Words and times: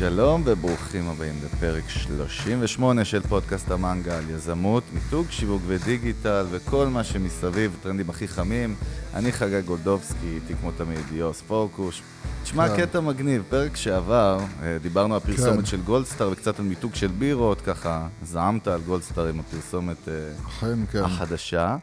שלום 0.00 0.42
וברוכים 0.44 1.08
הבאים 1.08 1.34
לפרק 1.44 1.88
38 1.88 3.04
של 3.04 3.20
פודקאסט 3.20 3.70
המנגה 3.70 4.18
על 4.18 4.30
יזמות, 4.30 4.82
מיתוג, 4.92 5.26
שיווק 5.30 5.62
ודיגיטל 5.66 6.46
וכל 6.50 6.86
מה 6.86 7.04
שמסביב, 7.04 7.76
טרנדים 7.82 8.10
הכי 8.10 8.28
חמים. 8.28 8.74
אני 9.14 9.32
חגג 9.32 9.64
גולדובסקי, 9.64 10.34
איתי 10.34 10.54
כמו 10.60 10.70
תמיד 10.72 10.98
יוס 11.12 11.40
פורקוש. 11.40 12.02
תשמע, 12.42 12.68
כן. 12.68 12.86
קטע 12.86 13.00
מגניב, 13.00 13.42
פרק 13.48 13.76
שעבר, 13.76 14.38
אה, 14.62 14.76
דיברנו 14.82 15.14
על 15.14 15.20
פרסומת 15.20 15.58
כן. 15.58 15.64
של 15.64 15.80
גולדסטאר 15.80 16.30
וקצת 16.32 16.58
על 16.58 16.64
מיתוג 16.64 16.94
של 16.94 17.08
בירות, 17.08 17.60
ככה 17.60 18.08
זעמת 18.22 18.68
על 18.68 18.80
גולדסטאר 18.80 19.26
עם 19.26 19.40
הפרסומת 19.40 20.08
אכן, 20.46 20.86
כן. 20.92 21.04
החדשה. 21.04 21.76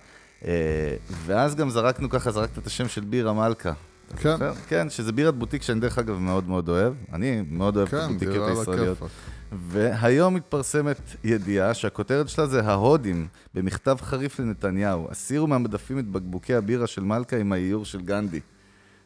אה, 0.46 0.52
ואז 1.26 1.56
גם 1.56 1.70
זרקנו 1.70 2.10
ככה, 2.10 2.32
זרקת 2.32 2.58
את 2.58 2.68
השם 2.68 2.88
של 2.88 3.02
בירה 3.02 3.34
מלכה. 3.34 3.72
כן. 4.16 4.36
כן, 4.68 4.90
שזה 4.90 5.12
בירת 5.12 5.36
בוטיק 5.36 5.62
שאני 5.62 5.80
דרך 5.80 5.98
אגב 5.98 6.18
מאוד 6.18 6.48
מאוד 6.48 6.70
אוהב. 6.70 6.94
אני 7.14 7.44
מאוד 7.50 7.78
אוהב 7.78 7.88
כן, 7.88 7.98
את 7.98 8.02
הבוטיקיות 8.04 8.50
הישראליות. 8.50 8.98
והיום 9.52 10.34
מתפרסמת 10.34 11.02
ידיעה 11.24 11.74
שהכותרת 11.74 12.30
שלה 12.30 12.48
זה 12.48 12.62
ההודים, 12.64 13.28
במכתב 13.54 13.98
חריף 14.02 14.40
לנתניהו. 14.40 15.08
הסירו 15.12 15.48
מהמדפים 15.48 16.00
את 16.00 16.08
בקבוקי 16.08 16.56
הבירה 16.56 16.88
של 16.88 17.04
מלכה 17.04 17.38
עם 17.38 17.52
האיור 17.52 17.86
של 17.86 18.02
גנדי. 18.02 18.40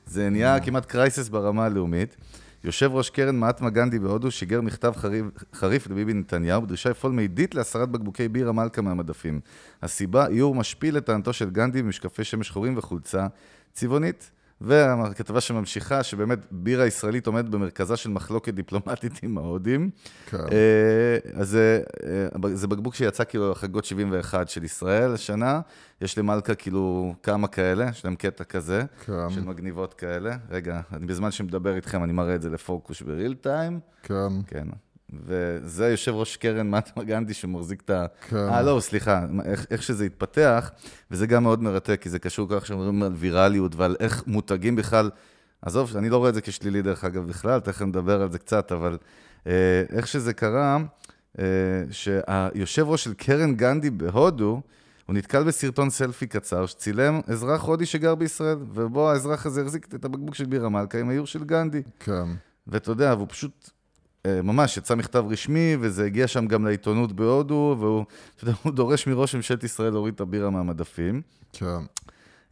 זה 0.06 0.30
נהיה 0.30 0.58
mm. 0.58 0.66
כמעט 0.66 0.86
קרייסס 0.86 1.30
ברמה 1.30 1.66
הלאומית. 1.66 2.18
יושב 2.64 2.92
ראש 2.94 3.10
קרן 3.10 3.36
מעטמה 3.36 3.70
גנדי 3.70 4.00
בהודו 4.00 4.32
שיגר 4.32 4.62
מכתב 4.62 4.94
חריף, 4.96 5.26
חריף 5.54 5.88
לביבי 5.88 6.14
נתניהו 6.14 6.62
בדרישה 6.62 6.90
לפעול 6.90 7.14
מידית 7.14 7.56
להסרת 7.56 7.90
בקבוקי 7.90 8.28
בירה 8.28 8.52
מלכה 8.52 8.82
מהמדפים. 8.82 9.40
הסיבה, 9.82 10.28
איור 10.28 10.56
משפיל 10.56 10.98
לטענתו 10.98 11.34
של 11.34 11.50
גנדי 11.50 11.84
במשקפי 11.84 12.24
שמש 12.24 12.48
שחורים 12.48 12.78
וחולצה 12.78 13.28
צבעונית. 13.74 14.32
והכתבה 14.62 15.42
שממשיכה, 15.42 16.04
שבאמת 16.04 16.40
בירה 16.52 16.86
ישראלית 16.86 17.28
עומדת 17.28 17.50
במרכזה 17.50 17.98
של 17.98 18.10
מחלוקת 18.10 18.54
דיפלומטית 18.54 19.20
עם 19.24 19.38
ההודים. 19.38 19.90
כן. 20.30 20.38
אה, 20.38 21.40
אז 21.42 21.50
זה, 21.50 21.82
אה, 22.44 22.56
זה 22.56 22.68
בקבוק 22.68 22.96
שיצא 22.96 23.24
כאילו 23.24 23.56
חגות 23.56 23.86
71 23.86 24.50
של 24.50 24.64
ישראל 24.64 25.14
השנה. 25.14 25.62
יש 26.02 26.18
למלכה 26.18 26.56
כאילו 26.56 27.16
כמה 27.24 27.48
כאלה, 27.48 27.90
יש 27.90 28.06
להם 28.06 28.16
קטע 28.16 28.44
כזה, 28.44 28.84
כן. 29.06 29.30
של 29.30 29.44
מגניבות 29.44 29.94
כאלה. 29.94 30.38
רגע, 30.50 30.82
אני 30.94 31.06
בזמן 31.06 31.32
שמדבר 31.32 31.76
איתכם, 31.76 32.04
אני 32.04 32.14
מראה 32.14 32.36
את 32.36 32.42
זה 32.42 32.50
לפוקוס 32.50 33.02
בריל 33.02 33.34
טיים. 33.34 33.80
כן. 34.04 34.30
כן. 34.48 34.68
וזה 35.14 35.90
יושב 35.90 36.16
ראש 36.16 36.38
קרן 36.38 36.70
מאטמה 36.70 37.04
גנדי 37.04 37.34
שמחזיק 37.34 37.82
את 37.86 37.90
ה... 37.90 38.06
כן. 38.30 38.36
אה, 38.36 38.62
לא, 38.62 38.80
סליחה, 38.80 39.26
איך, 39.46 39.66
איך 39.72 39.84
שזה 39.84 40.06
התפתח, 40.06 40.72
וזה 41.12 41.28
גם 41.28 41.44
מאוד 41.44 41.64
מרתק, 41.64 42.02
כי 42.02 42.10
זה 42.10 42.20
קשור 42.20 42.48
כך 42.52 42.66
שאומרים 42.66 43.04
על 43.04 43.14
ויראליות 43.16 43.76
ועל 43.76 43.96
איך 44.00 44.24
מותגים 44.28 44.76
בכלל, 44.76 45.10
עזוב, 45.62 45.98
אני 45.98 46.10
לא 46.10 46.18
רואה 46.18 46.30
את 46.30 46.34
זה 46.34 46.42
כשלילי 46.42 46.82
דרך 46.82 47.04
אגב 47.04 47.28
בכלל, 47.28 47.60
תכף 47.60 47.82
נדבר 47.82 48.22
על 48.22 48.32
זה 48.32 48.40
קצת, 48.40 48.72
אבל 48.72 48.98
אה, 49.48 49.84
איך 49.90 50.08
שזה 50.08 50.34
קרה, 50.34 50.78
אה, 51.40 51.46
שהיושב 51.92 52.88
ראש 52.88 53.04
של 53.04 53.14
קרן 53.14 53.56
גנדי 53.56 53.90
בהודו, 53.90 54.62
הוא 55.06 55.16
נתקל 55.16 55.44
בסרטון 55.44 55.90
סלפי 55.90 56.28
קצר 56.28 56.66
שצילם 56.66 57.20
אזרח 57.28 57.64
הודי 57.64 57.86
שגר 57.86 58.16
בישראל, 58.16 58.58
ובו 58.74 59.10
האזרח 59.10 59.46
הזה 59.46 59.62
החזיק 59.62 59.88
את 59.96 60.06
הבקבוק 60.06 60.36
של 60.36 60.46
בירה 60.46 60.70
מלכה 60.70 61.00
עם 61.00 61.10
האיור 61.10 61.26
של 61.26 61.44
גנדי. 61.44 61.82
כן. 62.00 62.26
ואתה 62.68 62.92
יודע, 62.92 63.14
והוא 63.18 63.28
פשוט 63.30 63.70
ממש, 64.28 64.78
יצא 64.78 64.96
מכתב 64.96 65.26
רשמי, 65.30 65.78
וזה 65.80 66.06
הגיע 66.06 66.28
שם 66.28 66.48
גם 66.48 66.66
לעיתונות 66.66 67.14
בהודו, 67.14 67.76
והוא, 67.80 68.06
אתה 68.36 68.44
יודע, 68.44 68.54
הוא 68.64 68.72
דורש 68.72 69.08
מראש 69.08 69.36
ממשלת 69.36 69.64
ישראל 69.64 69.94
להוריד 69.94 70.14
את 70.14 70.22
הבירה 70.22 70.50
מהמדפים. 70.50 71.22
כן. 71.54 71.82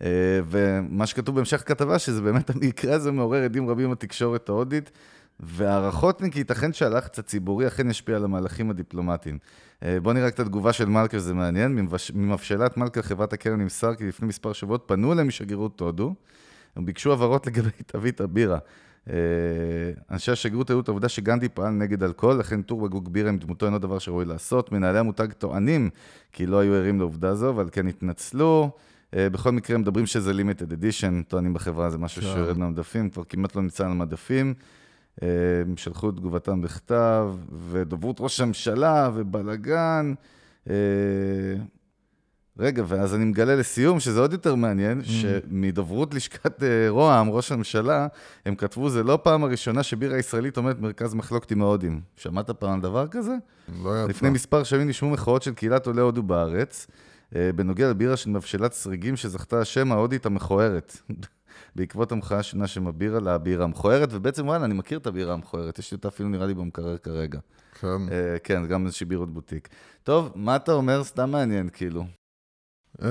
אה, 0.01 0.39
ומה 0.49 1.05
שכתוב 1.05 1.35
בהמשך 1.35 1.61
הכתבה, 1.61 1.99
שזה 1.99 2.21
באמת 2.21 2.49
המקרה 2.55 2.95
הזה 2.95 3.11
מעורר 3.11 3.43
עדים 3.43 3.69
רבים 3.69 3.91
בתקשורת 3.91 4.49
ההודית, 4.49 4.91
והערכות 5.39 6.21
כי 6.31 6.39
ייתכן 6.39 6.73
שהלחץ 6.73 7.19
הציבורי 7.19 7.67
אכן 7.67 7.89
ישפיע 7.89 8.15
על 8.15 8.23
המהלכים 8.23 8.69
הדיפלומטיים. 8.69 9.37
אה, 9.83 9.97
בואו 9.99 10.13
נראה 10.13 10.27
את 10.27 10.39
התגובה 10.39 10.73
של 10.73 10.85
מלכה, 10.85 11.17
שזה 11.19 11.33
מעניין. 11.33 11.87
ממבשלת 12.13 12.77
מלכה, 12.77 13.01
חברת 13.01 13.33
הקרן 13.33 13.61
נמסר 13.61 13.95
כי 13.95 14.07
לפני 14.07 14.27
מספר 14.27 14.53
שבועות 14.53 14.83
פנו 14.87 15.13
אליהם 15.13 15.27
משגרירות 15.27 15.79
הודו, 15.79 16.15
הם 16.75 16.85
ביקשו 16.85 17.13
הבהרות 17.13 17.47
לגבי 17.47 17.69
תווית 17.85 18.21
הבירה. 18.21 18.57
אה, 19.09 19.13
אנשי 20.11 20.31
השגרירות 20.31 20.69
העלו 20.69 20.81
את 20.81 20.87
העובדה 20.87 21.09
שגנדי 21.09 21.49
פעל 21.49 21.69
נגד 21.69 22.03
אלכוהול, 22.03 22.39
לכן 22.39 22.61
טור 22.61 22.81
בגוג 22.81 23.13
בירה 23.13 23.29
עם 23.29 23.37
דמותו 23.37 23.65
אינו 23.65 23.79
דבר 23.79 23.99
שראוי 23.99 24.25
לעשות. 24.25 24.71
מנהלי 24.71 24.99
המותג 24.99 25.31
טוענים 25.31 25.89
כי 26.33 26.45
לא 26.45 26.59
היו 26.59 26.73
ערים 26.73 26.99
לעובדה 26.99 27.35
זו, 27.35 27.49
אבל 27.49 27.69
כן 27.71 27.87
התנצלו. 27.87 28.71
אה, 29.15 29.29
בכל 29.29 29.51
מקרה, 29.51 29.77
מדברים 29.77 30.05
שזה 30.05 30.31
limited 30.31 30.71
edition, 30.71 31.23
טוענים 31.27 31.53
בחברה, 31.53 31.89
זה 31.89 31.97
משהו 31.97 32.21
כן. 32.21 32.27
שיורד 32.27 32.57
מהמדפים, 32.57 33.09
כבר 33.09 33.23
כמעט 33.23 33.55
לא 33.55 33.61
נמצא 33.61 33.85
על 33.85 33.91
המדפים. 33.91 34.53
אה, 35.21 35.27
הם 35.61 35.77
שלחו 35.77 36.09
את 36.09 36.15
תגובתם 36.15 36.61
בכתב, 36.61 37.33
ודוברות 37.69 38.17
ראש 38.19 38.41
הממשלה, 38.41 39.09
ובלאגן. 39.13 40.13
רגע, 42.59 42.83
ואז 42.87 43.15
אני 43.15 43.25
מגלה 43.25 43.55
לסיום, 43.55 43.99
שזה 43.99 44.19
עוד 44.19 44.33
יותר 44.33 44.55
מעניין, 44.55 45.01
mm. 45.01 45.03
שמדוברות 45.05 46.13
לשכת 46.13 46.63
אה, 46.63 46.89
רוה"מ, 46.89 47.29
ראש 47.29 47.51
הממשלה, 47.51 48.07
הם 48.45 48.55
כתבו, 48.55 48.89
זה 48.89 49.03
לא 49.03 49.19
פעם 49.23 49.43
הראשונה 49.43 49.83
שבירה 49.83 50.17
ישראלית 50.17 50.57
עומדת 50.57 50.75
במרכז 50.75 51.13
מחלוקת 51.13 51.51
עם 51.51 51.61
ההודים. 51.61 52.01
שמעת 52.15 52.49
פעם 52.49 52.73
על 52.73 52.81
דבר 52.81 53.07
כזה? 53.07 53.35
לא 53.83 53.89
ידע. 53.89 54.07
לפני 54.07 54.29
מספר 54.29 54.63
שנים 54.63 54.87
נשמעו 54.87 55.11
מחאות 55.11 55.43
של 55.43 55.53
קהילת 55.53 55.87
עולי 55.87 56.01
הודו 56.01 56.23
בארץ, 56.23 56.87
אה, 57.35 57.49
בנוגע 57.55 57.89
לבירה 57.89 58.17
של 58.17 58.29
מבשלת 58.29 58.73
סריגים 58.73 59.15
שזכתה 59.15 59.61
השם 59.61 59.91
ההודית 59.91 60.25
המכוערת. 60.25 60.97
בעקבות 61.75 62.11
המחאה 62.11 62.43
שמבירה 62.43 63.19
לה 63.19 63.33
הבירה 63.33 63.63
המכוערת, 63.63 64.09
ובעצם 64.11 64.47
וואלה, 64.47 64.65
אני 64.65 64.73
מכיר 64.73 64.97
את 64.97 65.07
הבירה 65.07 65.33
המכוערת, 65.33 65.79
יש 65.79 65.91
לי 65.91 65.95
אותה 65.95 66.07
אפילו 66.07 66.29
נראה 66.29 66.47
לי 66.47 66.53
במקרר 66.53 66.97
כרגע. 66.97 67.39
כן. 67.79 67.87
Uh, 67.87 68.39
כן, 68.43 68.67
גם 68.67 68.85
איזושהי 68.85 69.05
בירות 69.05 69.33
בוטיק. 69.33 69.69
טוב, 70.03 70.31
מה 70.35 70.55
אתה 70.55 70.71
אומר? 70.71 71.03
סתם 71.03 71.31
מעניין, 71.31 71.69
כאילו. 71.69 72.05
אמ, 73.01 73.07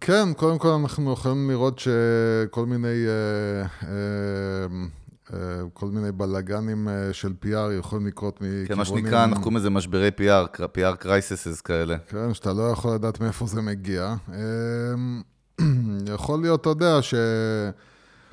כן, 0.00 0.32
קודם 0.36 0.58
כל 0.58 0.68
אנחנו 0.68 1.12
יכולים 1.12 1.50
לראות 1.50 1.78
שכל 1.78 2.66
מיני, 2.66 3.06
אה, 3.08 3.66
אמ, 3.82 4.88
אה, 5.34 5.38
כל 5.72 5.86
מיני 5.86 6.12
בלאגנים 6.12 6.88
אה, 6.88 7.12
של 7.12 7.32
PR 7.44 7.72
יכולים 7.78 8.06
לקרות 8.06 8.40
מכיוונים... 8.40 8.66
כן, 8.66 8.74
מה 8.74 8.84
שנקרא, 8.84 9.24
אנחנו 9.24 9.42
קוראים 9.42 9.56
לזה 9.56 9.70
משברי 9.70 10.08
PR, 10.08 10.56
PR 10.56 11.04
crises 11.04 11.62
כאלה. 11.64 11.96
כן, 12.08 12.34
שאתה 12.34 12.52
לא 12.52 12.62
יכול 12.62 12.94
לדעת 12.94 13.20
מאיפה 13.20 13.46
זה 13.46 13.62
מגיע. 13.62 14.14
אמ, 14.28 15.22
יכול 16.14 16.40
להיות, 16.40 16.60
אתה 16.60 16.68
יודע, 16.68 17.02
ש... 17.02 17.14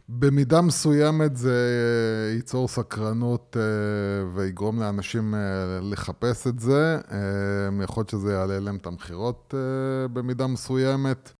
במידה 0.09 0.61
מסוימת 0.61 1.37
זה 1.37 1.69
ייצור 2.35 2.67
סקרנות 2.67 3.57
אה, 3.59 4.27
ויגרום 4.35 4.79
לאנשים 4.79 5.35
אה, 5.35 5.39
לחפש 5.81 6.47
את 6.47 6.59
זה. 6.59 6.97
אה, 7.11 7.83
יכול 7.83 8.01
להיות 8.01 8.09
שזה 8.09 8.33
יעלה 8.33 8.59
להם 8.59 8.75
את 8.75 8.85
המכירות 8.85 9.53
במידה 10.13 10.47
מסוימת. 10.47 11.33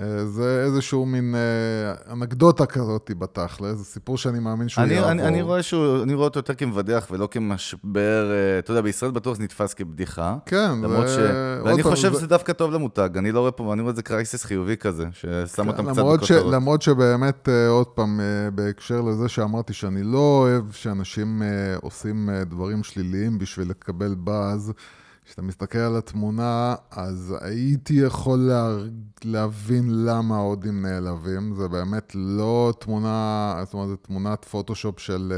אה, 0.00 0.26
זה 0.26 0.62
איזשהו 0.66 1.06
מין 1.06 1.34
אה, 1.34 2.12
אנקדוטה 2.12 2.66
כזאת 2.66 3.10
בתכל'ס, 3.18 3.76
זה 3.76 3.84
סיפור 3.84 4.18
שאני 4.18 4.38
מאמין 4.38 4.68
שהוא 4.68 4.84
אני, 4.84 4.94
יעבור. 4.94 5.10
אני, 5.10 5.22
אני, 5.22 5.42
רואה 5.42 5.62
שהוא, 5.62 6.02
אני 6.02 6.14
רואה 6.14 6.24
אותו 6.24 6.38
יותר 6.38 6.54
כמבדח 6.54 7.06
ולא 7.10 7.28
כמשבר, 7.30 8.30
אה, 8.30 8.58
אתה 8.58 8.70
יודע, 8.70 8.80
בישראל 8.80 9.10
בטוח 9.10 9.36
זה 9.36 9.42
נתפס 9.42 9.74
כבדיחה. 9.74 10.36
כן, 10.46 10.70
למרות 10.82 11.08
ש... 11.08 11.16
ואני 11.64 11.82
חושב 11.82 12.12
שזה 12.12 12.26
דווקא 12.26 12.52
טוב 12.52 12.72
למותג, 12.72 13.10
אני 13.16 13.32
לא 13.32 13.40
רואה 13.40 13.50
פה, 13.50 13.72
אני 13.72 13.82
רואה 13.82 13.90
את 13.90 13.96
זה 13.96 14.02
קרייסיס 14.02 14.44
חיובי 14.44 14.76
כזה, 14.76 15.06
ששם 15.12 15.68
אותם 15.68 15.86
כן, 15.86 15.92
קצת 15.92 16.02
בכותרות. 16.02 16.52
למרות 16.52 16.82
שבאמת, 16.82 17.48
עוד 17.68 17.86
פעם, 17.86 18.20
בהקשר 18.54 19.00
לזה 19.00 19.28
שאמרתי 19.28 19.72
שאני 19.72 20.02
לא 20.02 20.18
אוהב 20.18 20.72
שאנשים 20.72 21.42
עושים 21.82 22.30
דברים 22.46 22.82
שליליים 22.82 23.38
בשביל 23.38 23.70
לקבל 23.70 24.14
באז. 24.18 24.72
כשאתה 25.24 25.42
מסתכל 25.42 25.78
על 25.78 25.96
התמונה, 25.96 26.74
אז 26.90 27.34
הייתי 27.40 27.94
יכול 27.94 28.38
לה... 28.38 28.78
להבין 29.24 30.04
למה 30.04 30.36
ההודים 30.36 30.82
נעלבים. 30.82 31.54
זה 31.54 31.68
באמת 31.68 32.12
לא 32.14 32.72
תמונה, 32.78 33.54
זאת 33.64 33.74
אומרת, 33.74 33.88
זו 33.88 33.96
תמונת 33.96 34.44
פוטושופ 34.44 34.98
של, 34.98 35.32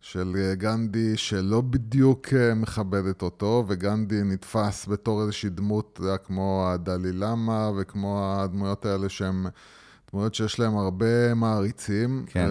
של 0.00 0.52
גנדי 0.54 1.16
שלא 1.16 1.60
בדיוק 1.60 2.28
מכבדת 2.56 3.22
אותו, 3.22 3.64
וגנדי 3.68 4.22
נתפס 4.24 4.88
בתור 4.88 5.22
איזושהי 5.22 5.50
דמות, 5.50 6.00
זה 6.02 6.08
היה 6.08 6.18
כמו 6.18 6.66
הדלי 6.68 7.12
למה, 7.12 7.70
וכמו 7.76 8.34
הדמויות 8.36 8.86
האלה 8.86 9.08
שהן... 9.08 9.46
דמויות 10.12 10.34
שיש 10.34 10.60
להם 10.60 10.76
הרבה 10.76 11.34
מעריצים, 11.34 12.24
כן. 12.26 12.48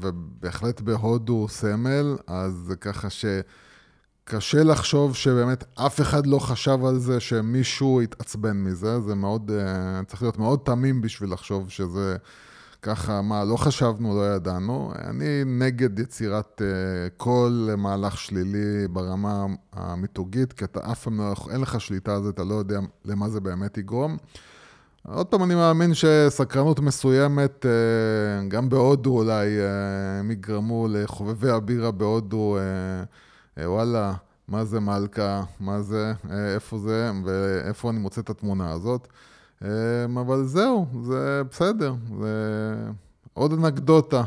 ובהחלט 0.00 0.80
בהודו 0.80 1.46
סמל, 1.48 2.16
אז 2.26 2.52
זה 2.52 2.76
ככה 2.76 3.10
ש... 3.10 3.24
קשה 4.24 4.62
לחשוב 4.62 5.14
שבאמת 5.14 5.64
אף 5.74 6.00
אחד 6.00 6.26
לא 6.26 6.38
חשב 6.38 6.84
על 6.84 6.98
זה 6.98 7.20
שמישהו 7.20 8.02
יתעצבן 8.02 8.56
מזה, 8.56 9.00
זה 9.00 9.14
מאוד, 9.14 9.50
uh, 9.50 10.04
צריך 10.04 10.22
להיות 10.22 10.38
מאוד 10.38 10.60
תמים 10.64 11.00
בשביל 11.00 11.32
לחשוב 11.32 11.70
שזה 11.70 12.16
ככה, 12.82 13.22
מה, 13.22 13.44
לא 13.44 13.56
חשבנו, 13.56 14.16
לא 14.16 14.34
ידענו. 14.34 14.92
אני 15.04 15.44
נגד 15.44 15.98
יצירת 15.98 16.62
כל 17.16 17.68
מהלך 17.76 18.18
שלילי 18.18 18.88
ברמה 18.88 19.46
המיתוגית, 19.72 20.52
כי 20.52 20.64
אתה 20.64 20.92
אף 20.92 21.02
פעם 21.02 21.18
לא, 21.18 21.34
אין 21.50 21.60
לך 21.60 21.80
שליטה 21.80 22.16
על 22.16 22.22
זה, 22.22 22.30
אתה 22.30 22.44
לא 22.44 22.54
יודע 22.54 22.80
למה 23.04 23.28
זה 23.28 23.40
באמת 23.40 23.78
יגרום. 23.78 24.16
עוד 25.08 25.26
פעם, 25.26 25.42
אני 25.42 25.54
מאמין 25.54 25.94
שסקרנות 25.94 26.80
מסוימת, 26.80 27.66
אה, 27.66 28.48
גם 28.48 28.68
בהודו 28.68 29.18
אולי, 29.18 29.60
אה, 29.60 30.18
הם 30.20 30.30
יגרמו 30.30 30.88
לחובבי 30.90 31.50
הבירה 31.50 31.90
בהודו, 31.90 32.56
אה, 32.58 33.04
וואלה, 33.58 34.14
מה 34.48 34.64
זה 34.64 34.80
מלכה, 34.80 35.42
מה 35.60 35.82
זה, 35.82 36.12
איפה 36.54 36.78
זה, 36.78 37.10
ואיפה 37.24 37.90
אני 37.90 37.98
מוצא 37.98 38.20
את 38.20 38.30
התמונה 38.30 38.72
הזאת. 38.72 39.08
אבל 40.20 40.44
זהו, 40.44 40.86
זה 41.02 41.42
בסדר, 41.50 41.94
זה 42.20 42.74
עוד 43.32 43.52
אנקדוטה. 43.52 44.22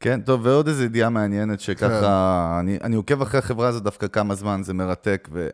כן, 0.00 0.20
טוב, 0.20 0.40
ועוד 0.44 0.68
איזו 0.68 0.84
ידיעה 0.84 1.10
מעניינת 1.10 1.60
שככה, 1.60 2.00
כן. 2.00 2.58
אני, 2.60 2.78
אני 2.82 2.96
עוקב 2.96 3.22
אחרי 3.22 3.38
החברה 3.38 3.68
הזאת 3.68 3.82
דווקא 3.82 4.08
כמה 4.08 4.34
זמן, 4.34 4.60
זה 4.64 4.74
מרתק, 4.74 5.28
ו... 5.32 5.48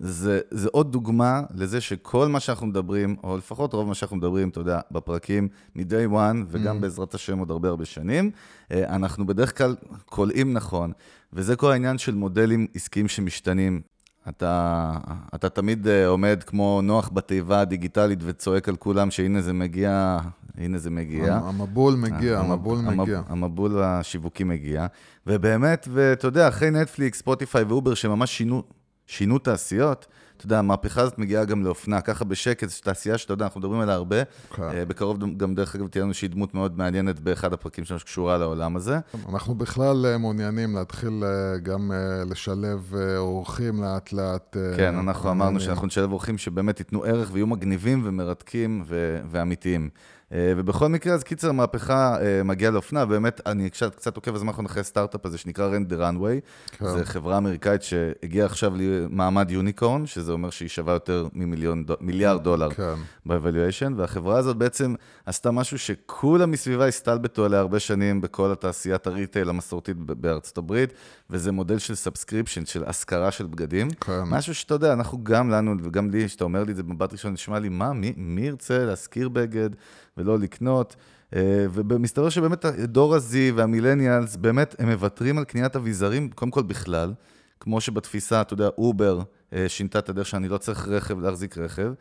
זה, 0.00 0.40
זה 0.50 0.68
עוד 0.72 0.92
דוגמה 0.92 1.42
לזה 1.54 1.80
שכל 1.80 2.28
מה 2.28 2.40
שאנחנו 2.40 2.66
מדברים, 2.66 3.16
או 3.24 3.36
לפחות 3.36 3.72
רוב 3.72 3.88
מה 3.88 3.94
שאנחנו 3.94 4.16
מדברים, 4.16 4.48
אתה 4.48 4.60
יודע, 4.60 4.80
בפרקים 4.90 5.48
מ-day 5.76 6.12
one, 6.12 6.36
וגם 6.48 6.76
mm. 6.76 6.80
בעזרת 6.80 7.14
השם 7.14 7.38
עוד 7.38 7.50
הרבה 7.50 7.68
הרבה 7.68 7.84
שנים, 7.84 8.30
אה, 8.72 8.94
אנחנו 8.94 9.26
בדרך 9.26 9.58
כלל 9.58 9.76
קולעים 10.06 10.52
נכון, 10.52 10.92
וזה 11.32 11.56
כל 11.56 11.72
העניין 11.72 11.98
של 11.98 12.14
מודלים 12.14 12.66
עסקיים 12.74 13.08
שמשתנים. 13.08 13.80
אתה, 14.28 14.92
אתה 15.34 15.48
תמיד 15.48 15.88
אה, 15.88 16.06
עומד 16.06 16.42
כמו 16.46 16.80
נוח 16.82 17.10
בתיבה 17.12 17.60
הדיגיטלית 17.60 18.18
וצועק 18.22 18.68
על 18.68 18.76
כולם 18.76 19.10
שהנה 19.10 19.40
זה 19.40 19.52
מגיע, 19.52 20.18
הנה 20.58 20.78
זה 20.78 20.90
מגיע. 20.90 21.34
המבול 21.34 21.94
מגיע, 21.94 22.38
המבול 22.38 22.78
מגיע. 22.78 23.22
המבול 23.28 23.82
השיווקי 23.82 24.44
מגיע. 24.44 24.86
ובאמת, 25.26 25.88
ואתה 25.92 26.26
יודע, 26.26 26.48
אחרי 26.48 26.70
נטפליקס, 26.70 27.18
ספוטיפיי 27.18 27.62
ואובר, 27.62 27.94
שממש 27.94 28.36
שינו, 28.38 28.62
שינו 29.06 29.38
תעשיות. 29.38 30.06
אתה 30.40 30.46
יודע, 30.46 30.58
המהפכה 30.58 31.00
הזאת 31.00 31.18
מגיעה 31.18 31.44
גם 31.44 31.64
לאופנה, 31.64 32.00
ככה 32.00 32.24
בשקט, 32.24 32.68
זו 32.68 32.80
תעשייה 32.82 33.18
שאתה 33.18 33.32
יודע, 33.32 33.44
אנחנו 33.44 33.60
מדברים 33.60 33.80
עליה 33.80 33.94
הרבה. 33.94 34.22
Okay. 34.22 34.56
כן. 34.56 34.62
אה, 34.62 34.84
בקרוב 34.84 35.36
גם, 35.36 35.54
דרך 35.54 35.76
אגב, 35.76 35.88
תהיה 35.88 36.02
לנו 36.02 36.10
איזושהי 36.10 36.28
דמות 36.28 36.54
מאוד 36.54 36.78
מעניינת 36.78 37.20
באחד 37.20 37.52
הפרקים 37.52 37.84
שלנו 37.84 38.00
שקשורה 38.00 38.38
לעולם 38.38 38.76
הזה. 38.76 38.98
אנחנו 39.28 39.54
בכלל 39.54 40.06
אה, 40.06 40.18
מעוניינים 40.18 40.74
להתחיל 40.74 41.22
אה, 41.24 41.58
גם 41.58 41.92
לשלב 42.30 42.92
אורחים 43.16 43.82
לאט-לאט. 43.82 44.56
כן, 44.76 44.94
אנחנו 44.94 45.30
אמרנו 45.30 45.60
שאנחנו 45.60 45.86
נשלב 45.86 46.12
אורחים 46.12 46.38
שבאמת 46.38 46.78
ייתנו 46.78 47.04
ערך 47.04 47.30
ויהיו 47.32 47.46
מגניבים 47.46 48.02
ומרתקים 48.04 48.84
ואמיתיים. 49.30 49.90
אה, 50.32 50.52
ובכל 50.56 50.88
מקרה, 50.88 51.14
אז 51.14 51.22
קיצר, 51.22 51.48
המהפכה 51.48 52.16
אה, 52.20 52.42
מגיעה 52.42 52.70
לאופנה, 52.70 53.06
באמת, 53.06 53.40
אני 53.46 53.70
קצת, 53.70 53.94
קצת 53.94 54.16
עוקב 54.16 54.34
הזמן 54.34 54.48
האחרון 54.48 54.66
אחרי 54.66 54.84
סטארט-אפ 54.84 55.26
הזה 55.26 55.38
שנקרא 55.38 55.66
Rent 55.66 55.88
the 55.88 55.96
Runway. 55.96 56.40
זו 56.80 56.98
חברה 57.04 57.38
אמריקאית 57.38 57.82
שהגיעה 57.82 58.46
עכשיו 58.46 58.72
למעמד 58.76 59.50
unicorn, 59.50 60.06
שזה 60.06 60.32
אומר 60.32 60.50
שהיא 60.50 60.68
שווה 60.68 60.92
יותר 60.92 61.28
ממיליארד 61.34 62.44
דולר 62.44 62.70
כן. 62.70 62.94
ב-evaluation, 63.26 63.92
והחברה 63.96 64.38
הזאת 64.38 64.56
בעצם 64.56 64.94
עשתה 65.26 65.50
משהו 65.50 65.78
שכולם 65.78 66.50
מסביבה 66.50 66.86
הסתלבטו 66.86 67.44
עליה 67.44 67.60
הרבה 67.60 67.78
שנים 67.78 68.20
בכל 68.20 68.52
התעשיית 68.52 69.06
ה 69.06 69.12
retail 69.12 69.48
המסורתית 69.48 69.96
בארצות 69.96 70.58
הברית, 70.58 70.92
וזה 71.30 71.52
מודל 71.52 71.78
של 71.78 71.94
subscription, 71.94 72.66
של 72.66 72.84
השכרה 72.84 73.30
של 73.30 73.46
בגדים. 73.46 73.88
כן. 73.90 74.22
משהו 74.26 74.54
שאתה 74.54 74.74
יודע, 74.74 74.92
אנחנו 74.92 75.24
גם 75.24 75.50
לנו, 75.50 75.74
וגם 75.82 76.10
לי, 76.10 76.28
שאתה 76.28 76.44
אומר 76.44 76.64
לי 76.64 76.72
את 76.72 76.76
זה 76.76 76.82
במבט 76.82 77.12
ראשון, 77.12 77.32
נשמע 77.32 77.58
לי, 77.58 77.68
מה, 77.68 77.92
מי, 77.92 78.12
מי 78.16 78.40
ירצה 78.40 78.84
להשכיר 78.84 79.28
בגד? 79.28 79.70
ולא 80.20 80.38
לקנות. 80.38 80.96
אה, 81.36 81.66
ומסתבר 81.72 82.28
שבאמת 82.28 82.64
הדור 82.64 83.14
ה-Z 83.14 83.34
וה 83.54 83.66
millennials, 83.66 84.36
באמת, 84.36 84.74
הם 84.78 84.88
מוותרים 84.88 85.38
על 85.38 85.44
קניית 85.44 85.76
אביזרים, 85.76 86.30
קודם 86.30 86.50
כל 86.50 86.62
בכלל, 86.62 87.12
כמו 87.60 87.80
שבתפיסה, 87.80 88.40
אתה 88.40 88.54
יודע, 88.54 88.68
אובר 88.78 89.20
אה, 89.52 89.68
שינתה 89.68 89.98
את 89.98 90.08
הדרך 90.08 90.26
שאני 90.26 90.48
לא 90.48 90.58
צריך 90.58 90.88
רכב, 90.88 91.20
להחזיק 91.20 91.58
רכב, 91.58 91.92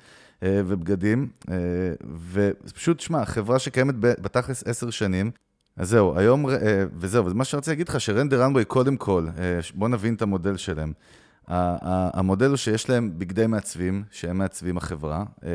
אה, 0.43 0.61
ובגדים. 0.65 1.27
ופשוט, 2.31 2.99
שמע, 2.99 3.25
חברה 3.25 3.59
שקיימת 3.59 3.95
בתכלס 3.99 4.63
עשר 4.67 4.89
שנים, 4.89 5.31
אז 5.77 5.89
זהו, 5.89 6.17
היום, 6.17 6.45
וזהו, 6.97 7.25
ומה 7.25 7.45
שרציתי 7.45 7.71
להגיד 7.71 7.89
לך, 7.89 8.01
שרנדר 8.01 8.45
אנבוי, 8.45 8.65
קודם 8.65 8.97
כל, 8.97 9.27
בוא 9.73 9.89
נבין 9.89 10.13
את 10.13 10.21
המודל 10.21 10.57
שלהם. 10.57 10.93
המודל 11.49 12.49
הוא 12.49 12.57
שיש 12.57 12.89
להם 12.89 13.11
בגדי 13.17 13.47
מעצבים, 13.47 14.03
שהם 14.11 14.37
מעצבים 14.37 14.77
החברה, 14.77 15.23
אה, 15.43 15.49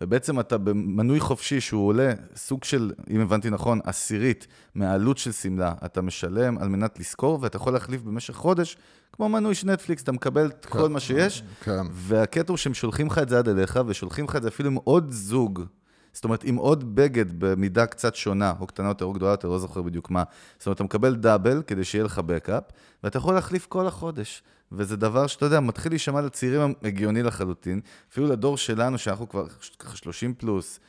ובעצם 0.00 0.40
אתה 0.40 0.58
במנוי 0.58 1.20
חופשי 1.20 1.60
שהוא 1.60 1.86
עולה 1.88 2.12
סוג 2.36 2.64
של, 2.64 2.92
אם 3.10 3.20
הבנתי 3.20 3.50
נכון, 3.50 3.80
עשירית 3.84 4.46
מהעלות 4.74 5.18
של 5.18 5.32
שמלה, 5.32 5.74
אתה 5.84 6.02
משלם 6.02 6.58
על 6.58 6.68
מנת 6.68 6.98
לשכור, 6.98 7.38
ואתה 7.42 7.56
יכול 7.56 7.72
להחליף 7.72 8.02
במשך 8.02 8.34
חודש, 8.34 8.76
כמו 9.12 9.28
מנוי 9.28 9.54
של 9.54 9.72
נטפליקס, 9.72 10.02
אתה 10.02 10.12
מקבל 10.12 10.46
את 10.46 10.66
כל 10.66 10.88
מה 10.88 11.00
שיש, 11.00 11.42
כן. 11.64 11.86
והקטע 11.90 12.52
הוא 12.52 12.56
שהם 12.56 12.74
שולחים 12.74 13.06
לך 13.06 13.18
את 13.18 13.28
זה 13.28 13.38
עד 13.38 13.48
אליך, 13.48 13.80
ושולחים 13.86 14.24
לך 14.24 14.36
את 14.36 14.42
זה 14.42 14.48
אפילו 14.48 14.70
עם 14.70 14.78
עוד 14.84 15.10
זוג. 15.10 15.64
זאת 16.12 16.24
אומרת, 16.24 16.44
עם 16.44 16.56
עוד 16.56 16.96
בגד 16.96 17.26
במידה 17.38 17.86
קצת 17.86 18.14
שונה, 18.14 18.52
או 18.60 18.66
קטנה 18.66 18.88
יותר 18.88 19.04
או 19.04 19.12
גדולה 19.12 19.30
יותר, 19.30 19.48
לא 19.48 19.58
זוכר 19.58 19.82
בדיוק 19.82 20.10
מה. 20.10 20.22
זאת 20.58 20.66
אומרת, 20.66 20.76
אתה 20.76 20.84
מקבל 20.84 21.14
דאבל 21.14 21.62
כדי 21.66 21.84
שיהיה 21.84 22.04
לך 22.04 22.18
בקאפ, 22.18 22.62
ואתה 23.04 23.18
יכול 23.18 23.34
להחליף 23.34 23.66
כל 23.66 23.86
החודש. 23.86 24.42
וזה 24.72 24.96
דבר 24.96 25.26
שאתה 25.26 25.46
יודע, 25.46 25.60
מתחיל 25.60 25.92
להישמע 25.92 26.20
לצעירים 26.20 26.74
הגיוני 26.82 27.22
לחלוטין, 27.22 27.80
אפילו 28.12 28.26
לדור 28.26 28.56
שלנו, 28.56 28.98
שאנחנו 28.98 29.28
כבר 29.28 29.46
ככה 29.78 29.96
30 29.96 30.34
פלוס, 30.34 30.80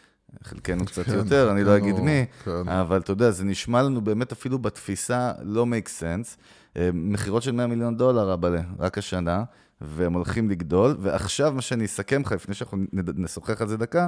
חלקנו 0.44 0.86
קצת 0.86 1.06
כן, 1.06 1.13
יותר, 1.13 1.51
אני 1.51 1.63
לא 1.63 1.77
אגיד 1.77 1.95
מי, 2.00 2.25
כן. 2.44 2.69
אבל 2.69 2.98
אתה 2.98 3.12
יודע, 3.12 3.31
זה 3.31 3.44
נשמע 3.44 3.81
לנו 3.81 4.01
באמת 4.01 4.31
אפילו 4.31 4.60
בתפיסה 4.60 5.31
לא 5.44 5.66
make 5.66 5.89
sense. 6.00 6.38
אה, 6.77 6.89
מכירות 6.94 7.44
של 7.44 7.51
100 7.51 7.68
מיליון 7.68 7.98
דולר, 7.98 8.33
אבל 8.33 8.57
רק 8.80 8.98
השנה, 8.98 9.44
והם 9.81 10.13
הולכים 10.13 10.50
לגדול, 10.50 10.95
ועכשיו 11.00 11.54
מה 11.54 11.62
שאני 11.62 11.86
אסכם 11.86 12.22
לך, 12.22 12.31
לפני 12.31 12.56
שאנחנו 12.56 12.77
נשוחח 12.94 13.62
על 13.62 13.68
זה 13.68 13.77
דקה, 13.77 14.07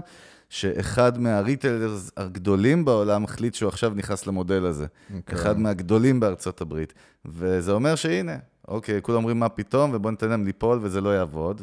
שאחד 0.49 1.19
מהריטיילרס 1.19 2.11
הגדולים 2.17 2.85
בעולם 2.85 3.23
החליט 3.23 3.53
שהוא 3.53 3.69
עכשיו 3.69 3.91
נכנס 3.95 4.27
למודל 4.27 4.65
הזה. 4.65 4.85
Okay. 4.85 5.13
אוקיי. 5.15 5.35
אחד 5.35 5.59
מהגדולים 5.59 6.19
בארצות 6.19 6.61
הברית. 6.61 6.93
וזה 7.25 7.71
אומר 7.71 7.95
שהנה, 7.95 8.35
אוקיי, 8.67 9.01
כולם 9.01 9.17
אומרים 9.17 9.39
מה 9.39 9.49
פתאום, 9.49 9.91
ובוא 9.93 10.11
ניתן 10.11 10.29
להם 10.29 10.45
ליפול 10.45 10.79
וזה 10.81 11.01
לא 11.01 11.09
יעבוד, 11.15 11.61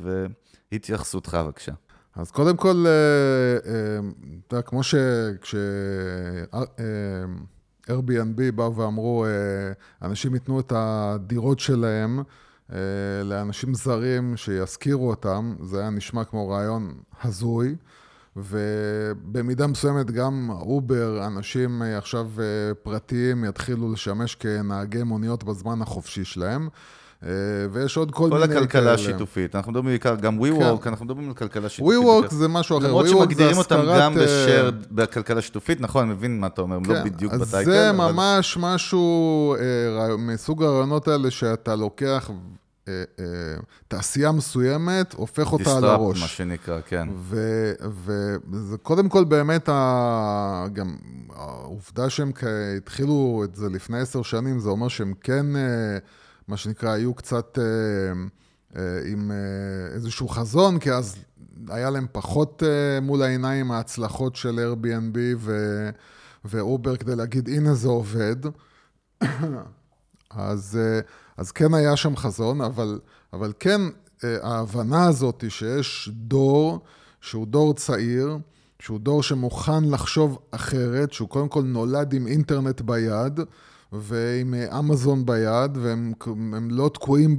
והתייחסותך 0.72 1.34
בבקשה. 1.44 1.72
אז 2.16 2.30
קודם 2.30 2.56
כל, 2.56 2.84
אה, 2.86 3.70
אה, 3.72 3.98
אתה 4.48 4.54
יודע, 4.54 4.62
כמו 4.62 4.82
שכש... 4.82 5.54
Airbnb 7.88 8.52
באו 8.54 8.76
ואמרו, 8.76 9.26
אנשים 10.02 10.34
ייתנו 10.34 10.60
את 10.60 10.72
הדירות 10.76 11.60
שלהם 11.60 12.22
לאנשים 13.24 13.74
זרים 13.74 14.36
שישכירו 14.36 15.10
אותם, 15.10 15.56
זה 15.62 15.80
היה 15.80 15.90
נשמע 15.90 16.24
כמו 16.24 16.48
רעיון 16.48 16.94
הזוי. 17.22 17.76
ובמידה 18.36 19.66
מסוימת 19.66 20.10
גם 20.10 20.50
אובר, 20.50 21.26
אנשים 21.26 21.82
עכשיו 21.82 22.30
פרטיים 22.82 23.44
יתחילו 23.44 23.92
לשמש 23.92 24.34
כנהגי 24.34 25.02
מוניות 25.02 25.44
בזמן 25.44 25.82
החופשי 25.82 26.24
שלהם. 26.24 26.68
אה, 27.24 27.30
ויש 27.72 27.96
עוד 27.96 28.10
כל, 28.10 28.16
כל 28.16 28.28
מיני 28.28 28.46
כאלה. 28.46 28.48
כל 28.48 28.64
הכלכלה 28.64 28.94
השיתופית, 28.94 29.54
אנחנו 29.54 29.72
מדברים 29.72 29.86
בעיקר, 29.90 30.14
גם 30.14 30.40
WeWork, 30.40 30.82
כן. 30.82 30.90
אנחנו 30.90 31.04
מדברים 31.04 31.28
על 31.28 31.34
כלכלה 31.34 31.68
שיתופית. 31.68 31.98
WeWork 31.98 32.34
זה 32.34 32.48
משהו 32.48 32.78
אחר, 32.78 32.86
למרות 32.86 33.08
שמגדירים 33.08 33.56
אותם 33.56 33.84
גם 33.98 34.14
בשאר 34.14 34.70
בכלכלה 34.90 35.42
שיתופית, 35.42 35.80
נכון, 35.80 36.04
אני 36.04 36.14
מבין 36.14 36.40
מה 36.40 36.46
אתה 36.46 36.62
אומר, 36.62 36.78
לא 36.78 36.84
כן. 36.84 36.92
לא 36.92 37.04
בדיוק 37.04 37.32
בטייקל. 37.32 37.70
זה 37.70 37.90
אבל... 37.90 38.12
ממש 38.12 38.56
משהו 38.60 39.54
אה, 39.54 40.16
מסוג 40.16 40.62
הרעיונות 40.62 41.08
האלה 41.08 41.30
שאתה 41.30 41.76
לוקח 41.76 42.30
אה, 42.88 43.04
אה, 43.18 43.24
תעשייה 43.88 44.32
מסוימת, 44.32 45.12
הופך 45.12 45.52
אותה 45.52 45.76
על 45.76 45.84
הראש. 45.84 46.20
מה 46.20 46.28
שנקרא, 46.28 46.80
כן. 46.80 47.08
וזה 48.50 48.76
קודם 48.82 49.08
כל 49.08 49.24
באמת, 49.24 49.68
ה, 49.68 50.66
גם 50.72 50.96
העובדה 51.30 52.10
שהם 52.10 52.32
התחילו 52.76 53.42
את 53.44 53.54
זה 53.54 53.68
לפני 53.68 53.98
עשר 54.00 54.22
שנים, 54.22 54.58
זה 54.58 54.68
אומר 54.68 54.88
שהם 54.88 55.14
כן, 55.20 55.56
אה, 55.56 55.98
מה 56.48 56.56
שנקרא, 56.56 56.90
היו 56.90 57.14
קצת 57.14 57.58
עם 59.06 59.30
איזשהו 59.94 60.28
חזון, 60.28 60.78
כי 60.78 60.92
אז 60.92 61.16
היה 61.68 61.90
להם 61.90 62.06
פחות 62.12 62.62
מול 63.02 63.22
העיניים 63.22 63.70
ההצלחות 63.70 64.36
של 64.36 64.58
Airbnb 64.58 65.18
ו... 65.38 65.90
ואובר 66.44 66.96
כדי 66.96 67.16
להגיד, 67.16 67.48
הנה 67.48 67.74
זה 67.74 67.88
עובד. 67.88 68.36
אז... 70.30 70.78
אז 71.36 71.52
כן 71.52 71.74
היה 71.74 71.96
שם 71.96 72.16
חזון, 72.16 72.60
אבל, 72.60 73.00
אבל 73.32 73.52
כן 73.60 73.80
אה, 74.24 74.36
ההבנה 74.42 75.06
הזאת 75.06 75.42
היא 75.42 75.50
שיש 75.50 76.10
דור 76.12 76.80
שהוא 77.20 77.46
דור 77.46 77.74
צעיר, 77.74 78.38
שהוא 78.78 79.00
דור 79.00 79.22
שמוכן 79.22 79.84
לחשוב 79.84 80.38
אחרת, 80.50 81.12
שהוא 81.12 81.28
קודם 81.28 81.48
כל 81.48 81.62
נולד 81.62 82.12
עם 82.12 82.26
אינטרנט 82.26 82.80
ביד, 82.80 83.40
ועם 84.00 84.54
אה, 84.54 84.78
אמזון 84.78 85.26
ביד, 85.26 85.76
והם 85.76 86.12
לא 86.70 86.90
תקועים 86.94 87.36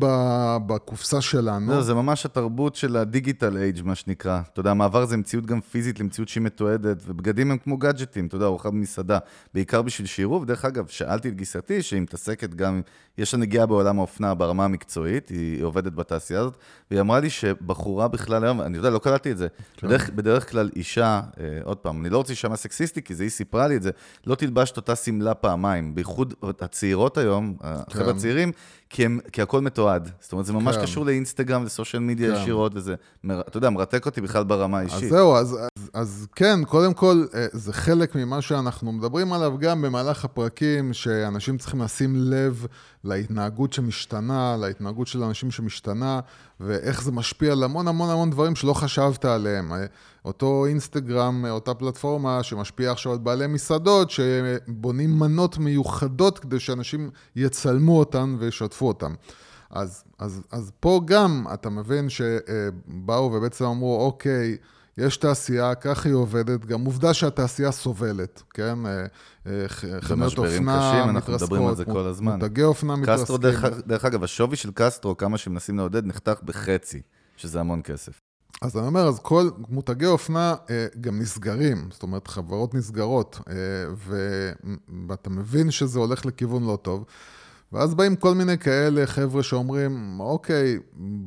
בקופסה 0.68 1.22
שלנו. 1.22 1.72
לא, 1.72 1.82
זה 1.82 1.94
ממש 1.94 2.26
התרבות 2.26 2.76
של 2.76 2.98
הדיגיטל 2.98 3.58
אייג', 3.58 3.82
מה 3.84 3.96
שנקרא. 3.96 4.42
אתה 4.54 4.60
יודע, 4.60 4.72
המעבר 4.72 5.02
הזה 5.02 5.18
מציאות 5.18 5.46
גם 5.46 5.62
פיזית 5.62 6.00
למציאות 6.00 6.30
שהיא 6.30 6.44
מתועדת, 6.44 7.04
ובגדים 7.08 7.52
הם 7.52 7.58
כמו 7.58 7.78
גאדג'טים, 7.78 8.28
אתה 8.28 8.36
יודע, 8.36 8.46
ארוחה 8.46 8.70
במסעדה, 8.70 9.18
בעיקר 9.54 9.82
בשביל 9.82 10.08
שירוב. 10.08 10.46
דרך 10.46 10.66
אגב, 10.66 10.88
שאלתי 10.88 11.30
את 11.30 11.36
גיסתי, 11.36 11.82
שהיא 11.82 12.02
מתעסקת 12.02 12.54
גם, 12.54 12.82
יש 13.18 13.34
לה 13.34 13.40
נגיעה 13.40 13.66
בעולם 13.66 14.00
האופנה 14.00 14.34
ברמה 14.34 14.66
המקצועית, 14.66 15.30
היא 15.30 15.64
עובדת 15.64 15.94
בתעשייה 15.94 16.40
הזאת, 16.40 16.58
והיא 16.92 17.02
אמרה 17.02 17.20
לי 17.20 17.30
שבחורה 17.30 18.08
בכלל 18.08 18.44
היום, 18.44 18.62
אני 18.62 18.78
יודע, 18.78 18.90
לא 18.90 19.00
קלטתי 19.00 19.32
את 19.32 19.38
זה, 19.38 19.48
כן. 19.78 19.88
בדרך, 19.88 20.10
בדרך 20.10 20.52
כלל 20.52 20.70
אישה, 20.76 21.22
אה, 21.40 21.60
עוד 21.64 21.78
פעם, 21.78 22.02
אני 22.02 22.10
לא 22.10 22.18
רוצה 22.18 22.32
להישמע 22.32 22.56
סקסיסטי, 22.56 23.02
כי 23.02 23.16
זה 23.16 23.24
היא 23.24 23.30
סיפרה 23.30 23.68
לי 23.68 23.76
את 23.76 23.84
זה, 23.84 23.90
לא 24.28 24.36
תלבש 24.36 24.72
את 24.72 24.78
אותה 24.78 24.96
שמלה 24.96 25.34
פעמיים, 25.34 25.96
בייחוד 25.96 26.34
הצעירות 26.62 27.18
היום, 27.18 27.56
החבר'ה 27.62 28.06
כן. 28.06 28.18
הצעירים, 28.18 28.52
כי, 28.90 29.06
הם, 29.06 29.20
כי 29.32 29.42
הכל 29.42 29.62
מתועד. 29.62 30.12
זאת 30.20 30.32
אומרת, 30.32 30.46
זה 30.46 30.54
ממש 30.54 30.76
כן. 30.76 30.82
קשור 30.82 31.06
לאינסטגרם, 31.06 31.64
לסושיאל 31.64 32.02
מדיה 32.02 32.36
כן. 32.36 32.42
ישירות, 32.42 32.72
וזה, 32.76 32.96
אתה 33.26 33.58
יודע, 33.58 33.70
מרתק 33.70 34.06
אותי 34.06 34.22
בכלל 34.22 34.44
ברמה 34.44 34.80
האישית. 34.80 35.04
אז 35.04 35.10
זהו, 35.10 35.36
אז, 35.36 35.54
אז, 35.54 35.90
אז 35.94 36.28
כן, 36.36 36.60
קודם 36.64 36.94
כל, 36.94 37.26
אה, 37.34 37.46
זה 37.52 37.74
חלק 37.74 38.16
ממה 38.16 38.42
שאנחנו 38.42 38.92
מדברים 38.92 39.34
עליו 39.34 39.58
גם 39.60 39.82
במהלך 39.82 40.26
הפרקים, 40.26 40.94
שאנשים 40.94 41.58
צריכים 41.58 41.82
לשים 41.82 42.14
לב 42.16 42.66
להתנהגות 43.06 43.74
שמשתנה, 43.74 44.58
להתנהגות 44.60 45.08
של 45.08 45.24
אנשים 45.24 45.52
שמשתנה, 45.52 46.20
ואיך 46.60 47.04
זה 47.04 47.12
משפיע 47.12 47.52
על 47.52 47.64
המון 47.64 47.88
המון 47.88 48.10
המון 48.10 48.30
דברים 48.30 48.56
שלא 48.56 48.74
חשבת 48.74 49.26
עליהם. 49.26 49.74
אה, 49.74 49.86
אותו 50.26 50.66
אינסטגרם, 50.66 51.46
אה, 51.46 51.52
אותה 51.52 51.74
פלטפורמה 51.74 52.44
שמשפיעה 52.44 52.92
עכשיו 52.92 53.12
על 53.12 53.18
בעלי 53.18 53.48
מסעדות, 53.48 54.12
שבונים 54.12 55.20
מנות 55.20 55.58
מיוחדות 55.58 56.40
כדי 56.40 56.60
שאנשים 56.60 57.10
יצלמו 57.36 58.00
אותן 58.00 58.36
וישתפו 58.40 58.88
אותן. 58.88 59.14
אז, 59.70 60.04
אז, 60.20 60.42
אז 60.52 60.72
פה 60.80 61.02
גם 61.06 61.46
אתה 61.54 61.70
מבין 61.70 62.10
שבאו 62.10 63.32
ובעצם 63.34 63.66
אמרו, 63.66 64.02
אוקיי, 64.06 64.58
יש 64.98 65.18
תעשייה, 65.18 65.76
כך 65.76 66.06
היא 66.06 66.14
עובדת, 66.14 66.66
גם 66.66 66.86
עובדה 66.86 67.14
שהתעשייה 67.14 67.72
סובלת, 67.72 68.44
כן? 68.54 68.86
אה, 68.86 69.06
אה, 69.48 69.66
חנויות 70.02 70.38
אופנה 70.38 70.92
קשים, 70.92 71.10
אנחנו 71.10 71.34
מדברים 71.34 71.68
על 71.68 71.76
זה 71.76 71.86
כל 71.86 72.08
הזמן. 72.08 72.40
מותגי 72.40 72.64
אופנה 72.64 72.96
מתרסקים. 72.96 73.24
קסטרו, 73.24 73.38
דרך, 73.38 73.64
דרך 73.88 74.06
אגב, 74.06 74.24
השווי 74.24 74.56
של 74.56 74.72
קסטרו, 74.74 75.18
כמה 75.18 75.38
שמנסים 75.38 75.78
לעודד, 75.78 76.06
נחתך 76.06 76.40
בחצי, 76.44 77.02
שזה 77.38 77.60
המון 77.60 77.82
כסף. 77.84 78.22
אז 78.62 78.78
אני 78.78 78.88
אומר, 78.88 79.08
אז 79.08 79.20
כל 79.20 79.50
מותגי 79.70 80.06
אופנה 80.06 80.56
אה, 80.70 80.88
גם 81.02 81.20
נסגרים, 81.20 81.88
זאת 81.92 82.04
אומרת, 82.04 82.28
חברות 82.28 82.74
נסגרות, 82.74 83.40
ואתה 85.08 85.30
מבין 85.30 85.72
שזה 85.72 86.00
הולך 86.00 86.26
לכיוון 86.26 86.64
לא 86.64 86.78
טוב. 86.82 87.06
ואז 87.76 87.96
באים 87.96 88.16
כל 88.16 88.36
מיני 88.36 88.58
כאלה 88.58 89.06
חבר'ה 89.06 89.44
שאומרים, 89.44 90.20
אוקיי, 90.20 90.80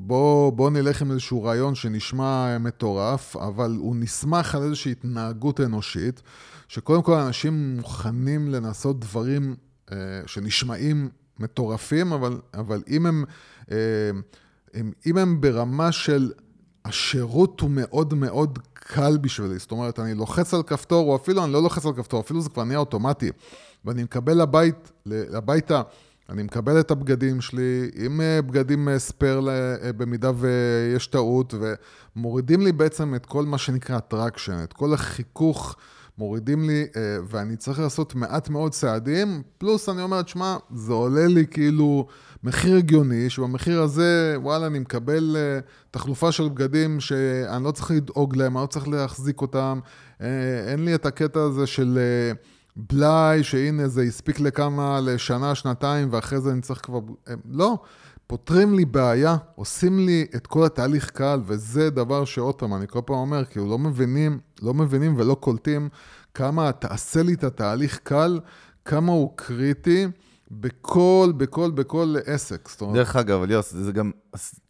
בוא, 0.06 0.52
בוא 0.52 0.70
נלך 0.70 1.02
עם 1.02 1.10
איזשהו 1.10 1.42
רעיון 1.42 1.74
שנשמע 1.74 2.58
מטורף, 2.58 3.36
אבל 3.36 3.76
הוא 3.78 3.96
נסמך 3.96 4.54
על 4.54 4.62
איזושהי 4.62 4.92
התנהגות 4.92 5.60
אנושית, 5.60 6.22
שקודם 6.68 7.02
כל 7.02 7.14
אנשים 7.14 7.76
מוכנים 7.76 8.48
לנסות 8.48 9.00
דברים 9.00 9.56
אה, 9.92 9.96
שנשמעים 10.26 11.08
מטורפים, 11.38 12.12
אבל, 12.12 12.40
אבל 12.54 12.82
אם 12.88 13.06
הם, 13.06 13.24
אה, 13.70 13.76
הם, 14.74 14.92
אם 15.06 15.18
הם 15.18 15.40
ברמה 15.40 15.92
של 15.92 16.32
השירות 16.84 17.60
הוא 17.60 17.70
מאוד 17.70 18.14
מאוד 18.14 18.58
קל 18.72 19.18
בשבילי, 19.20 19.58
זאת 19.58 19.70
אומרת, 19.70 19.98
אני 19.98 20.14
לוחץ 20.14 20.54
על 20.54 20.62
כפתור, 20.62 21.10
או 21.10 21.16
אפילו 21.16 21.44
אני 21.44 21.52
לא 21.52 21.62
לוחץ 21.62 21.86
על 21.86 21.92
כפתור, 21.92 22.20
אפילו 22.20 22.40
זה 22.40 22.50
כבר 22.50 22.64
נהיה 22.64 22.78
אוטומטי, 22.78 23.30
ואני 23.84 24.02
מקבל 24.02 24.42
לבית, 24.42 24.92
הביתה 25.34 25.82
אני 26.28 26.42
מקבל 26.42 26.80
את 26.80 26.90
הבגדים 26.90 27.40
שלי 27.40 27.90
עם 27.94 28.20
אה, 28.20 28.42
בגדים 28.42 28.88
אה, 28.88 28.98
spare 28.98 29.48
אה, 29.48 29.92
במידה 29.92 30.30
ויש 30.36 31.06
טעות, 31.06 31.54
ומורידים 32.16 32.60
לי 32.60 32.72
בעצם 32.72 33.14
את 33.14 33.26
כל 33.26 33.44
מה 33.44 33.58
שנקרא 33.58 33.98
friction, 33.98 34.62
את 34.64 34.72
כל 34.72 34.94
החיכוך. 34.94 35.76
מורידים 36.18 36.68
לי, 36.68 36.86
ואני 37.28 37.56
צריך 37.56 37.80
לעשות 37.80 38.14
מעט 38.14 38.48
מאוד 38.48 38.72
צעדים, 38.72 39.42
פלוס 39.58 39.88
אני 39.88 40.02
אומר, 40.02 40.20
שמע, 40.26 40.56
זה 40.74 40.92
עולה 40.92 41.26
לי 41.26 41.46
כאילו 41.46 42.06
מחיר 42.44 42.76
הגיוני, 42.76 43.30
שבמחיר 43.30 43.82
הזה, 43.82 44.34
וואלה, 44.36 44.66
אני 44.66 44.78
מקבל 44.78 45.36
תחלופה 45.90 46.32
של 46.32 46.48
בגדים 46.48 47.00
שאני 47.00 47.64
לא 47.64 47.70
צריך 47.70 47.90
לדאוג 47.90 48.36
להם, 48.36 48.56
אני 48.56 48.62
לא 48.62 48.66
צריך 48.66 48.88
להחזיק 48.88 49.40
אותם, 49.40 49.80
אין 50.20 50.84
לי 50.84 50.94
את 50.94 51.06
הקטע 51.06 51.40
הזה 51.40 51.66
של... 51.66 51.98
בלאי, 52.78 53.44
שהנה 53.44 53.88
זה 53.88 54.02
הספיק 54.02 54.40
לכמה, 54.40 55.00
לשנה, 55.00 55.54
שנתיים, 55.54 56.08
ואחרי 56.10 56.40
זה 56.40 56.52
אני 56.52 56.60
צריך 56.60 56.80
כבר... 56.84 56.98
לא, 57.50 57.78
פותרים 58.26 58.74
לי 58.74 58.84
בעיה, 58.84 59.36
עושים 59.54 59.98
לי 60.06 60.26
את 60.36 60.46
כל 60.46 60.64
התהליך 60.64 61.10
קל, 61.10 61.40
וזה 61.46 61.90
דבר 61.90 62.24
שעוד 62.24 62.54
פעם, 62.54 62.74
אני 62.74 62.86
כל 62.86 63.00
פעם 63.06 63.16
אומר, 63.16 63.44
כאילו 63.44 63.68
לא 63.68 63.78
מבינים, 63.78 64.38
לא 64.62 64.74
מבינים 64.74 65.14
ולא 65.16 65.34
קולטים 65.34 65.88
כמה 66.34 66.72
תעשה 66.72 67.22
לי 67.22 67.34
את 67.34 67.44
התהליך 67.44 67.98
קל, 68.02 68.40
כמה 68.84 69.12
הוא 69.12 69.32
קריטי. 69.36 70.06
בכל, 70.50 71.32
בכל, 71.36 71.70
בכל 71.70 72.14
עסק. 72.26 72.68
זאת 72.68 72.80
אומרת... 72.80 72.96
דרך 72.96 73.16
אגב, 73.16 73.42
אליוס, 73.42 73.72
זה 73.72 73.92
גם, 73.92 74.10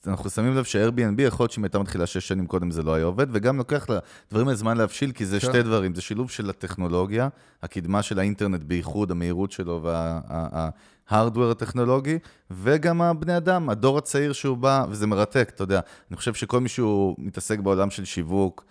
אנחנו 0.06 0.30
שמים 0.30 0.54
לב 0.56 0.64
ש-Airbnb, 0.64 1.22
יכול 1.22 1.44
להיות 1.44 1.52
שאם 1.52 1.64
הייתה 1.64 1.78
מתחילה 1.78 2.06
שש 2.06 2.28
שנים 2.28 2.46
קודם 2.46 2.70
זה 2.70 2.82
לא 2.82 2.94
היה 2.94 3.04
עובד, 3.04 3.26
וגם 3.32 3.56
לוקח 3.56 3.86
לדברים 4.30 4.54
זמן 4.54 4.76
להבשיל, 4.76 5.12
כי 5.12 5.26
זה 5.26 5.40
כן. 5.40 5.46
שתי 5.46 5.62
דברים, 5.62 5.94
זה 5.94 6.00
שילוב 6.00 6.30
של 6.30 6.50
הטכנולוגיה, 6.50 7.28
הקדמה 7.62 8.02
של 8.02 8.18
האינטרנט 8.18 8.62
בייחוד, 8.62 9.10
המהירות 9.10 9.52
שלו 9.52 9.82
וההארדוור 9.82 11.50
הטכנולוגי, 11.50 12.18
וגם 12.50 13.02
הבני 13.02 13.36
אדם, 13.36 13.70
הדור 13.70 13.98
הצעיר 13.98 14.32
שהוא 14.32 14.56
בא, 14.56 14.84
וזה 14.90 15.06
מרתק, 15.06 15.50
אתה 15.54 15.62
יודע. 15.62 15.80
אני 16.10 16.16
חושב 16.16 16.34
שכל 16.34 16.60
מי 16.60 16.68
שהוא 16.68 17.16
מתעסק 17.18 17.58
בעולם 17.58 17.90
של 17.90 18.04
שיווק, 18.04 18.64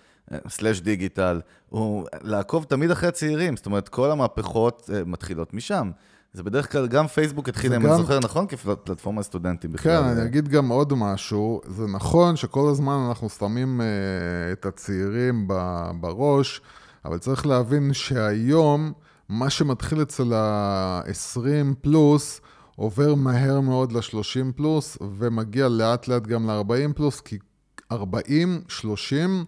סלאש 0.48 0.82
דיגיטל, 0.82 1.42
הוא 1.70 2.08
לעקוב 2.22 2.64
תמיד 2.64 2.92
אחרי 2.92 3.10
הצעירים, 3.10 3.56
זאת 3.56 3.66
אומרת, 3.66 3.90
כל 3.90 4.12
המהפכות 4.12 4.90
אה, 4.94 5.02
מתחילות 5.06 5.54
משם. 5.54 5.92
זה 6.38 6.44
בדרך 6.44 6.72
כלל, 6.72 6.88
גם 6.88 7.08
פייסבוק 7.08 7.50
התחיל, 7.50 7.74
אם 7.74 7.86
אני 7.86 7.98
זוכר 7.98 8.20
נכון, 8.20 8.48
כפלטפורמה 8.48 9.24
סטודנטים 9.24 9.72
בכלל. 9.72 10.01
כן, 10.01 10.08
אני 10.08 10.25
אגיד 10.25 10.48
גם 10.48 10.70
עוד 10.70 10.94
משהו. 10.94 11.62
זה 11.67 11.88
נכון 11.88 12.36
שכל 12.36 12.70
הזמן 12.70 13.06
אנחנו 13.08 13.29
שמים 13.29 13.82
uh, 13.82 13.84
את 14.53 14.65
הצעירים 14.65 15.48
בראש, 16.01 16.62
אבל 17.06 17.17
צריך 17.17 17.46
להבין 17.46 17.94
שהיום, 17.94 18.94
מה 19.29 19.50
שמתחיל 19.50 20.01
אצל 20.01 20.34
ה-20 20.34 21.75
פלוס, 21.82 22.41
עובר 22.75 23.15
מהר 23.15 23.60
מאוד 23.60 23.91
ל-30 23.91 24.51
פלוס, 24.56 24.98
ומגיע 25.17 25.67
לאט 25.67 26.08
לאט 26.08 26.27
גם 26.27 26.50
ל-40 26.50 26.94
פלוס, 26.94 27.22
כי 27.22 27.38
40, 27.91 28.62
30, 28.67 29.29
אה, 29.29 29.44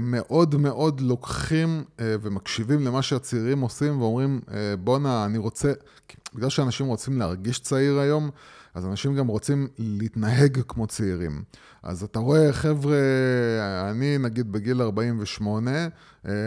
מאוד 0.00 0.56
מאוד 0.56 1.00
לוקחים 1.00 1.84
אה, 2.00 2.14
ומקשיבים 2.22 2.80
למה 2.84 3.02
שהצעירים 3.02 3.60
עושים 3.60 4.00
ואומרים, 4.00 4.40
אה, 4.54 4.76
בואנה, 4.76 5.24
אני 5.24 5.38
רוצה, 5.38 5.72
בגלל 6.34 6.50
שאנשים 6.50 6.86
רוצים 6.86 7.18
להרגיש 7.18 7.58
צעיר 7.58 7.98
היום, 7.98 8.30
אז 8.74 8.86
אנשים 8.86 9.14
גם 9.14 9.26
רוצים 9.26 9.68
להתנהג 9.78 10.60
כמו 10.68 10.86
צעירים. 10.86 11.42
אז 11.82 12.02
אתה 12.02 12.18
רואה, 12.18 12.52
חבר'ה, 12.52 12.96
אני 13.90 14.18
נגיד 14.18 14.52
בגיל 14.52 14.82
48, 14.82 15.70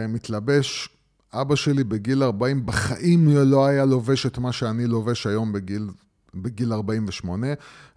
מתלבש, 0.08 0.88
אבא 1.32 1.54
שלי 1.54 1.84
בגיל 1.84 2.22
40 2.22 2.66
בחיים 2.66 3.28
לא 3.28 3.66
היה 3.66 3.84
לובש 3.84 4.26
את 4.26 4.38
מה 4.38 4.52
שאני 4.52 4.86
לובש 4.86 5.26
היום 5.26 5.52
בגיל, 5.52 5.90
בגיל 6.34 6.72
48. 6.72 7.46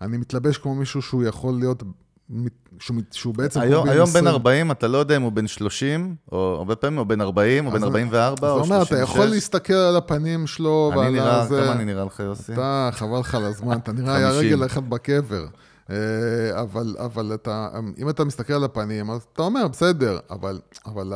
אני 0.02 0.18
מתלבש 0.18 0.58
כמו 0.58 0.76
מישהו 0.76 1.02
שהוא 1.02 1.24
יכול 1.24 1.54
להיות 1.54 1.84
שהוא, 2.80 2.98
שהוא 3.12 3.34
בעצם... 3.34 3.60
היום, 3.60 3.90
היום 3.90 4.10
בן 4.10 4.28
40, 4.28 4.72
אתה 4.72 4.88
לא 4.88 4.98
יודע 4.98 5.16
אם 5.16 5.22
הוא 5.22 5.32
בן 5.32 5.48
30, 5.48 6.16
או 6.32 6.56
הרבה 6.58 6.76
פעמים 6.76 7.00
הוא 7.00 7.08
בן 7.08 7.22
40, 7.22 7.66
או 7.66 7.72
בן 7.72 7.84
44, 7.84 8.52
או 8.52 8.58
36. 8.58 8.68
זאת 8.68 8.72
אומרת, 8.72 8.88
אתה 8.88 9.00
יכול 9.00 9.26
להסתכל 9.26 9.74
על 9.74 9.96
הפנים 9.96 10.48
שלו 10.48 10.92
ועל 10.96 11.12
נראה, 11.12 11.46
זה... 11.46 11.62
כמה 11.64 11.72
אני 11.72 11.86
נראה 11.86 12.06
לך, 12.06 12.20
יוסי? 12.20 12.54
אתה, 12.54 12.90
חבל 12.92 13.20
לך 13.20 13.36
על 13.36 13.46
הזמן, 13.46 13.78
אתה 13.78 13.92
נראה 13.92 14.16
היה 14.16 14.32
רגל 14.32 14.66
אחד 14.66 14.90
בקבר. 14.90 15.46
אה, 15.90 15.96
אבל, 16.62 16.96
אבל 17.00 17.34
אתה, 17.34 17.70
אם 17.98 18.10
אתה 18.10 18.24
מסתכל 18.24 18.54
על 18.54 18.64
הפנים, 18.64 19.12
אז 19.12 19.22
אתה 19.34 19.42
אומר, 19.42 19.68
בסדר, 19.68 20.20
אבל, 20.30 20.60
אבל 20.86 21.14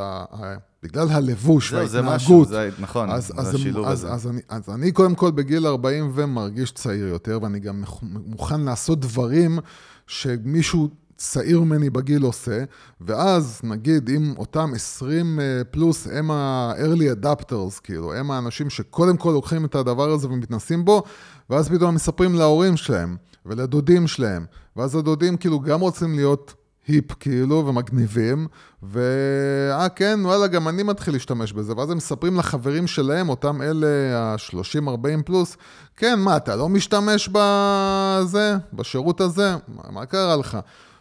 בגלל 0.82 1.08
הלבוש 1.10 1.72
וההתנהגות... 1.72 1.90
זה 1.90 2.02
משהו, 2.02 2.44
זה 2.44 2.70
נכון, 2.78 3.10
אז, 3.10 3.26
זה 3.26 3.34
אז, 3.36 3.54
השילוב 3.54 3.86
אז, 3.86 4.04
הזה. 4.04 4.12
אז, 4.12 4.26
אז, 4.26 4.30
אני, 4.30 4.40
אז 4.48 4.70
אני 4.70 4.92
קודם 4.92 5.14
כל 5.14 5.30
בגיל 5.30 5.66
40 5.66 6.12
ומרגיש 6.14 6.72
צעיר 6.72 7.06
יותר, 7.06 7.38
ואני 7.42 7.60
גם 7.60 7.84
מוכן 8.02 8.60
לעשות 8.60 9.00
דברים 9.00 9.58
שמישהו 10.06 10.88
צעיר 11.16 11.60
ממני 11.60 11.90
בגיל 11.90 12.22
עושה, 12.22 12.64
ואז 13.00 13.60
נגיד 13.64 14.10
אם 14.10 14.34
אותם 14.38 14.70
20 14.74 15.40
אה, 15.40 15.64
פלוס 15.70 16.06
הם 16.12 16.30
ה-early 16.30 17.24
adapters, 17.24 17.80
כאילו, 17.82 18.14
הם 18.14 18.30
האנשים 18.30 18.70
שקודם 18.70 19.16
כל 19.16 19.30
לוקחים 19.30 19.64
את 19.64 19.74
הדבר 19.74 20.10
הזה 20.10 20.28
ומתנסים 20.28 20.84
בו, 20.84 21.02
ואז 21.50 21.68
פתאום 21.68 21.94
מספרים 21.94 22.34
להורים 22.34 22.76
שלהם 22.76 23.16
ולדודים 23.46 24.06
שלהם, 24.06 24.46
ואז 24.76 24.94
הדודים 24.94 25.36
כאילו 25.36 25.60
גם 25.60 25.80
רוצים 25.80 26.14
להיות 26.14 26.54
היפ 26.86 27.12
כאילו, 27.12 27.66
ומגניבים, 27.66 28.46
ואה 28.82 29.88
כן, 29.88 30.20
וואלה, 30.22 30.46
גם 30.46 30.68
אני 30.68 30.82
מתחיל 30.82 31.14
להשתמש 31.14 31.52
בזה, 31.52 31.72
ואז 31.76 31.90
הם 31.90 31.96
מספרים 31.96 32.36
לחברים 32.36 32.86
שלהם, 32.86 33.28
אותם 33.28 33.62
אלה 33.62 33.86
ה-30-40 34.18 35.22
פלוס, 35.24 35.56
כן, 35.96 36.20
מה, 36.20 36.36
אתה 36.36 36.56
לא 36.56 36.68
משתמש 36.68 37.28
בזה, 37.32 38.56
בשירות 38.72 39.20
הזה? 39.20 39.56
מה, 39.68 39.82
מה 39.90 40.06
קרה 40.06 40.36
לך? 40.36 40.58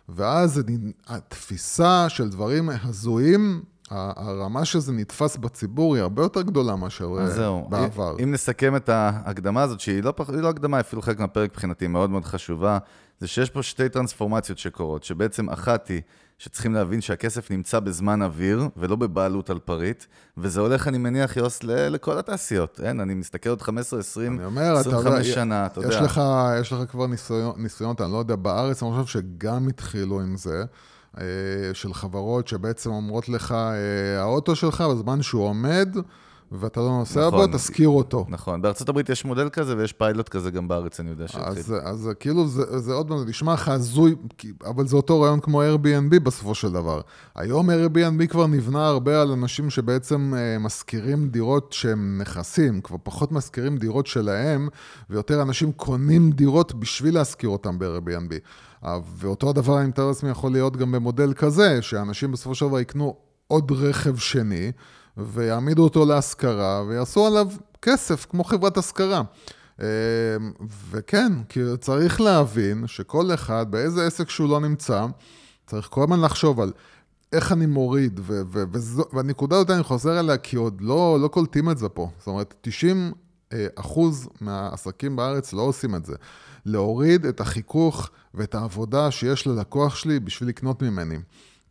ואז 0.09 0.61
התפיסה 1.07 2.09
של 2.09 2.29
דברים 2.29 2.69
הזויים, 2.83 3.63
הרמה 3.89 4.65
שזה 4.65 4.91
נתפס 4.91 5.37
בציבור 5.37 5.95
היא 5.95 6.01
הרבה 6.01 6.21
יותר 6.21 6.41
גדולה 6.41 6.75
מאשר 6.75 7.09
אה, 7.19 7.61
בעבר. 7.69 8.15
אם 8.23 8.31
נסכם 8.31 8.75
את 8.75 8.89
ההקדמה 8.89 9.61
הזאת, 9.61 9.79
שהיא 9.79 10.03
לא, 10.03 10.13
היא 10.27 10.37
לא 10.37 10.49
הקדמה, 10.49 10.79
אפילו 10.79 11.01
חלק 11.01 11.19
מהפרק 11.19 11.51
מבחינתי 11.51 11.87
מאוד 11.87 12.09
מאוד 12.09 12.25
חשובה, 12.25 12.77
זה 13.19 13.27
שיש 13.27 13.49
פה 13.49 13.63
שתי 13.63 13.89
טרנספורמציות 13.89 14.57
שקורות, 14.57 15.03
שבעצם 15.03 15.49
אחת 15.49 15.87
היא 15.87 16.01
שצריכים 16.37 16.73
להבין 16.73 17.01
שהכסף 17.01 17.51
נמצא 17.51 17.79
בזמן 17.79 18.21
אוויר, 18.21 18.67
ולא 18.77 18.95
בבעלות 18.95 19.49
על 19.49 19.59
פריט, 19.59 20.03
וזה 20.37 20.59
הולך, 20.59 20.87
אני 20.87 20.97
מניח, 20.97 21.37
יוס, 21.37 21.63
ל- 21.63 21.87
לכל 21.89 22.17
התעשיות. 22.19 22.79
אין, 22.83 22.99
אני 22.99 23.13
מסתכל 23.13 23.49
עוד 23.49 23.61
15, 23.61 23.99
20, 23.99 24.35
אני 24.37 24.45
אומר, 24.45 24.73
25 24.73 25.25
אתה 25.25 25.35
שנה, 25.35 25.65
אתה 25.65 25.79
יודע. 25.79 26.01
לך, 26.01 26.21
יש 26.61 26.73
לך 26.73 26.91
כבר 26.91 27.07
ניסיון, 27.07 27.53
ניסיון, 27.57 27.95
אני 27.99 28.11
לא 28.11 28.17
יודע, 28.17 28.35
בארץ, 28.35 28.83
אני 28.83 28.91
חושב 28.91 29.19
שגם 29.19 29.67
התחילו 29.67 30.21
עם 30.21 30.37
זה. 30.37 30.63
אה, 31.17 31.23
של 31.73 31.93
חברות 31.93 32.47
שבעצם 32.47 32.89
אומרות 32.89 33.29
לך, 33.29 33.51
אה, 33.51 34.21
האוטו 34.21 34.55
שלך, 34.55 34.81
בזמן 34.81 35.21
שהוא 35.21 35.43
עומד, 35.43 35.95
ואתה 36.51 36.79
לא 36.79 36.89
נוסע 36.89 37.27
נכון, 37.27 37.51
בו, 37.51 37.57
תזכיר 37.57 37.89
אותו. 37.89 38.25
נכון, 38.29 38.61
בארצות 38.61 38.89
הברית 38.89 39.09
יש 39.09 39.25
מודל 39.25 39.49
כזה 39.49 39.77
ויש 39.77 39.93
פיילוט 39.93 40.29
כזה 40.29 40.51
גם 40.51 40.67
בארץ, 40.67 40.99
אני 40.99 41.09
יודע 41.09 41.27
שהתחיל. 41.27 41.49
אז, 41.57 41.75
אז 41.83 42.09
כאילו, 42.19 42.47
זה, 42.47 42.79
זה 42.79 42.93
עוד 42.93 43.07
פעם, 43.07 43.17
זה 43.17 43.25
נשמע 43.25 43.53
לך 43.53 43.67
הזוי, 43.67 44.15
אבל 44.65 44.87
זה 44.87 44.95
אותו 44.95 45.21
רעיון 45.21 45.39
כמו 45.39 45.61
Airbnb 45.61 46.19
בסופו 46.19 46.55
של 46.55 46.71
דבר. 46.71 47.01
היום 47.35 47.69
Airbnb 47.69 48.27
כבר 48.27 48.47
נבנה 48.47 48.87
הרבה 48.87 49.21
על 49.21 49.31
אנשים 49.31 49.69
שבעצם 49.69 50.33
אה, 50.37 50.59
משכירים 50.59 51.29
דירות 51.29 51.73
שהם 51.73 52.17
נכסים, 52.21 52.81
כבר 52.81 52.97
פחות 53.03 53.31
משכירים 53.31 53.77
דירות 53.77 54.07
שלהם, 54.07 54.69
ויותר 55.09 55.41
אנשים 55.41 55.71
קונים 55.71 56.31
דירות 56.31 56.73
בשביל 56.73 57.13
להשכיר 57.13 57.49
אותם 57.49 57.79
ב-Airbnb. 57.79 58.33
ואותו 59.17 59.49
הדבר, 59.49 59.79
אני 59.79 59.87
מתאר 59.87 60.07
לעצמי, 60.07 60.29
יכול 60.29 60.51
להיות 60.51 60.77
גם 60.77 60.91
במודל 60.91 61.33
כזה, 61.33 61.81
שאנשים 61.81 62.31
בסופו 62.31 62.55
של 62.55 62.67
דבר 62.67 62.79
יקנו 62.79 63.15
עוד 63.47 63.71
רכב 63.71 64.17
שני, 64.17 64.71
ויעמידו 65.17 65.83
אותו 65.83 66.05
להשכרה, 66.05 66.83
ויעשו 66.87 67.27
עליו 67.27 67.47
כסף, 67.81 68.25
כמו 68.29 68.43
חברת 68.43 68.77
השכרה. 68.77 69.21
אמ, 69.79 69.85
וכן, 70.89 71.31
כי 71.49 71.59
צריך 71.81 72.21
להבין 72.21 72.87
שכל 72.87 73.33
אחד, 73.33 73.65
באיזה 73.69 74.07
עסק 74.07 74.29
שהוא 74.29 74.49
לא 74.49 74.59
נמצא, 74.59 75.05
צריך 75.67 75.87
כל 75.91 76.03
הזמן 76.03 76.21
לחשוב 76.21 76.59
על 76.59 76.71
איך 77.33 77.51
אני 77.51 77.65
מוריד, 77.65 78.19
ו- 78.23 78.41
ו- 78.51 78.63
וזו, 78.71 79.03
והנקודה 79.13 79.55
הזאת 79.55 79.69
אני 79.69 79.83
חוזר 79.83 80.19
אליה, 80.19 80.37
כי 80.37 80.55
עוד 80.55 80.81
לא, 80.81 81.17
לא 81.21 81.27
קולטים 81.27 81.69
את 81.69 81.77
זה 81.77 81.89
פה. 81.89 82.09
זאת 82.17 82.27
אומרת, 82.27 82.53
90 82.61 83.11
אה, 83.53 83.67
אחוז 83.75 84.29
מהעסקים 84.41 85.15
בארץ 85.15 85.53
לא 85.53 85.61
עושים 85.61 85.95
את 85.95 86.05
זה. 86.05 86.15
להוריד 86.65 87.25
את 87.25 87.41
החיכוך 87.41 88.09
ואת 88.33 88.55
העבודה 88.55 89.11
שיש 89.11 89.47
ללקוח 89.47 89.95
שלי 89.95 90.19
בשביל 90.19 90.49
לקנות 90.49 90.81
ממני. 90.81 91.17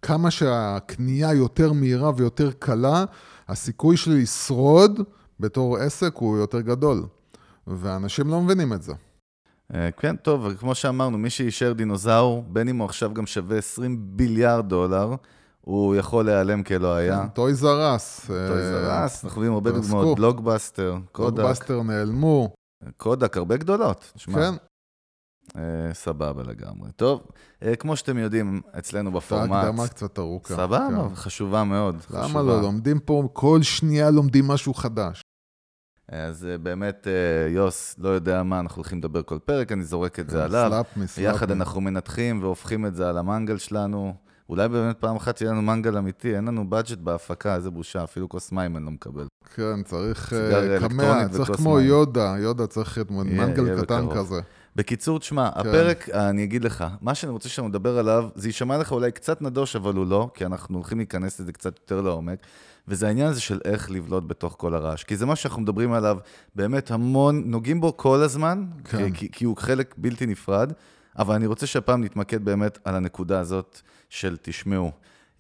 כמה 0.02 0.30
שהקנייה 0.30 1.32
יותר 1.32 1.72
מהירה 1.72 2.10
ויותר 2.16 2.50
קלה, 2.58 3.04
הסיכוי 3.52 3.96
שלי 3.96 4.22
לשרוד 4.22 5.00
בתור 5.40 5.76
עסק 5.76 6.14
הוא 6.14 6.38
יותר 6.38 6.60
גדול. 6.60 7.02
ואנשים 7.66 8.28
לא 8.28 8.40
מבינים 8.40 8.72
את 8.72 8.82
זה. 8.82 8.92
אה, 9.74 9.90
כן, 9.90 10.16
טוב, 10.16 10.46
וכמו 10.50 10.74
שאמרנו, 10.74 11.18
מי 11.18 11.30
שנשאר 11.30 11.72
דינוזאור, 11.72 12.44
בין 12.48 12.68
אם 12.68 12.78
הוא 12.78 12.84
עכשיו 12.84 13.14
גם 13.14 13.26
שווה 13.26 13.58
20 13.58 13.96
ביליארד 14.00 14.68
דולר, 14.68 15.14
הוא 15.60 15.96
יכול 15.96 16.24
להיעלם 16.24 16.62
כלא 16.62 16.94
היה. 16.94 17.26
Toys 17.34 17.54
R 17.54 17.72
Us. 17.72 18.26
Toys 18.26 18.62
R 18.62 18.78
Us, 18.78 19.24
אנחנו 19.24 19.38
רואים 19.38 19.52
הרבה 19.52 19.70
דוגמאות, 19.70 20.18
בלוקבאסטר, 20.18 20.96
קודק. 21.12 21.36
בלוקבאסטר 21.36 21.82
נעלמו. 21.82 22.54
קודק, 22.96 23.36
הרבה 23.36 23.56
גדולות. 23.56 24.12
כן. 24.34 24.54
אה, 25.56 25.94
סבבה 25.94 26.42
לגמרי. 26.42 26.92
טוב, 26.96 27.22
אה, 27.62 27.76
כמו 27.76 27.96
שאתם 27.96 28.18
יודעים, 28.18 28.60
אצלנו 28.78 29.12
בפורמט... 29.12 29.50
הייתה 29.52 29.68
הקדמה 29.68 29.88
קצת 29.88 30.18
ארוכה. 30.18 30.54
סבבה, 30.54 31.08
כן. 31.08 31.14
חשובה 31.14 31.64
מאוד. 31.64 31.96
למה 32.10 32.24
חשובה. 32.24 32.42
לא? 32.42 32.62
לומדים 32.62 33.00
פה, 33.00 33.28
כל 33.32 33.62
שנייה 33.62 34.10
לומדים 34.10 34.48
משהו 34.48 34.74
חדש. 34.74 35.22
אז 36.08 36.46
אה, 36.46 36.58
באמת, 36.58 37.06
יוס 37.48 37.94
לא 37.98 38.08
יודע 38.08 38.42
מה 38.42 38.60
אנחנו 38.60 38.76
הולכים 38.76 38.98
לדבר 38.98 39.22
כל 39.22 39.38
פרק, 39.38 39.72
אני 39.72 39.84
זורק 39.84 40.18
את 40.18 40.30
זה 40.30 40.36
כן, 40.36 40.42
עליו. 40.42 40.68
slap 40.70 40.96
me, 40.96 41.06
slap 41.06 41.34
יחד 41.34 41.50
אנחנו 41.50 41.80
מנתחים 41.80 42.42
והופכים 42.42 42.86
את 42.86 42.94
זה 42.94 43.08
על 43.08 43.18
המנגל 43.18 43.58
שלנו. 43.58 44.14
אולי 44.48 44.68
באמת 44.68 44.96
פעם 44.98 45.16
אחת 45.16 45.36
שיהיה 45.36 45.52
לנו 45.52 45.62
מנגל 45.62 45.96
אמיתי, 45.96 46.36
אין 46.36 46.44
לנו 46.44 46.70
budget 46.70 46.98
בהפקה, 46.98 47.54
איזה 47.56 47.70
בושה, 47.70 48.04
אפילו 48.04 48.28
כוס 48.28 48.52
מים 48.52 48.76
אני 48.76 48.84
לא 48.84 48.90
מקבל. 48.90 49.26
כן, 49.54 49.82
צריך 49.82 50.32
קמע, 50.80 51.28
צריך 51.28 51.56
כמו 51.56 51.74
מים. 51.74 51.86
יודה, 51.86 52.34
יודה 52.38 52.66
צריך 52.66 52.98
להיות 52.98 53.10
מנגל 53.10 53.82
קטן 53.82 54.06
כזה. 54.14 54.40
בקיצור, 54.76 55.18
תשמע, 55.18 55.50
כן. 55.50 55.60
הפרק, 55.60 56.08
אני 56.08 56.44
אגיד 56.44 56.64
לך, 56.64 56.84
מה 57.00 57.14
שאני 57.14 57.32
רוצה 57.32 57.48
שאנחנו 57.48 57.68
נדבר 57.68 57.98
עליו, 57.98 58.28
זה 58.34 58.48
יישמע 58.48 58.78
לך 58.78 58.92
אולי 58.92 59.12
קצת 59.12 59.42
נדוש, 59.42 59.76
אבל 59.76 59.94
הוא 59.94 60.06
לא, 60.06 60.30
כי 60.34 60.46
אנחנו 60.46 60.76
הולכים 60.76 60.98
להיכנס 60.98 61.40
לזה 61.40 61.52
קצת 61.52 61.78
יותר 61.78 62.00
לעומק, 62.00 62.38
וזה 62.88 63.06
העניין 63.06 63.28
הזה 63.28 63.40
של 63.40 63.60
איך 63.64 63.90
לבלוט 63.90 64.24
בתוך 64.26 64.54
כל 64.58 64.74
הרעש. 64.74 65.04
כי 65.04 65.16
זה 65.16 65.26
מה 65.26 65.36
שאנחנו 65.36 65.62
מדברים 65.62 65.92
עליו 65.92 66.18
באמת 66.54 66.90
המון, 66.90 67.42
נוגעים 67.46 67.80
בו 67.80 67.96
כל 67.96 68.22
הזמן, 68.22 68.64
כן. 68.84 69.12
כי, 69.12 69.28
כי 69.32 69.44
הוא 69.44 69.56
חלק 69.56 69.94
בלתי 69.98 70.26
נפרד, 70.26 70.72
אבל 71.18 71.34
אני 71.34 71.46
רוצה 71.46 71.66
שהפעם 71.66 72.04
נתמקד 72.04 72.44
באמת 72.44 72.78
על 72.84 72.94
הנקודה 72.94 73.40
הזאת 73.40 73.80
של 74.10 74.36
תשמעו. 74.42 74.92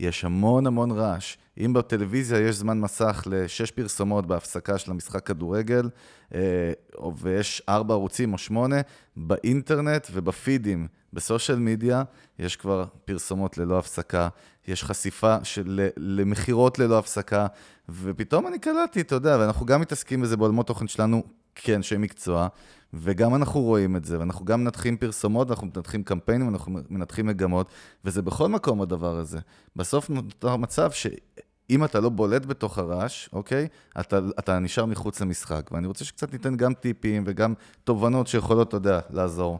יש 0.02 0.24
המון 0.24 0.66
המון 0.66 0.90
רעש. 0.90 1.36
אם 1.58 1.72
בטלוויזיה 1.72 2.40
יש 2.40 2.56
זמן 2.56 2.80
מסך 2.80 3.22
לשש 3.30 3.70
פרסומות 3.70 4.26
בהפסקה 4.26 4.78
של 4.78 4.90
המשחק 4.90 5.26
כדורגל, 5.26 5.88
אה, 6.34 6.72
ויש 7.16 7.62
ארבע 7.68 7.94
ערוצים 7.94 8.32
או 8.32 8.38
שמונה, 8.38 8.76
באינטרנט 9.16 10.06
ובפידים, 10.12 10.86
בסושיאל 11.12 11.58
מדיה, 11.58 12.02
יש 12.38 12.56
כבר 12.56 12.84
פרסומות 13.04 13.58
ללא 13.58 13.78
הפסקה, 13.78 14.28
יש 14.68 14.84
חשיפה 14.84 15.36
של, 15.44 15.88
למכירות 15.96 16.78
ללא 16.78 16.98
הפסקה, 16.98 17.46
ופתאום 17.88 18.46
אני 18.46 18.58
קלטתי, 18.58 19.00
אתה 19.00 19.14
יודע, 19.14 19.36
ואנחנו 19.40 19.66
גם 19.66 19.80
מתעסקים 19.80 20.22
בזה 20.22 20.36
בעולמות 20.36 20.66
תוכן 20.66 20.88
שלנו 20.88 21.22
כאנשי 21.54 21.96
מקצוע, 21.96 22.48
וגם 22.94 23.34
אנחנו 23.34 23.60
רואים 23.60 23.96
את 23.96 24.04
זה, 24.04 24.18
ואנחנו 24.18 24.44
גם 24.44 24.60
מנתחים 24.60 24.96
פרסומות, 24.96 25.48
ואנחנו 25.48 25.66
מנתחים 25.66 26.02
קמפיינים, 26.02 26.46
ואנחנו 26.46 26.78
מנתחים 26.90 27.26
מגמות, 27.26 27.66
וזה 28.04 28.22
בכל 28.22 28.48
מקום 28.48 28.82
הדבר 28.82 29.18
הזה. 29.18 29.38
בסוף 29.76 30.10
נותר 30.10 30.56
מצב 30.56 30.90
שאם 30.90 31.84
אתה 31.84 32.00
לא 32.00 32.08
בולט 32.08 32.46
בתוך 32.46 32.78
הרעש, 32.78 33.28
אוקיי? 33.32 33.68
אתה, 34.00 34.18
אתה 34.38 34.58
נשאר 34.58 34.86
מחוץ 34.86 35.20
למשחק. 35.20 35.70
ואני 35.72 35.86
רוצה 35.86 36.04
שקצת 36.04 36.32
ניתן 36.32 36.56
גם 36.56 36.74
טיפים 36.74 37.24
וגם 37.26 37.54
תובנות 37.84 38.26
שיכולות, 38.26 38.68
אתה 38.68 38.76
יודע, 38.76 39.00
לעזור 39.10 39.58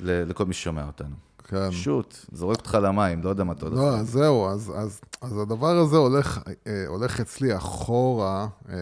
לכל 0.00 0.44
מי 0.44 0.54
ששומע 0.54 0.86
אותנו. 0.86 1.14
כן. 1.44 1.70
שוט, 1.70 2.16
זורק 2.32 2.56
אותך 2.56 2.78
למים, 2.82 3.22
לא 3.22 3.30
יודע 3.30 3.44
מה 3.44 3.52
אתה 3.52 3.66
הולך. 3.66 3.78
לא, 3.78 4.02
זהו, 4.02 4.48
אז, 4.48 4.72
אז, 4.76 5.00
אז 5.20 5.38
הדבר 5.38 5.76
הזה 5.78 5.96
הולך, 5.96 6.40
אה, 6.66 6.84
הולך 6.86 7.20
אצלי 7.20 7.56
אחורה, 7.56 8.46
אה, 8.68 8.74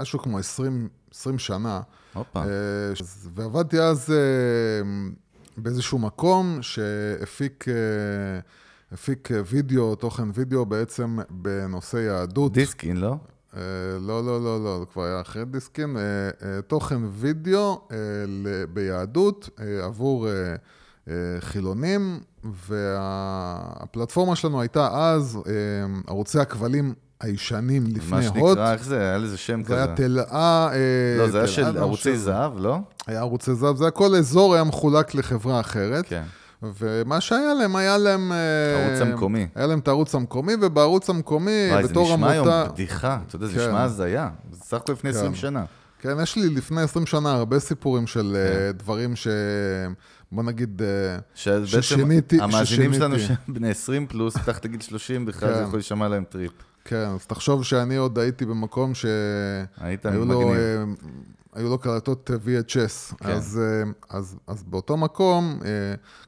משהו 0.00 0.18
כמו 0.18 0.38
20, 0.38 0.88
20 1.14 1.38
שנה. 1.38 1.80
הופה. 2.14 2.40
אה, 2.40 2.92
ועבדתי 3.34 3.80
אז 3.80 4.10
אה, 4.10 4.88
באיזשהו 5.56 5.98
מקום 5.98 6.58
שהפיק... 6.62 7.68
אה, 7.68 7.74
הפיק 8.92 9.28
וידאו, 9.46 9.94
תוכן 9.94 10.28
וידאו 10.34 10.66
בעצם 10.66 11.18
בנושא 11.30 11.96
יהדות. 11.96 12.52
דיסקין, 12.52 12.96
לא? 12.96 13.16
לא, 14.00 14.24
לא, 14.24 14.44
לא, 14.44 14.64
לא, 14.64 14.78
זה 14.78 14.86
כבר 14.92 15.04
היה 15.04 15.20
אחרי 15.20 15.44
דיסקין. 15.44 15.96
תוכן 16.66 17.00
וידאו 17.12 17.80
ביהדות 18.72 19.48
עבור 19.82 20.28
חילונים, 21.40 22.20
והפלטפורמה 22.44 24.36
שלנו 24.36 24.60
הייתה 24.60 24.88
אז 24.92 25.38
ערוצי 26.06 26.38
הכבלים 26.38 26.94
הישנים 27.22 27.84
לפני 27.86 28.26
הוט. 28.26 28.36
מה 28.36 28.44
שנקרא, 28.44 28.72
איך 28.72 28.84
זה? 28.84 29.00
היה 29.00 29.18
לזה 29.18 29.36
שם 29.36 29.62
כזה. 29.62 29.74
זה 29.74 29.84
היה 29.84 29.96
תלאה... 29.96 30.70
לא, 31.18 31.28
זה 31.30 31.38
היה 31.38 31.46
של 31.46 31.78
ערוצי 31.78 32.16
זהב, 32.16 32.52
לא? 32.58 32.78
היה 33.06 33.20
ערוצי 33.20 33.54
זהב, 33.54 33.76
זה 33.76 33.84
היה 33.84 33.90
כל 33.90 34.14
אזור 34.14 34.54
היה 34.54 34.64
מחולק 34.64 35.14
לחברה 35.14 35.60
אחרת. 35.60 36.04
כן. 36.08 36.22
ומה 36.62 37.20
שהיה 37.20 37.54
להם, 37.54 37.76
היה 37.76 37.98
להם... 37.98 38.32
אה, 38.32 38.86
ערוץ 38.86 39.00
המקומי. 39.00 39.46
היה 39.54 39.66
להם 39.66 39.78
את 39.78 39.88
הערוץ 39.88 40.14
המקומי, 40.14 40.52
ובערוץ 40.60 41.10
המקומי, 41.10 41.70
בתור 41.84 42.12
עמותה... 42.12 42.26
וואי, 42.26 42.38
זה 42.38 42.44
נשמע 42.44 42.52
היום 42.60 42.72
בדיחה, 42.72 43.18
אתה 43.26 43.36
יודע, 43.36 43.46
זה 43.46 43.54
כן. 43.54 43.66
נשמע 43.66 43.82
הזיה. 43.82 44.30
זה 44.52 44.60
סך 44.60 44.76
הכל 44.76 44.92
לפני 44.92 45.10
20 45.10 45.32
כן. 45.32 45.38
שנה. 45.38 45.64
כן, 46.00 46.16
יש 46.22 46.36
לי 46.36 46.48
לפני 46.48 46.82
20 46.82 47.06
שנה 47.06 47.32
הרבה 47.32 47.58
סיפורים 47.58 48.06
של 48.06 48.36
אה, 48.36 48.52
כן. 48.52 48.78
דברים 48.78 49.16
ש... 49.16 49.28
בוא 50.32 50.42
נגיד, 50.42 50.82
אה, 50.82 51.18
ששיניתי. 51.34 52.40
המאזינים 52.40 52.92
שלנו 52.92 53.16
בני 53.48 53.70
20 53.70 54.06
פלוס, 54.06 54.34
תחת 54.34 54.66
גיל 54.66 54.80
30, 54.80 55.26
בכלל 55.26 55.54
זה 55.54 55.60
יכול 55.60 55.78
להישמע 55.78 56.08
להם 56.08 56.24
trip. 56.24 56.52
כן, 56.84 57.06
אז 57.06 57.26
תחשוב 57.26 57.64
שאני 57.64 57.96
עוד 57.96 58.18
הייתי 58.18 58.46
במקום 58.46 58.94
שהיו 58.94 60.24
לו... 60.24 60.52
היו 61.54 61.68
לו 61.68 61.78
קלטות 61.78 62.30
VHS. 62.30 63.16
כן. 63.16 63.28
אז, 63.30 63.60
אז, 64.10 64.36
אז 64.46 64.62
באותו 64.62 64.96
מקום 64.96 65.60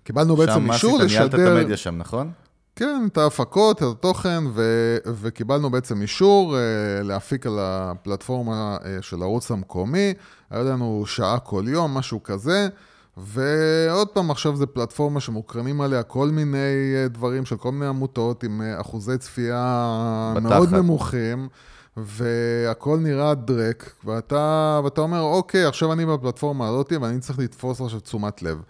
קיבלנו 0.04 0.36
בעצם 0.36 0.72
אישור 0.72 0.98
לשדר... 0.98 1.08
שם 1.08 1.18
מה 1.20 1.24
עשית? 1.24 1.34
ניהלת 1.34 1.56
את 1.56 1.62
המדיה 1.62 1.76
שם, 1.76 1.98
נכון? 1.98 2.32
כן, 2.76 3.06
את 3.12 3.18
ההפקות, 3.18 3.78
את 3.78 3.82
התוכן, 3.82 4.44
ו, 4.54 4.62
וקיבלנו 5.06 5.70
בעצם 5.70 6.02
אישור 6.02 6.56
להפיק 7.02 7.46
על 7.46 7.58
הפלטפורמה 7.60 8.76
של 9.00 9.22
הערוץ 9.22 9.50
המקומי. 9.50 10.14
היה 10.50 10.62
לנו 10.62 11.04
שעה 11.06 11.38
כל 11.38 11.64
יום, 11.66 11.94
משהו 11.94 12.22
כזה. 12.22 12.68
ועוד 13.16 14.08
פעם, 14.08 14.30
עכשיו 14.30 14.56
זו 14.56 14.66
פלטפורמה 14.66 15.20
שמוקרנים 15.20 15.80
עליה 15.80 16.02
כל 16.02 16.28
מיני 16.28 16.58
uh, 17.06 17.08
דברים 17.08 17.44
של 17.44 17.56
כל 17.56 17.72
מיני 17.72 17.86
עמותות 17.86 18.44
עם 18.44 18.60
uh, 18.60 18.80
אחוזי 18.80 19.18
צפייה 19.18 20.32
בתחת. 20.36 20.50
מאוד 20.50 20.74
נמוכים. 20.74 21.48
והכל 21.96 22.98
נראה 22.98 23.34
דרק, 23.34 23.92
ואתה, 24.04 24.80
ואתה 24.84 25.00
אומר, 25.00 25.20
אוקיי, 25.20 25.64
עכשיו 25.64 25.92
אני 25.92 26.06
בפלטפורמה 26.06 26.68
הזאת 26.68 26.92
ואני 27.00 27.20
צריך 27.20 27.38
לתפוס 27.38 27.80
עכשיו 27.80 28.00
תשומת 28.00 28.42
לב. 28.42 28.62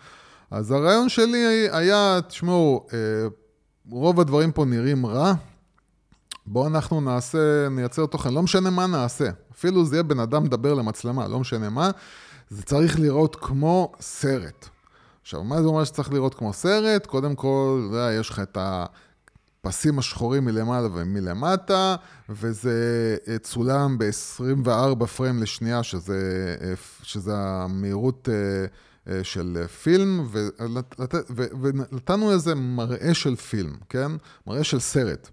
אז 0.50 0.70
הרעיון 0.70 1.09
שלי 1.09 1.68
היה, 1.72 2.18
תשמעו, 2.28 2.87
רוב 3.90 4.20
הדברים 4.20 4.52
פה 4.52 4.64
נראים 4.64 5.07
רע, 5.07 5.35
בואו 6.46 6.66
אנחנו 6.66 7.00
נעשה, 7.00 7.68
נייצר 7.70 8.07
תוכן, 8.07 8.35
לא 8.35 8.42
משנה 8.42 8.70
מה 8.70 8.87
נעשה. 8.87 9.30
אפילו 9.52 9.85
זה 9.85 9.96
יהיה 9.96 10.02
בן 10.02 10.20
אדם 10.20 10.44
מדבר 10.44 10.74
למצלמה, 10.74 11.28
לא 11.28 11.40
משנה 11.40 11.70
מה, 11.70 11.90
זה 12.54 12.62
צריך 12.62 13.00
לראות 13.00 13.36
כמו 13.36 13.92
סרט. 14.00 14.68
עכשיו, 15.22 15.44
מה 15.44 15.62
זה 15.62 15.68
אומר 15.68 15.84
שצריך 15.84 16.12
לראות 16.12 16.34
כמו 16.34 16.52
סרט? 16.52 17.06
קודם 17.06 17.34
כל, 17.34 17.88
זה, 17.92 18.16
יש 18.20 18.28
לך 18.30 18.40
את 18.40 18.58
הפסים 18.60 19.98
השחורים 19.98 20.44
מלמעלה 20.44 20.88
ומלמטה, 20.94 21.96
וזה 22.28 23.16
אה, 23.28 23.38
צולם 23.38 23.98
ב-24 23.98 25.06
פריים 25.06 25.42
לשנייה, 25.42 25.82
שזה, 25.82 26.56
אה, 26.60 26.72
שזה 27.02 27.32
המהירות... 27.36 28.28
אה, 28.28 28.66
של 29.22 29.66
פילם, 29.82 30.28
ונתנו 31.60 32.32
איזה 32.32 32.54
מראה 32.54 33.14
של 33.14 33.36
פילם, 33.36 33.72
כן? 33.88 34.12
מראה 34.46 34.64
של 34.64 34.80
סרט. 34.80 35.28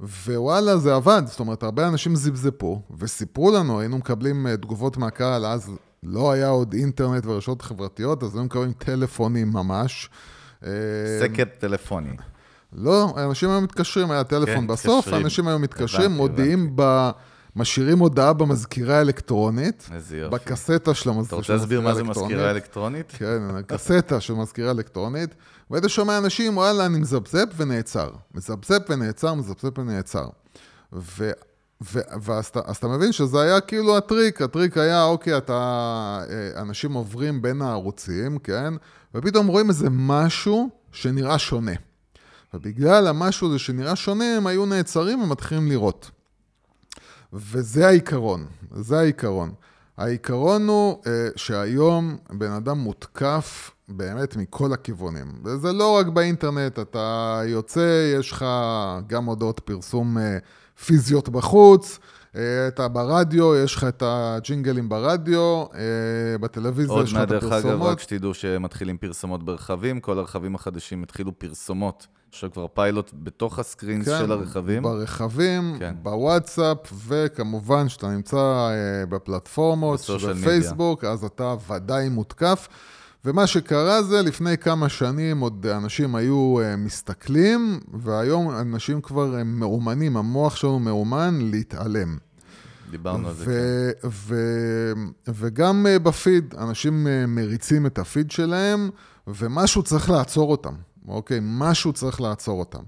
ווואלה, 0.00 0.76
זה 0.76 0.94
עבד, 0.94 1.22
זאת 1.26 1.40
אומרת, 1.40 1.62
הרבה 1.62 1.88
אנשים 1.88 2.16
זיבזפו, 2.16 2.82
וסיפרו 2.98 3.50
לנו, 3.50 3.80
היינו 3.80 3.98
מקבלים 3.98 4.56
תגובות 4.56 4.96
מהקהל, 4.96 5.46
אז 5.46 5.70
לא 6.08 6.32
היה 6.32 6.48
עוד 6.48 6.72
אינטרנט 6.72 7.26
ורשתות 7.26 7.62
חברתיות, 7.62 8.22
אז 8.22 8.34
היינו 8.34 8.44
מקבלים 8.44 8.72
טלפונים 8.72 9.52
ממש. 9.52 10.10
אה, 10.64 10.70
סקר 11.20 11.44
טלפוני. 11.58 12.16
לא, 12.72 13.14
אנשים 13.16 13.50
היו 13.50 13.60
מתקשרים, 13.60 14.10
היה 14.10 14.24
טלפון 14.24 14.54
כן, 14.54 14.66
בסוף, 14.66 14.98
מתקשרים. 14.98 15.24
אנשים 15.24 15.48
היו 15.48 15.58
מתקשרים, 15.58 16.10
מודיעים 16.10 16.72
ב... 16.74 17.10
משאירים 17.56 17.98
הודעה 17.98 18.32
במזכירה 18.32 18.98
האלקטרונית. 18.98 19.88
בקסטה 20.30 20.94
של 20.94 21.10
המזכירה 21.10 21.14
האלקטרונית. 21.14 21.26
אתה 21.26 21.36
רוצה 21.36 21.52
להסביר 21.52 21.80
מה 21.80 21.94
זה 21.94 22.04
מזכירה 22.04 22.50
אלקטרונית? 22.50 23.12
כן, 23.18 23.62
קסטה 23.66 24.20
של 24.20 24.34
מזכירה 24.34 24.70
אלקטרונית. 24.70 25.34
והיית 25.70 25.84
שומע 25.88 26.18
אנשים, 26.18 26.56
וואלה, 26.56 26.86
אני 26.86 26.98
מזפזפ 26.98 27.46
ונעצר. 27.56 28.10
מזפזפ 28.34 28.82
ונעצר, 28.88 29.34
מזפזפ 29.34 29.78
ונעצר. 29.78 30.28
ואז 32.22 32.46
אתה 32.46 32.88
מבין 32.88 33.12
שזה 33.12 33.40
היה 33.40 33.60
כאילו 33.60 33.96
הטריק, 33.96 34.42
הטריק 34.42 34.76
היה, 34.76 35.04
אוקיי, 35.04 35.36
אתה... 35.36 35.52
אה, 36.30 36.62
אנשים 36.62 36.92
עוברים 36.92 37.42
בין 37.42 37.62
הערוצים, 37.62 38.38
כן? 38.38 38.74
ופתאום 39.14 39.46
רואים 39.46 39.68
איזה 39.68 39.88
משהו 39.90 40.70
שנראה 40.92 41.38
שונה. 41.38 41.72
ובגלל 42.54 43.06
המשהו 43.06 43.48
הזה 43.48 43.58
שנראה 43.58 43.96
שונה, 43.96 44.36
הם 44.36 44.46
היו 44.46 44.66
נעצרים 44.66 45.22
ומתחילים 45.22 45.68
לראות. 45.68 46.10
וזה 47.32 47.86
העיקרון, 47.86 48.46
זה 48.76 48.98
העיקרון. 48.98 49.52
העיקרון 49.96 50.68
הוא 50.68 51.02
uh, 51.04 51.08
שהיום 51.36 52.16
בן 52.30 52.50
אדם 52.50 52.78
מותקף 52.78 53.70
באמת 53.88 54.36
מכל 54.36 54.72
הכיוונים. 54.72 55.26
וזה 55.44 55.72
לא 55.72 55.96
רק 55.96 56.06
באינטרנט, 56.06 56.78
אתה 56.78 57.40
יוצא, 57.46 58.14
יש 58.18 58.32
לך 58.32 58.44
גם 59.06 59.24
הודעות 59.24 59.60
פרסום 59.60 60.16
uh, 60.16 60.20
פיזיות 60.84 61.28
בחוץ, 61.28 61.98
uh, 61.98 62.36
אתה 62.68 62.88
ברדיו, 62.88 63.56
יש 63.56 63.74
לך 63.74 63.84
את 63.84 64.02
הג'ינגלים 64.06 64.88
ברדיו, 64.88 65.64
uh, 65.72 65.76
בטלוויזיה 66.40 67.02
יש 67.02 67.12
לך 67.12 67.18
את 67.18 67.30
הפרסומות. 67.30 67.42
עוד 67.42 67.52
מעט, 67.52 67.62
דרך 67.62 67.72
אגב, 67.72 67.82
רק 67.82 68.00
שתדעו 68.00 68.34
שמתחילים 68.34 68.98
פרסומות 68.98 69.44
ברכבים, 69.44 70.00
כל 70.00 70.18
הרכבים 70.18 70.54
החדשים 70.54 71.02
התחילו 71.02 71.38
פרסומות. 71.38 72.06
עכשיו 72.36 72.52
כבר 72.52 72.66
פיילוט 72.66 73.10
בתוך 73.14 73.58
הסקרינס 73.58 74.08
כן, 74.08 74.18
של 74.18 74.32
הרכבים. 74.32 74.82
ברכבים, 74.82 75.76
כן. 75.78 75.94
בוואטסאפ, 76.02 76.78
וכמובן 77.06 77.88
שאתה 77.88 78.08
נמצא 78.08 78.36
אה, 78.36 79.06
בפלטפורמות, 79.08 80.00
בפייסבוק, 80.28 81.04
אז 81.04 81.24
אתה 81.24 81.54
ודאי 81.68 82.08
מותקף. 82.08 82.68
ומה 83.26 83.46
שקרה 83.46 84.02
זה, 84.02 84.22
לפני 84.22 84.58
כמה 84.58 84.88
שנים 84.88 85.40
עוד 85.40 85.66
אנשים 85.66 86.14
היו 86.14 86.58
uh, 86.60 86.76
מסתכלים, 86.76 87.80
והיום 87.92 88.50
אנשים 88.50 89.00
כבר 89.00 89.36
הם 89.36 89.60
מאומנים, 89.60 90.16
המוח 90.16 90.56
שלנו 90.56 90.78
מאומן 90.78 91.38
להתעלם. 91.40 92.18
דיברנו 92.90 93.28
על 93.28 93.34
זה, 93.34 93.44
כן. 94.02 94.08
ו- 94.08 94.92
וגם 95.28 95.86
uh, 95.86 95.98
בפיד, 95.98 96.54
אנשים 96.58 97.06
מריצים 97.28 97.86
את 97.86 97.98
הפיד 97.98 98.30
שלהם, 98.30 98.90
ומשהו 99.26 99.82
צריך 99.82 100.10
לעצור 100.10 100.50
אותם. 100.50 100.74
אוקיי? 101.08 101.38
משהו 101.42 101.92
צריך 101.92 102.20
לעצור 102.20 102.60
אותם. 102.60 102.82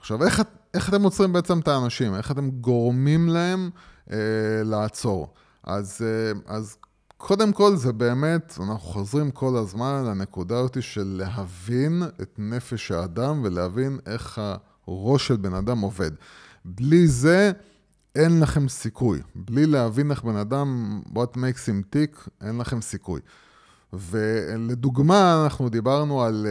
עכשיו, 0.00 0.24
איך, 0.24 0.42
איך 0.74 0.88
אתם 0.88 1.02
עוצרים 1.02 1.32
בעצם 1.32 1.58
את 1.58 1.68
האנשים? 1.68 2.14
איך 2.14 2.30
אתם 2.30 2.50
גורמים 2.50 3.28
להם 3.28 3.70
אה, 4.10 4.16
לעצור? 4.64 5.34
אז, 5.64 6.02
אה, 6.02 6.54
אז 6.54 6.76
קודם 7.16 7.52
כל 7.52 7.76
זה 7.76 7.92
באמת, 7.92 8.58
אנחנו 8.60 8.78
חוזרים 8.78 9.30
כל 9.30 9.56
הזמן 9.56 10.04
לנקודה 10.06 10.58
הזאת 10.58 10.82
של 10.82 11.22
להבין 11.24 12.02
את 12.22 12.34
נפש 12.38 12.90
האדם 12.90 13.40
ולהבין 13.44 13.98
איך 14.06 14.40
הראש 14.86 15.28
של 15.28 15.36
בן 15.36 15.54
אדם 15.54 15.80
עובד. 15.80 16.10
בלי 16.64 17.08
זה 17.08 17.52
אין 18.14 18.40
לכם 18.40 18.68
סיכוי. 18.68 19.20
בלי 19.34 19.66
להבין 19.66 20.10
איך 20.10 20.24
בן 20.24 20.36
אדם, 20.36 21.00
what 21.14 21.36
makes 21.36 21.68
him 21.68 21.94
tick, 21.94 22.28
אין 22.46 22.58
לכם 22.58 22.80
סיכוי. 22.80 23.20
ולדוגמה, 23.92 25.44
אנחנו 25.44 25.68
דיברנו 25.68 26.22
על 26.22 26.46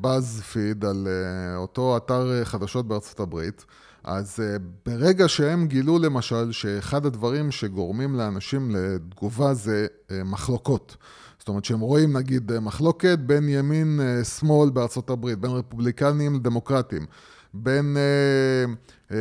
באז 0.00 0.42
uh, 0.52 0.86
על 0.86 1.08
uh, 1.08 1.56
אותו 1.56 1.96
אתר 1.96 2.32
אה, 2.32 2.44
חדשות 2.44 2.88
בארצות 2.88 3.20
הברית, 3.20 3.64
אז 4.04 4.38
uh, 4.38 4.62
ברגע 4.86 5.28
שהם 5.28 5.66
גילו 5.66 5.98
למשל 5.98 6.52
שאחד 6.52 7.06
הדברים 7.06 7.50
שגורמים 7.50 8.14
לאנשים 8.14 8.76
לתגובה 8.76 9.54
זה 9.54 9.86
uh, 9.86 10.12
מחלוקות. 10.24 10.96
זאת 11.38 11.48
אומרת 11.48 11.64
שהם 11.64 11.80
רואים 11.80 12.16
נגיד 12.16 12.58
מחלוקת 12.58 13.18
בין 13.18 13.48
ימין-שמאל 13.48 14.70
בארצות 14.70 15.10
הברית, 15.10 15.38
בין 15.38 15.50
רפובליקנים 15.50 16.34
לדמוקרטים, 16.34 17.06
בין 17.54 17.96
uh, 17.96 19.10
uh, 19.10 19.14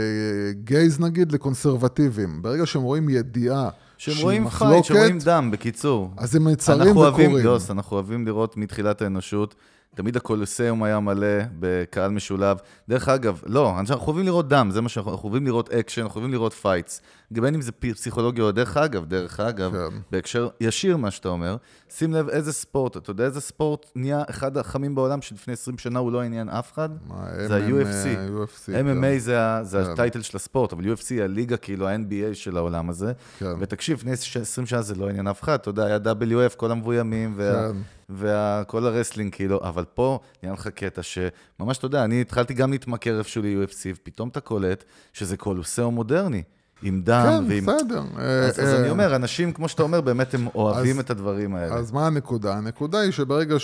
גייז 0.64 1.00
נגיד 1.00 1.32
לקונסרבטיבים. 1.32 2.42
ברגע 2.42 2.66
שהם 2.66 2.82
רואים 2.82 3.10
ידיעה 3.10 3.70
שהם 3.98 4.24
רואים 4.24 4.50
fight, 4.50 4.86
שרואים 4.86 5.20
דם, 5.20 5.52
בקיצור. 5.52 6.12
אז 6.18 6.36
הם 6.36 6.44
עוצרים 6.44 6.98
וקוראים. 6.98 7.42
יוס, 7.42 7.72
אנחנו 7.72 7.96
אוהבים 7.96 8.26
לראות 8.26 8.58
מתחילת 8.58 9.02
האנושות 9.02 9.56
תמיד 10.00 10.18
הקולוסיאום 10.18 10.84
היה 10.84 11.00
מלא 11.00 11.28
בקהל 11.60 12.12
משולב. 12.12 12.58
דרך 12.90 13.10
אגב, 13.10 13.42
לא, 13.46 13.80
אנחנו 13.80 14.08
אוהבים 14.08 14.26
לראות 14.26 14.50
דם, 14.50 14.70
זה 14.72 14.82
מה 14.82 14.90
שאנחנו 14.90 15.12
אוהבים 15.24 15.46
לראות 15.46 15.70
אקשן, 15.70 16.02
אנחנו 16.02 16.16
אוהבים 16.16 16.34
לראות 16.34 16.54
fights. 16.54 17.02
בין 17.32 17.56
אם 17.56 17.62
זה 17.62 17.72
פסיכולוגיה 17.72 18.44
או 18.44 18.52
דרך 18.52 18.78
אגב, 18.78 19.06
דרך 19.06 19.40
אגב, 19.40 19.72
כן. 19.72 19.98
בהקשר 20.12 20.50
ישיר 20.62 20.98
מה 20.98 21.12
שאתה 21.12 21.30
אומר, 21.30 21.58
שים 21.90 22.14
לב 22.14 22.30
איזה 22.30 22.54
ספורט, 22.54 22.98
אתה 22.98 23.12
יודע 23.12 23.26
איזה 23.26 23.42
ספורט 23.42 23.86
נהיה 23.96 24.24
אחד 24.30 24.58
החמים 24.58 24.96
בעולם 24.96 25.22
שלפני 25.22 25.54
20 25.54 25.78
שנה 25.78 26.00
הוא 26.00 26.12
לא 26.12 26.22
עניין 26.22 26.50
אף 26.50 26.74
אחד? 26.74 26.90
מה, 27.08 27.48
זה 27.48 27.56
ה-UFC. 27.56 28.30
UFC, 28.30 28.68
MMA 28.68 29.02
כן. 29.02 29.20
זה, 29.20 29.38
זה 29.62 29.84
כן. 29.84 29.92
ה 29.92 29.97
title 29.97 30.22
של 30.22 30.38
הספורט, 30.38 30.74
אבל 30.74 30.84
UFC 30.84 31.06
היא 31.10 31.24
הליגה, 31.24 31.58
כאילו 31.58 31.88
ה-NBA 31.88 32.34
של 32.34 32.58
העולם 32.58 32.90
הזה. 32.90 33.14
כן. 33.40 33.46
ותקשיב, 33.60 33.98
לפני 33.98 34.12
20 34.42 34.68
שנה 34.68 34.82
זה 34.82 34.96
לא 34.96 35.10
עניין 35.10 35.28
אף 35.28 35.44
אחד, 35.44 35.54
אתה 35.54 35.70
יודע, 35.70 35.86
היה 35.86 35.98
WF, 35.98 36.56
כל 36.56 36.72
המבוימים, 36.72 37.34
וה... 37.38 37.72
כן. 37.72 37.78
וכל 38.10 38.86
ה 38.86 38.90
wrestling, 38.90 39.36
כאילו, 39.36 39.60
אבל 39.64 39.86
פה 39.94 40.20
נהיה 40.44 40.54
לך 40.54 40.68
קטע 40.68 41.02
שממש, 41.04 41.78
אתה 41.78 41.86
יודע, 41.86 42.04
אני 42.04 42.22
התחלתי 42.22 42.54
גם 42.54 42.72
להתמכר 42.72 43.20
איפשהו 43.20 43.44
ל-UFC, 43.44 43.96
ופתאום 43.96 44.30
אתה 44.30 44.40
קולט 44.40 44.84
שזה 45.14 45.38
קולוסאום 45.38 45.92
מודרני. 45.92 46.44
עם 46.82 47.02
דם 47.02 47.26
כן, 47.26 47.44
ועם... 47.50 47.66
כן, 47.66 47.76
בסדר. 47.76 48.04
אז, 48.18 48.60
אז 48.60 48.80
אני 48.80 48.90
אומר, 48.90 49.16
אנשים, 49.16 49.54
כמו 49.54 49.70
שאתה 49.70 49.84
אומר, 49.84 50.02
באמת 50.02 50.34
הם 50.34 50.48
אוהבים 50.56 50.96
אז, 50.96 51.06
את 51.06 51.10
הדברים 51.10 51.56
האלה. 51.56 51.76
אז 51.76 51.92
מה 51.92 52.08
הנקודה? 52.08 52.54
הנקודה 52.54 53.00
היא 53.00 53.12
שברגע 53.12 53.56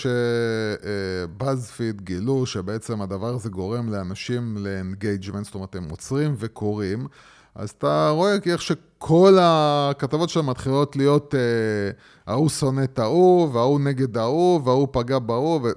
שבאזפיד 1.25 2.01
גילו 2.01 2.45
שבעצם 2.45 3.01
הדבר 3.01 3.35
הזה 3.35 3.49
גורם 3.49 3.89
לאנשים 3.89 4.57
ל 4.59 4.67
engagement, 4.67 5.45
זאת 5.45 5.55
אומרת, 5.55 5.75
הם 5.75 5.89
עוצרים 5.89 6.35
וקוראים, 6.37 7.07
אז 7.55 7.69
אתה 7.69 8.09
רואה 8.09 8.33
איך 8.33 8.61
שכל 9.05 9.37
הכתבות 9.41 10.29
שלהם 10.29 10.49
מתחילות 10.49 10.95
להיות, 10.95 11.35
אה, 11.35 11.91
ההוא 12.27 12.49
שונא 12.49 12.83
את 12.83 12.99
ההוא, 12.99 13.49
וההוא 13.53 13.79
נגד 13.79 14.17
ההוא, 14.17 14.61
וההוא 14.63 14.87
פגע 14.91 15.19
בהוא, 15.19 15.59
ו... 15.63 15.67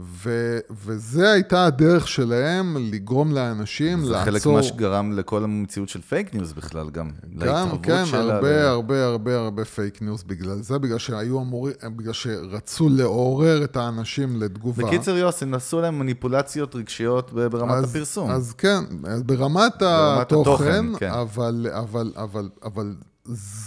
ו, 0.00 0.58
וזה 0.84 1.30
הייתה 1.30 1.64
הדרך 1.64 2.08
שלהם 2.08 2.76
לגרום 2.90 3.32
לאנשים 3.32 4.04
זה 4.04 4.12
לעצור. 4.12 4.24
זה 4.24 4.30
חלק 4.30 4.46
ממה 4.46 4.62
שגרם 4.62 5.18
לכל 5.18 5.44
המציאות 5.44 5.88
של 5.88 6.00
פייק 6.00 6.34
ניוז 6.34 6.52
בכלל, 6.52 6.90
גם. 6.90 7.10
גם, 7.38 7.78
כן, 7.82 8.04
הרבה, 8.12 8.62
ל... 8.62 8.66
הרבה, 8.66 9.04
הרבה, 9.04 9.36
הרבה 9.36 9.64
פייק 9.64 10.02
ניוז 10.02 10.22
בגלל 10.22 10.62
זה, 10.62 10.78
בגלל 10.78 10.98
שהיו 10.98 11.40
אמורים, 11.40 11.74
בגלל 11.96 12.12
שרצו 12.12 12.88
לעורר 12.88 13.64
את 13.64 13.76
האנשים 13.76 14.42
לתגובה. 14.42 14.84
בקיצר, 14.84 15.16
יוס, 15.16 15.42
הם 15.42 15.54
עשו 15.54 15.80
להם 15.80 15.98
מניפולציות 15.98 16.74
רגשיות 16.74 17.32
ברמת 17.32 17.70
אז, 17.70 17.84
הפרסום. 17.90 18.30
אז 18.30 18.52
כן, 18.58 18.84
ברמת, 19.00 19.24
ברמת 19.26 19.72
התוכן, 19.82 20.40
התוכן 20.40 20.86
כן. 20.98 21.10
אבל, 21.10 21.66
אבל, 21.72 22.12
אבל, 22.16 22.48
אבל 22.64 22.94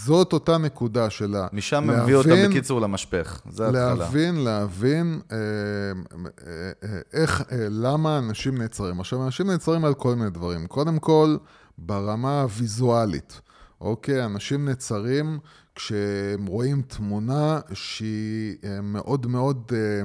זאת 0.04 0.32
אותה 0.32 0.58
נקודה 0.58 1.10
של 1.10 1.36
ה... 1.36 1.46
משם 1.52 1.84
להבין, 1.86 2.02
מביא 2.02 2.14
אותה 2.14 2.48
בקיצור 2.48 2.80
למשפך, 2.80 3.40
זה 3.50 3.66
ההתחלה. 3.66 3.94
להבין, 3.94 4.36
להבין 4.36 5.20
אה, 5.32 5.36
אה, 5.36 6.72
אה, 6.84 7.00
איך, 7.12 7.42
אה, 7.52 7.66
למה 7.70 8.18
אנשים 8.18 8.58
נעצרים. 8.58 9.00
עכשיו, 9.00 9.24
אנשים 9.24 9.46
נעצרים 9.46 9.84
על 9.84 9.94
כל 9.94 10.14
מיני 10.14 10.30
דברים. 10.30 10.66
קודם 10.66 10.98
כל, 10.98 11.36
ברמה 11.78 12.40
הוויזואלית, 12.40 13.40
אוקיי? 13.80 14.24
אנשים 14.24 14.64
נעצרים 14.64 15.38
כשהם 15.74 16.46
רואים 16.46 16.82
תמונה 16.82 17.60
שהיא 17.72 18.56
מאוד 18.82 19.26
מאוד 19.26 19.72
אה, 19.74 20.02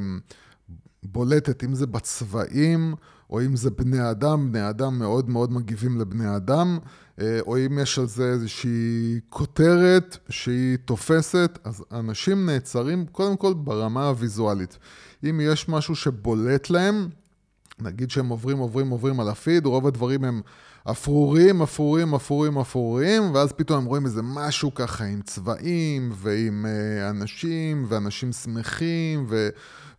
בולטת, 1.03 1.63
אם 1.63 1.75
זה 1.75 1.87
בצבעים, 1.87 2.95
או 3.29 3.41
אם 3.41 3.55
זה 3.55 3.69
בני 3.69 4.11
אדם, 4.11 4.51
בני 4.51 4.69
אדם 4.69 4.99
מאוד 4.99 5.29
מאוד 5.29 5.51
מגיבים 5.51 5.99
לבני 5.99 6.35
אדם. 6.35 6.79
אה, 7.21 7.39
או 7.39 7.57
אם 7.57 7.79
יש 7.79 7.99
על 7.99 8.05
זה 8.05 8.23
איזושהי 8.23 9.19
כותרת 9.29 10.17
שהיא 10.29 10.77
תופסת, 10.85 11.59
אז 11.63 11.83
אנשים 11.91 12.45
נעצרים 12.45 13.05
קודם 13.11 13.37
כל 13.37 13.53
ברמה 13.53 14.07
הוויזואלית. 14.07 14.77
אם 15.29 15.39
יש 15.43 15.69
משהו 15.69 15.95
שבולט 15.95 16.69
להם, 16.69 17.09
נגיד 17.79 18.11
שהם 18.11 18.29
עוברים, 18.29 18.57
עוברים, 18.57 18.89
עוברים 18.89 19.19
על 19.19 19.29
הפיד, 19.29 19.65
רוב 19.65 19.87
הדברים 19.87 20.23
הם 20.23 20.41
אפרורים, 20.91 21.61
אפרורים, 21.61 22.13
אפרורים, 22.13 22.57
אפרורים, 22.57 23.33
ואז 23.33 23.51
פתאום 23.53 23.77
הם 23.77 23.85
רואים 23.85 24.05
איזה 24.05 24.21
משהו 24.23 24.73
ככה 24.73 25.03
עם 25.03 25.21
צבעים, 25.21 26.11
ועם 26.15 26.65
uh, 26.65 27.09
אנשים, 27.09 27.85
ואנשים 27.89 28.31
שמחים, 28.31 29.25
ו, 29.29 29.49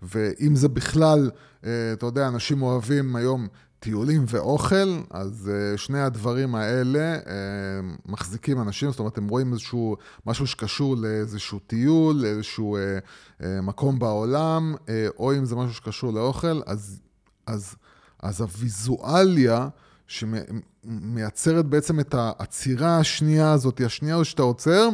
ואם 0.02 0.56
זה 0.56 0.68
בכלל, 0.68 1.30
uh, 1.30 1.66
אתה 1.92 2.06
יודע, 2.06 2.28
אנשים 2.28 2.62
אוהבים 2.62 3.16
היום 3.16 3.48
טיולים 3.80 4.24
ואוכל, 4.28 5.00
אז 5.10 5.50
uh, 5.50 5.78
שני 5.78 6.00
הדברים 6.00 6.54
האלה 6.54 7.18
uh, 7.24 7.28
מחזיקים 8.06 8.60
אנשים, 8.60 8.90
זאת 8.90 8.98
אומרת, 8.98 9.18
הם 9.18 9.28
רואים 9.28 9.52
איזשהו, 9.52 9.96
משהו 10.26 10.46
שקשור 10.46 10.96
לאיזשהו 10.96 11.58
טיול, 11.58 12.16
לאיזשהו 12.16 12.78
מקום 13.62 13.98
בעולם, 13.98 14.74
או 15.18 15.34
אם 15.34 15.44
זה 15.44 15.56
משהו 15.56 15.74
שקשור 15.74 16.12
לאוכל, 16.12 16.60
אז, 16.66 17.00
אז, 17.46 17.74
אז 18.22 18.40
הוויזואליה 18.40 19.68
שמייצרת 20.06 21.66
בעצם 21.66 22.00
את 22.00 22.14
העצירה 22.14 22.98
השנייה 22.98 23.52
הזאת, 23.52 23.80
השנייה 23.80 24.24
שאתה 24.24 24.42
עוצר, 24.42 24.88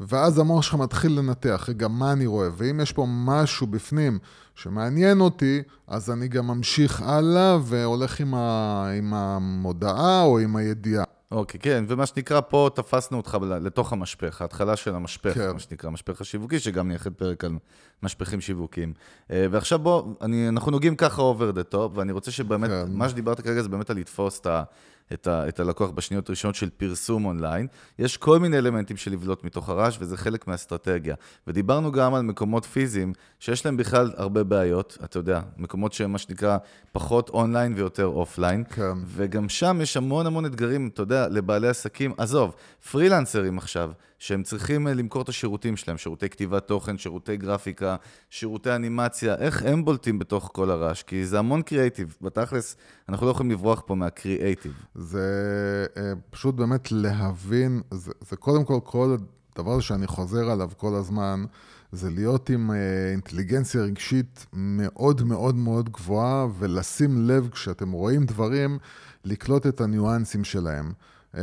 ואז 0.00 0.38
המוח 0.38 0.62
שלך 0.62 0.74
מתחיל 0.74 1.18
לנתח, 1.18 1.66
רגע, 1.68 1.88
מה 1.88 2.12
אני 2.12 2.26
רואה? 2.26 2.48
ואם 2.56 2.80
יש 2.80 2.92
פה 2.92 3.06
משהו 3.08 3.66
בפנים 3.66 4.18
שמעניין 4.54 5.20
אותי, 5.20 5.62
אז 5.86 6.10
אני 6.10 6.28
גם 6.28 6.46
ממשיך 6.46 7.02
הלאה 7.02 7.58
והולך 7.62 8.20
עם, 8.20 8.34
ה... 8.34 8.88
עם 8.98 9.14
המודעה 9.14 10.22
או 10.22 10.38
עם 10.38 10.56
הידיעה. 10.56 11.04
אוקיי, 11.30 11.60
כן, 11.60 11.84
ומה 11.88 12.06
שנקרא, 12.06 12.40
פה 12.40 12.70
תפסנו 12.74 13.16
אותך 13.16 13.38
לתוך 13.60 13.92
המשפך, 13.92 14.42
ההתחלה 14.42 14.76
של 14.76 14.94
המשפך, 14.94 15.34
כן. 15.34 15.52
מה 15.52 15.58
שנקרא, 15.58 15.90
המשפך 15.90 16.20
השיווקי, 16.20 16.60
שגם 16.60 16.88
נייחד 16.88 17.12
פרק 17.12 17.44
על 17.44 17.58
משפכים 18.02 18.40
שיווקיים. 18.40 18.92
אה, 19.30 19.46
ועכשיו 19.50 19.78
בוא, 19.78 20.02
אני, 20.22 20.48
אנחנו 20.48 20.70
נוגעים 20.70 20.96
ככה 20.96 21.22
over 21.22 21.56
the 21.56 21.74
top, 21.74 21.90
ואני 21.94 22.12
רוצה 22.12 22.30
שבאמת, 22.30 22.70
כן. 22.70 22.84
מה 22.88 23.08
שדיברת 23.08 23.40
כרגע 23.40 23.62
זה 23.62 23.68
באמת 23.68 23.90
על 23.90 23.96
לתפוס 23.96 24.40
את 24.40 24.46
ה... 24.46 24.62
את, 25.12 25.26
ה, 25.26 25.48
את 25.48 25.60
הלקוח 25.60 25.90
בשניות 25.90 26.28
הראשונות 26.28 26.54
של 26.54 26.70
פרסום 26.70 27.24
אונליין. 27.24 27.66
יש 27.98 28.16
כל 28.16 28.38
מיני 28.38 28.58
אלמנטים 28.58 28.96
של 28.96 29.12
לבלוט 29.12 29.44
מתוך 29.44 29.68
הרעש, 29.68 29.96
וזה 30.00 30.16
חלק 30.16 30.48
מהאסטרטגיה. 30.48 31.14
ודיברנו 31.46 31.92
גם 31.92 32.14
על 32.14 32.22
מקומות 32.22 32.64
פיזיים, 32.64 33.12
שיש 33.40 33.66
להם 33.66 33.76
בכלל 33.76 34.12
הרבה 34.16 34.44
בעיות, 34.44 34.98
אתה 35.04 35.18
יודע, 35.18 35.40
מקומות 35.56 35.92
שהם 35.92 36.12
מה 36.12 36.18
שנקרא 36.18 36.58
פחות 36.92 37.28
אונליין 37.28 37.74
ויותר 37.76 38.06
offline. 38.06 38.64
כן. 38.70 38.92
וגם 39.06 39.48
שם 39.48 39.78
יש 39.82 39.96
המון 39.96 40.26
המון 40.26 40.46
אתגרים, 40.46 40.90
אתה 40.94 41.02
יודע, 41.02 41.28
לבעלי 41.28 41.68
עסקים. 41.68 42.14
עזוב, 42.18 42.54
פרילנסרים 42.90 43.58
עכשיו. 43.58 43.90
שהם 44.18 44.42
צריכים 44.42 44.88
אה, 44.88 44.94
למכור 44.94 45.22
את 45.22 45.28
השירותים 45.28 45.76
שלהם, 45.76 45.98
שירותי 45.98 46.28
כתיבת 46.28 46.68
תוכן, 46.68 46.98
שירותי 46.98 47.36
גרפיקה, 47.36 47.96
שירותי 48.30 48.74
אנימציה, 48.74 49.34
איך 49.34 49.62
הם 49.62 49.84
בולטים 49.84 50.18
בתוך 50.18 50.50
כל 50.52 50.70
הרעש? 50.70 51.02
כי 51.02 51.26
זה 51.26 51.38
המון 51.38 51.62
קריאייטיב. 51.62 52.16
בתכלס, 52.20 52.76
אנחנו 53.08 53.26
לא 53.26 53.30
יכולים 53.30 53.52
לברוח 53.52 53.82
פה 53.86 53.94
מהקריאייטיב. 53.94 54.72
זה 54.94 55.86
אה, 55.96 56.12
פשוט 56.30 56.54
באמת 56.54 56.92
להבין, 56.92 57.80
זה, 57.90 58.12
זה 58.20 58.36
קודם 58.36 58.64
כל 58.64 58.78
כל 58.84 59.16
הדבר 59.54 59.80
שאני 59.80 60.06
חוזר 60.06 60.50
עליו 60.50 60.70
כל 60.76 60.94
הזמן, 60.94 61.44
זה 61.92 62.10
להיות 62.10 62.50
עם 62.50 62.70
אה, 62.70 62.76
אינטליגנציה 63.10 63.82
רגשית 63.82 64.46
מאוד 64.52 65.22
מאוד 65.22 65.54
מאוד 65.54 65.88
גבוהה, 65.88 66.46
ולשים 66.58 67.28
לב 67.28 67.48
כשאתם 67.48 67.92
רואים 67.92 68.24
דברים, 68.24 68.78
לקלוט 69.24 69.66
את 69.66 69.80
הניואנסים 69.80 70.44
שלהם. 70.44 70.92
אה, 71.36 71.40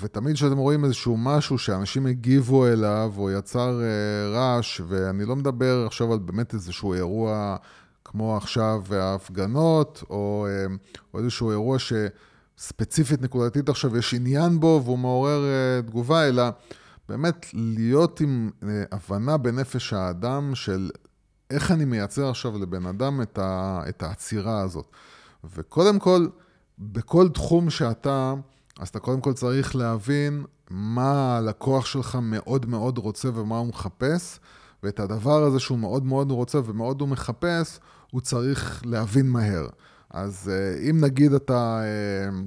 ותמיד 0.00 0.34
כשאתם 0.34 0.56
רואים 0.56 0.84
איזשהו 0.84 1.16
משהו 1.16 1.58
שאנשים 1.58 2.06
הגיבו 2.06 2.66
אליו, 2.66 3.12
או 3.16 3.30
יצר 3.30 3.80
אה, 3.82 4.30
רעש, 4.32 4.80
ואני 4.88 5.24
לא 5.24 5.36
מדבר 5.36 5.84
עכשיו 5.86 6.12
על 6.12 6.18
באמת 6.18 6.54
איזשהו 6.54 6.94
אירוע 6.94 7.56
כמו 8.04 8.36
עכשיו 8.36 8.82
ההפגנות, 8.90 10.02
או, 10.10 10.46
אה, 10.48 10.74
או 11.14 11.18
איזשהו 11.18 11.50
אירוע 11.50 11.76
שספציפית 11.78 13.22
נקודתית 13.22 13.68
עכשיו 13.68 13.96
יש 13.96 14.14
עניין 14.14 14.60
בו 14.60 14.82
והוא 14.84 14.98
מעורר 14.98 15.44
תגובה, 15.86 16.28
אלא 16.28 16.42
באמת 17.08 17.46
להיות 17.52 18.20
עם 18.20 18.50
הבנה 18.92 19.36
בנפש 19.36 19.92
האדם 19.92 20.54
של 20.54 20.90
איך 21.50 21.70
אני 21.70 21.84
מייצר 21.84 22.30
עכשיו 22.30 22.58
לבן 22.58 22.86
אדם 22.86 23.22
את, 23.22 23.38
ה, 23.38 23.80
את 23.88 24.02
העצירה 24.02 24.60
הזאת. 24.60 24.86
וקודם 25.54 25.98
כל, 25.98 26.26
בכל 26.78 27.28
תחום 27.28 27.70
שאתה... 27.70 28.34
אז 28.78 28.88
אתה 28.88 28.98
קודם 28.98 29.20
כל 29.20 29.32
צריך 29.32 29.76
להבין 29.76 30.44
מה 30.70 31.36
הלקוח 31.36 31.86
שלך 31.86 32.18
מאוד 32.22 32.66
מאוד 32.66 32.98
רוצה 32.98 33.28
ומה 33.34 33.58
הוא 33.58 33.66
מחפש, 33.66 34.40
ואת 34.82 35.00
הדבר 35.00 35.42
הזה 35.42 35.60
שהוא 35.60 35.78
מאוד 35.78 36.04
מאוד 36.04 36.30
רוצה 36.30 36.58
ומאוד 36.64 37.00
הוא 37.00 37.08
מחפש, 37.08 37.78
הוא 38.10 38.20
צריך 38.20 38.82
להבין 38.86 39.30
מהר. 39.30 39.66
אז 40.10 40.50
אה, 40.52 40.90
אם 40.90 41.00
נגיד 41.00 41.32
אתה, 41.32 41.80
אה, 41.82 42.40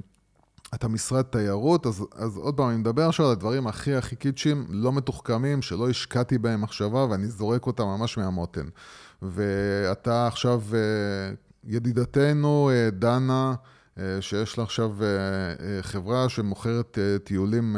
אתה 0.74 0.88
משרד 0.88 1.22
תיירות, 1.22 1.86
אז, 1.86 2.04
אז 2.14 2.36
עוד 2.36 2.56
פעם, 2.56 2.68
אני 2.68 2.76
מדבר 2.76 3.08
עכשיו 3.08 3.26
על 3.26 3.32
הדברים 3.32 3.66
הכי 3.66 3.94
הכי 3.94 4.16
קיצ'ים, 4.16 4.66
לא 4.68 4.92
מתוחכמים, 4.92 5.62
שלא 5.62 5.90
השקעתי 5.90 6.38
בהם 6.38 6.60
מחשבה 6.60 7.06
ואני 7.10 7.28
זורק 7.28 7.66
אותם 7.66 7.84
ממש 7.84 8.18
מהמותן. 8.18 8.66
ואתה 9.22 10.26
עכשיו, 10.26 10.62
אה, 10.74 11.34
ידידתנו, 11.64 12.70
דנה, 12.92 13.54
שיש 14.20 14.58
לה 14.58 14.64
עכשיו 14.64 15.02
אה, 15.02 15.06
אה, 15.06 15.82
חברה 15.82 16.28
שמוכרת 16.28 16.98
טיולים... 17.24 17.76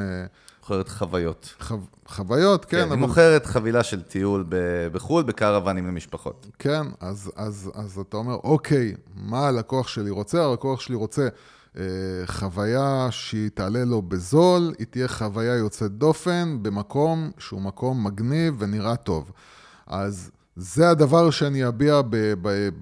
מוכרת 0.61 0.89
חוויות. 0.89 1.55
חו... 1.61 1.75
חוויות, 2.07 2.65
כן. 2.65 2.77
כן, 2.77 2.83
אבל... 2.83 2.93
היא 2.93 3.01
מוכרת 3.01 3.47
חבילה 3.47 3.83
של 3.83 4.03
טיול 4.03 4.45
בחו"ל, 4.93 5.23
בקרוונים 5.23 5.87
למשפחות. 5.87 6.47
כן, 6.59 6.87
אז, 7.01 7.33
אז, 7.37 7.71
אז 7.75 7.99
אתה 7.99 8.17
אומר, 8.17 8.35
אוקיי, 8.35 8.95
מה 9.15 9.49
הלקוח 9.49 9.89
שלי 9.89 10.11
רוצה? 10.11 10.45
הלקוח 10.45 10.81
שלי 10.81 10.95
רוצה 10.95 11.29
אה, 11.79 11.83
חוויה 12.27 13.07
שהיא 13.11 13.51
תעלה 13.55 13.85
לו 13.85 14.03
בזול, 14.03 14.75
היא 14.79 14.87
תהיה 14.91 15.09
חוויה 15.09 15.55
יוצאת 15.55 15.91
דופן, 15.91 16.59
במקום 16.63 17.31
שהוא 17.39 17.61
מקום 17.61 18.07
מגניב 18.07 18.55
ונראה 18.59 18.97
טוב. 18.97 19.33
אז... 19.87 20.31
זה 20.57 20.91
הדבר 20.91 21.31
שאני 21.31 21.69
אביע 21.69 22.01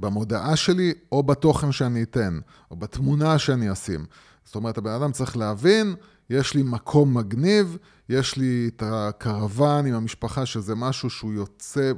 במודעה 0.00 0.56
שלי, 0.56 0.94
או 1.12 1.22
בתוכן 1.22 1.72
שאני 1.72 2.02
אתן, 2.02 2.38
או 2.70 2.76
בתמונה 2.76 3.38
שאני 3.38 3.72
אשים. 3.72 4.04
זאת 4.44 4.54
אומרת, 4.54 4.78
הבן 4.78 4.90
אדם 4.90 5.12
צריך 5.12 5.36
להבין, 5.36 5.94
יש 6.30 6.54
לי 6.54 6.62
מקום 6.62 7.16
מגניב, 7.18 7.76
יש 8.08 8.36
לי 8.36 8.70
את 8.76 8.82
הקרוון 8.86 9.86
עם 9.86 9.94
המשפחה, 9.94 10.46
שזה 10.46 10.74
משהו 10.74 11.10
שהוא 11.10 11.32
יוצא, 11.32 11.90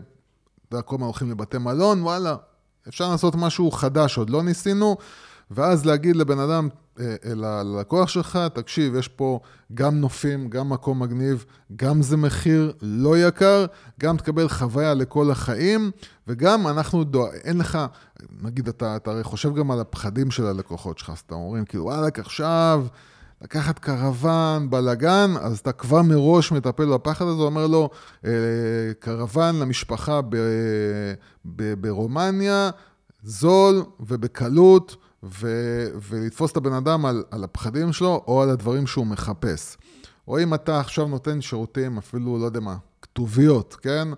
אתה 0.68 0.76
יודע, 0.76 0.82
כל 0.82 0.94
הזמן 0.94 1.06
הולכים 1.06 1.30
לבתי 1.30 1.58
מלון, 1.58 2.02
וואלה, 2.02 2.36
אפשר 2.88 3.10
לעשות 3.10 3.34
משהו 3.34 3.70
חדש, 3.70 4.18
עוד 4.18 4.30
לא 4.30 4.42
ניסינו, 4.42 4.96
ואז 5.54 5.86
להגיד 5.86 6.16
לבן 6.16 6.38
אדם, 6.38 6.68
אה, 7.00 7.14
ללקוח 7.24 8.08
שלך, 8.08 8.38
תקשיב, 8.54 8.94
יש 8.94 9.08
פה 9.08 9.40
גם 9.74 10.00
נופים, 10.00 10.48
גם 10.48 10.68
מקום 10.68 11.02
מגניב, 11.02 11.44
גם 11.76 12.02
זה 12.02 12.16
מחיר 12.16 12.72
לא 12.82 13.18
יקר, 13.18 13.66
גם 14.00 14.16
תקבל 14.16 14.48
חוויה 14.48 14.94
לכל 14.94 15.30
החיים, 15.30 15.90
וגם 16.28 16.66
אנחנו, 16.68 17.04
דוע... 17.04 17.28
אין 17.44 17.58
לך, 17.58 17.78
נגיד, 18.42 18.68
אתה, 18.68 18.96
אתה 18.96 19.10
הרי 19.10 19.24
חושב 19.24 19.54
גם 19.54 19.70
על 19.70 19.80
הפחדים 19.80 20.30
של 20.30 20.46
הלקוחות 20.46 20.98
שלך, 20.98 21.10
אז 21.10 21.18
אתה 21.26 21.34
אומרים, 21.34 21.64
כאילו, 21.64 21.84
וואלכ, 21.84 22.18
עכשיו... 22.18 22.86
לקחת 23.42 23.78
קרוון, 23.78 24.70
בלאגן, 24.70 25.34
אז 25.40 25.58
אתה 25.58 25.72
כבר 25.72 26.02
מראש 26.02 26.52
מטפל 26.52 26.86
בפחד 26.94 27.24
הזה, 27.26 27.42
אומר 27.42 27.66
לו, 27.66 27.90
אה, 28.24 28.30
קרוון 28.98 29.58
למשפחה 29.58 30.20
ב, 30.22 30.36
ב, 31.44 31.74
ברומניה, 31.74 32.70
זול 33.22 33.82
ובקלות, 34.00 34.96
ו- 35.24 35.88
ולתפוס 36.08 36.52
את 36.52 36.56
הבן 36.56 36.72
אדם 36.72 37.06
על, 37.06 37.24
על 37.30 37.44
הפחדים 37.44 37.92
שלו 37.92 38.24
או 38.26 38.42
על 38.42 38.50
הדברים 38.50 38.86
שהוא 38.86 39.06
מחפש. 39.06 39.76
או 40.28 40.42
אם 40.42 40.54
אתה 40.54 40.80
עכשיו 40.80 41.08
נותן 41.08 41.40
שירותים, 41.40 41.98
אפילו, 41.98 42.38
לא 42.38 42.44
יודע 42.44 42.60
מה, 42.60 42.76
כתוביות, 43.02 43.76
כן? 43.82 44.08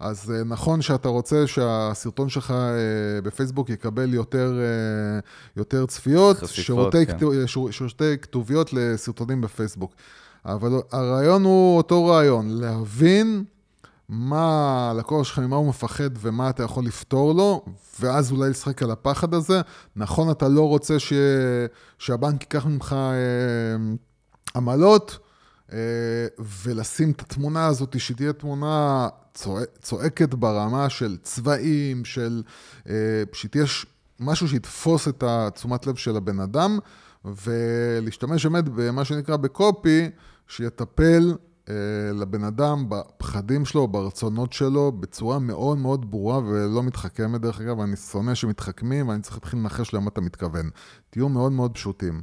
אז 0.00 0.30
אה, 0.30 0.44
נכון 0.44 0.82
שאתה 0.82 1.08
רוצה 1.08 1.46
שהסרטון 1.46 2.28
שלך 2.28 2.50
אה, 2.50 3.20
בפייסבוק 3.20 3.70
יקבל 3.70 4.14
יותר, 4.14 4.58
אה, 4.58 5.20
יותר 5.56 5.86
צפיות, 5.86 6.36
חשיפות, 6.36 6.64
שירותי, 6.64 7.06
כן. 7.06 7.16
כתוב, 7.16 7.32
שירותי 7.70 8.18
כתוביות 8.22 8.72
לסרטונים 8.72 9.40
בפייסבוק. 9.40 9.94
אבל 10.44 10.70
הרעיון 10.92 11.44
הוא 11.44 11.76
אותו 11.76 12.06
רעיון, 12.06 12.48
להבין 12.48 13.44
מה 14.08 14.90
הלקוח 14.90 15.26
שלך, 15.26 15.38
ממה 15.38 15.56
הוא 15.56 15.68
מפחד 15.68 16.10
ומה 16.20 16.50
אתה 16.50 16.62
יכול 16.62 16.86
לפתור 16.86 17.34
לו, 17.34 17.64
ואז 18.00 18.32
אולי 18.32 18.50
לשחק 18.50 18.82
על 18.82 18.90
הפחד 18.90 19.34
הזה. 19.34 19.60
נכון, 19.96 20.30
אתה 20.30 20.48
לא 20.48 20.68
רוצה 20.68 20.98
ש... 20.98 21.12
שהבנק 21.98 22.42
ייקח 22.42 22.66
ממך 22.66 22.92
אה, 22.92 23.76
עמלות, 24.56 25.18
אה, 25.72 25.78
ולשים 26.64 27.10
את 27.10 27.20
התמונה 27.20 27.66
הזאת, 27.66 28.00
שתהיה 28.00 28.32
תמונה 28.32 29.08
צועקת 29.82 30.34
ברמה 30.34 30.88
של 30.88 31.16
צבעים, 31.22 32.04
של... 32.04 32.42
אה, 32.88 33.22
שתהיה 33.32 33.64
משהו 34.20 34.48
שיתפוס 34.48 35.08
את 35.08 35.24
התשומת 35.26 35.86
לב 35.86 35.96
של 35.96 36.16
הבן 36.16 36.40
אדם, 36.40 36.78
ולהשתמש 37.24 38.46
באמת 38.46 38.68
במה 38.68 39.04
שנקרא 39.04 39.36
בקופי, 39.36 40.10
שיטפל 40.48 41.34
לבן 42.14 42.44
אדם 42.44 42.86
בפחדים 42.88 43.64
שלו, 43.64 43.88
ברצונות 43.88 44.52
שלו, 44.52 44.92
בצורה 44.92 45.38
מאוד 45.38 45.78
מאוד 45.78 46.10
ברורה 46.10 46.38
ולא 46.38 46.82
מתחכמת 46.82 47.40
דרך 47.40 47.60
אגב, 47.60 47.80
אני 47.80 47.96
שונא 47.96 48.34
שמתחכמים 48.34 49.08
ואני 49.08 49.22
צריך 49.22 49.36
להתחיל 49.36 49.58
לנחש 49.58 49.94
למה 49.94 50.08
אתה 50.08 50.20
מתכוון. 50.20 50.70
תהיו 51.10 51.28
מאוד 51.28 51.52
מאוד 51.52 51.74
פשוטים. 51.74 52.22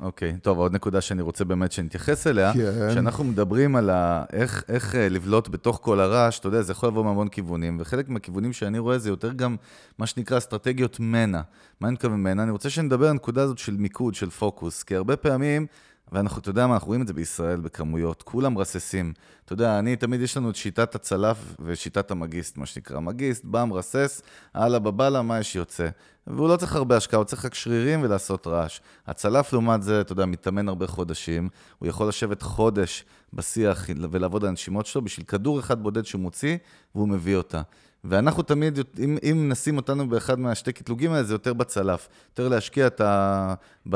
אוקיי, 0.00 0.34
okay, 0.36 0.40
טוב, 0.40 0.58
עוד 0.58 0.74
נקודה 0.74 1.00
שאני 1.00 1.22
רוצה 1.22 1.44
באמת 1.44 1.72
שנתייחס 1.72 2.26
אליה, 2.26 2.52
כן. 2.52 2.94
שאנחנו 2.94 3.24
מדברים 3.24 3.76
על 3.76 3.90
ה... 3.90 4.24
איך, 4.32 4.64
איך 4.68 4.94
אה, 4.94 5.08
לבלוט 5.08 5.48
בתוך 5.48 5.78
כל 5.82 6.00
הרעש, 6.00 6.38
אתה 6.38 6.48
יודע, 6.48 6.62
זה 6.62 6.72
יכול 6.72 6.88
לבוא 6.88 7.04
מהמון 7.04 7.28
כיוונים, 7.28 7.76
וחלק 7.80 8.08
מהכיוונים 8.08 8.52
שאני 8.52 8.78
רואה 8.78 8.98
זה 8.98 9.08
יותר 9.08 9.32
גם 9.32 9.56
מה 9.98 10.06
שנקרא 10.06 10.38
אסטרטגיות 10.38 11.00
מנע. 11.00 11.40
מה 11.80 11.88
אני 11.88 11.94
מתכוון 11.94 12.22
מנע? 12.22 12.42
אני 12.42 12.50
רוצה 12.50 12.70
שנדבר 12.70 13.04
על 13.04 13.10
הנקודה 13.10 13.42
הזאת 13.42 13.58
של 13.58 13.76
מיקוד, 13.76 14.14
של 14.14 14.30
פוקוס, 14.30 14.82
כי 14.82 14.96
הרבה 14.96 15.16
פעמים... 15.16 15.66
ואנחנו, 16.12 16.40
אתה 16.40 16.50
יודע 16.50 16.66
מה, 16.66 16.74
אנחנו 16.74 16.86
רואים 16.86 17.02
את 17.02 17.06
זה 17.06 17.14
בישראל 17.14 17.60
בכמויות, 17.60 18.22
כולם 18.22 18.58
רססים. 18.58 19.12
אתה 19.44 19.52
יודע, 19.52 19.78
אני, 19.78 19.96
תמיד 19.96 20.20
יש 20.20 20.36
לנו 20.36 20.50
את 20.50 20.56
שיטת 20.56 20.94
הצלף 20.94 21.56
ושיטת 21.60 22.10
המגיסט, 22.10 22.56
מה 22.56 22.66
שנקרא. 22.66 23.00
מגיסט, 23.00 23.44
בא, 23.44 23.64
מרסס, 23.64 24.22
הלאה 24.54 24.78
בבאללה, 24.78 25.22
מה 25.22 25.38
יש 25.40 25.56
יוצא. 25.56 25.88
והוא 26.26 26.48
לא 26.48 26.56
צריך 26.56 26.76
הרבה 26.76 26.96
השקעה, 26.96 27.18
הוא 27.18 27.24
צריך 27.24 27.44
רק 27.44 27.54
שרירים 27.54 28.02
ולעשות 28.02 28.46
רעש. 28.46 28.80
הצלף, 29.06 29.52
לעומת 29.52 29.82
זה, 29.82 30.00
אתה 30.00 30.12
יודע, 30.12 30.26
מתאמן 30.26 30.68
הרבה 30.68 30.86
חודשים, 30.86 31.48
הוא 31.78 31.88
יכול 31.88 32.08
לשבת 32.08 32.42
חודש 32.42 33.04
בשיח 33.32 33.86
ולעבוד 34.10 34.44
על 34.44 34.48
הנשימות 34.48 34.86
שלו 34.86 35.02
בשביל 35.02 35.26
כדור 35.26 35.60
אחד 35.60 35.82
בודד 35.82 36.04
שהוא 36.04 36.20
מוציא, 36.20 36.56
והוא 36.94 37.08
מביא 37.08 37.36
אותה. 37.36 37.62
ואנחנו 38.04 38.42
תמיד, 38.42 38.78
אם, 39.04 39.18
אם 39.22 39.48
נשים 39.48 39.76
אותנו 39.76 40.08
באחד 40.08 40.38
מהשתי 40.38 40.72
קטלוגים 40.72 41.12
האלה, 41.12 41.22
זה 41.22 41.34
יותר 41.34 41.52
בצלף. 41.52 42.08
יותר 42.30 42.48
להשקיע 42.48 42.86
את, 42.86 43.00
ה, 43.00 43.54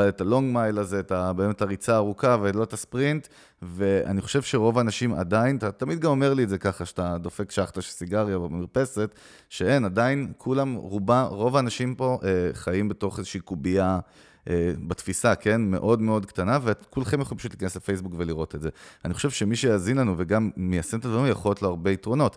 את 0.08 0.20
הלונג 0.20 0.54
מייל 0.54 0.78
הזה, 0.78 1.00
את 1.00 1.12
ה, 1.12 1.32
באמת 1.32 1.62
הריצה 1.62 1.94
הארוכה 1.94 2.36
ולא 2.42 2.62
את 2.62 2.72
הספרינט, 2.72 3.28
ואני 3.62 4.20
חושב 4.20 4.42
שרוב 4.42 4.78
האנשים 4.78 5.14
עדיין, 5.14 5.56
אתה 5.56 5.72
תמיד 5.72 6.00
גם 6.00 6.10
אומר 6.10 6.34
לי 6.34 6.44
את 6.44 6.48
זה 6.48 6.58
ככה, 6.58 6.84
שאתה 6.84 7.18
דופק 7.18 7.50
שחטה 7.50 7.82
של 7.82 7.90
סיגריה 7.90 8.38
במרפסת, 8.38 9.14
שאין, 9.48 9.84
עדיין 9.84 10.32
כולם, 10.38 10.74
רובה, 10.74 11.22
רוב 11.22 11.56
האנשים 11.56 11.94
פה 11.94 12.18
אה, 12.24 12.50
חיים 12.52 12.88
בתוך 12.88 13.18
איזושהי 13.18 13.40
קובייה. 13.40 13.98
אה, 14.50 14.72
בתפיסה, 14.88 15.34
כן? 15.34 15.60
מאוד 15.60 16.00
מאוד 16.00 16.26
קטנה, 16.26 16.58
וכולכם 16.62 17.20
יכולים 17.20 17.38
פשוט 17.38 17.52
להיכנס 17.52 17.76
לפייסבוק 17.76 18.12
ולראות 18.16 18.54
את 18.54 18.60
זה. 18.60 18.68
אני 19.04 19.14
חושב 19.14 19.30
שמי 19.30 19.56
שיאזין 19.56 19.96
לנו 19.96 20.14
וגם 20.18 20.50
מיישם 20.56 20.98
את 20.98 21.04
הדברים, 21.04 21.26
יכול 21.26 21.50
להיות 21.50 21.62
לו 21.62 21.68
הרבה 21.68 21.90
יתרונות. 21.90 22.36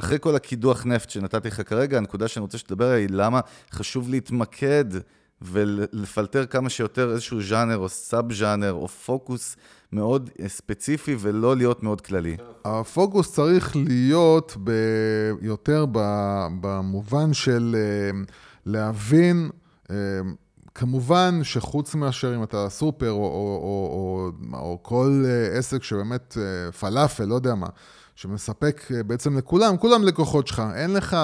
אחרי 0.00 0.18
כל 0.20 0.36
הקידוח 0.36 0.86
נפט 0.86 1.10
שנתתי 1.10 1.48
לך 1.48 1.68
כרגע, 1.68 1.96
הנקודה 1.96 2.28
שאני 2.28 2.42
רוצה 2.42 2.58
שתדבר 2.58 2.90
היא 2.90 3.08
למה 3.10 3.40
חשוב 3.72 4.10
להתמקד 4.10 4.84
ולפלטר 5.42 6.46
כמה 6.46 6.70
שיותר 6.70 7.10
איזשהו 7.10 7.42
ז'אנר 7.42 7.76
או 7.76 7.88
סאב 7.88 8.32
ז'אנר 8.32 8.72
או 8.72 8.88
פוקוס 8.88 9.56
מאוד 9.92 10.30
ספציפי 10.46 11.16
ולא 11.20 11.56
להיות 11.56 11.82
מאוד 11.82 12.00
כללי. 12.00 12.36
הפוקוס 12.64 13.32
צריך 13.32 13.76
להיות 13.76 14.56
ב... 14.64 14.70
יותר. 15.40 15.86
במובן 16.60 17.32
של 17.32 17.76
אה, 17.78 18.20
להבין, 18.66 19.50
אה, 19.90 19.96
כמובן 20.74 21.40
שחוץ 21.42 21.94
מאשר 21.94 22.34
אם 22.34 22.42
אתה 22.42 22.68
סופר 22.68 23.10
או, 23.10 23.16
או, 23.16 23.60
או, 23.62 24.30
או, 24.52 24.58
או 24.58 24.78
כל 24.82 25.24
אה, 25.26 25.58
עסק 25.58 25.82
שבאמת 25.82 26.36
פלאפל, 26.80 27.24
לא 27.24 27.34
יודע 27.34 27.54
מה. 27.54 27.68
שמספק 28.20 28.82
אה, 28.94 29.02
בעצם 29.02 29.38
לכולם, 29.38 29.76
כולם 29.76 30.04
לקוחות 30.04 30.46
שלך, 30.46 30.62
אין 30.74 30.92
לך, 30.92 31.16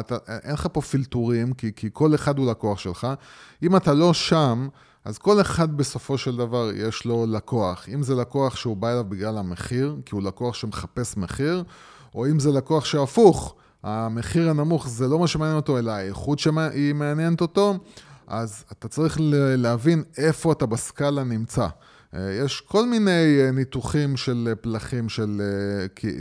אתה, 0.00 0.16
אין 0.42 0.52
לך 0.52 0.68
פה 0.72 0.80
פילטורים, 0.80 1.52
כי, 1.52 1.72
כי 1.76 1.88
כל 1.92 2.14
אחד 2.14 2.38
הוא 2.38 2.50
לקוח 2.50 2.78
שלך. 2.78 3.06
אם 3.62 3.76
אתה 3.76 3.94
לא 3.94 4.14
שם, 4.14 4.68
אז 5.04 5.18
כל 5.18 5.40
אחד 5.40 5.76
בסופו 5.76 6.18
של 6.18 6.36
דבר 6.36 6.70
יש 6.74 7.04
לו 7.04 7.26
לקוח. 7.28 7.88
אם 7.94 8.02
זה 8.02 8.14
לקוח 8.14 8.56
שהוא 8.56 8.76
בא 8.76 8.92
אליו 8.92 9.04
בגלל 9.08 9.38
המחיר, 9.38 9.96
כי 10.04 10.14
הוא 10.14 10.22
לקוח 10.22 10.54
שמחפש 10.54 11.16
מחיר, 11.16 11.64
או 12.14 12.26
אם 12.26 12.38
זה 12.38 12.52
לקוח 12.52 12.84
שהפוך, 12.84 13.54
המחיר 13.82 14.50
הנמוך 14.50 14.88
זה 14.88 15.08
לא 15.08 15.18
מה 15.18 15.26
שמעניין 15.26 15.56
אותו, 15.56 15.78
אלא 15.78 15.90
האיכות 15.90 16.38
שהיא 16.38 16.94
מעניינת 16.94 17.40
אותו, 17.40 17.78
אז 18.26 18.64
אתה 18.72 18.88
צריך 18.88 19.18
להבין 19.56 20.02
איפה 20.18 20.52
אתה 20.52 20.66
בסקאלה 20.66 21.24
נמצא. 21.24 21.66
אה, 22.16 22.32
יש 22.32 22.60
כל 22.60 22.86
מיני 22.86 23.40
אה, 23.40 23.50
ניתוחים 23.50 24.16
של 24.16 24.48
אה, 24.50 24.56
פלחים 24.56 25.08
של, 25.08 25.42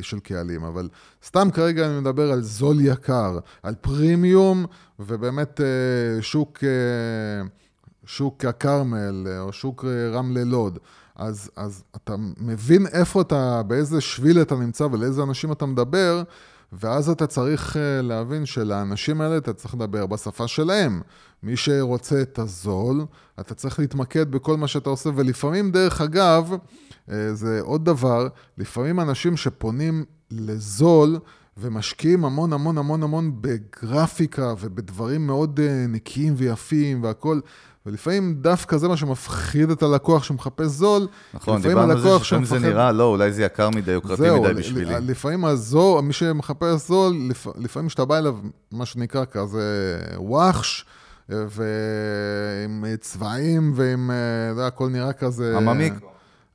של 0.01 0.19
קהלים, 0.19 0.63
אבל 0.63 0.89
סתם 1.25 1.47
כרגע 1.53 1.87
אני 1.87 1.99
מדבר 1.99 2.31
על 2.31 2.41
זול 2.41 2.77
יקר, 2.81 3.39
על 3.63 3.75
פרימיום, 3.75 4.65
ובאמת 4.99 5.61
שוק, 6.21 6.59
שוק 8.05 8.45
הכרמל, 8.45 9.27
או 9.39 9.53
שוק 9.53 9.85
רמלה 10.13 10.43
לוד. 10.43 10.79
אז, 11.15 11.51
אז 11.55 11.83
אתה 11.95 12.15
מבין 12.37 12.87
איפה 12.87 13.21
אתה, 13.21 13.61
באיזה 13.63 14.01
שביל 14.01 14.41
אתה 14.41 14.55
נמצא 14.55 14.83
ולאיזה 14.83 15.23
אנשים 15.23 15.51
אתה 15.51 15.65
מדבר, 15.65 16.23
ואז 16.79 17.09
אתה 17.09 17.27
צריך 17.27 17.77
להבין 18.03 18.45
שלאנשים 18.45 19.21
האלה 19.21 19.37
אתה 19.37 19.53
צריך 19.53 19.73
לדבר 19.75 20.05
בשפה 20.05 20.47
שלהם. 20.47 21.01
מי 21.43 21.57
שרוצה 21.57 22.21
את 22.21 22.39
הזול, 22.39 23.05
אתה 23.39 23.55
צריך 23.55 23.79
להתמקד 23.79 24.31
בכל 24.31 24.57
מה 24.57 24.67
שאתה 24.67 24.89
עושה, 24.89 25.09
ולפעמים, 25.15 25.71
דרך 25.71 26.01
אגב, 26.01 26.53
אה, 27.11 27.33
זה 27.33 27.59
עוד 27.61 27.85
דבר, 27.85 28.27
לפעמים 28.57 28.99
אנשים 28.99 29.37
שפונים 29.37 30.05
לזול, 30.31 31.19
ומשקיעים 31.57 32.25
המון 32.25 32.53
המון 32.53 32.77
המון 32.77 33.03
המון 33.03 33.31
בגרפיקה 33.41 34.53
ובדברים 34.59 35.27
מאוד 35.27 35.59
אה, 35.59 35.85
נקיים 35.87 36.33
ויפים 36.37 37.03
והכול, 37.03 37.41
ולפעמים 37.85 38.35
דווקא 38.41 38.77
זה 38.77 38.87
מה 38.87 38.97
שמפחיד 38.97 39.69
את 39.69 39.83
הלקוח 39.83 40.23
שמחפש 40.23 40.65
זול. 40.65 41.07
נכון, 41.33 41.61
דיברנו 41.61 41.91
על 41.91 42.01
זה 42.01 42.09
שלפעמים 42.19 42.45
זה 42.45 42.59
נראה, 42.59 42.91
לא, 42.91 43.03
אולי 43.03 43.31
זה 43.31 43.43
יקר 43.43 43.69
מדי, 43.69 43.91
יוקרתי 43.91 44.21
מדי 44.39 44.53
בשבילי. 44.53 44.93
לפעמים 45.01 45.45
הזול, 45.45 46.01
מי 46.01 46.13
שמחפש 46.13 46.87
זול, 46.87 47.15
לפעמים 47.57 47.87
כשאתה 47.87 48.05
בא 48.05 48.17
אליו, 48.17 48.37
מה 48.71 48.85
שנקרא 48.85 49.25
כזה 49.31 49.99
וואחש, 50.15 50.85
ועם 51.29 52.85
צבעים 52.99 53.73
ועם, 53.75 54.11
אתה 54.11 54.59
יודע, 54.59 54.67
הכל 54.67 54.89
נראה 54.89 55.13
כזה... 55.13 55.57
עממי. 55.57 55.91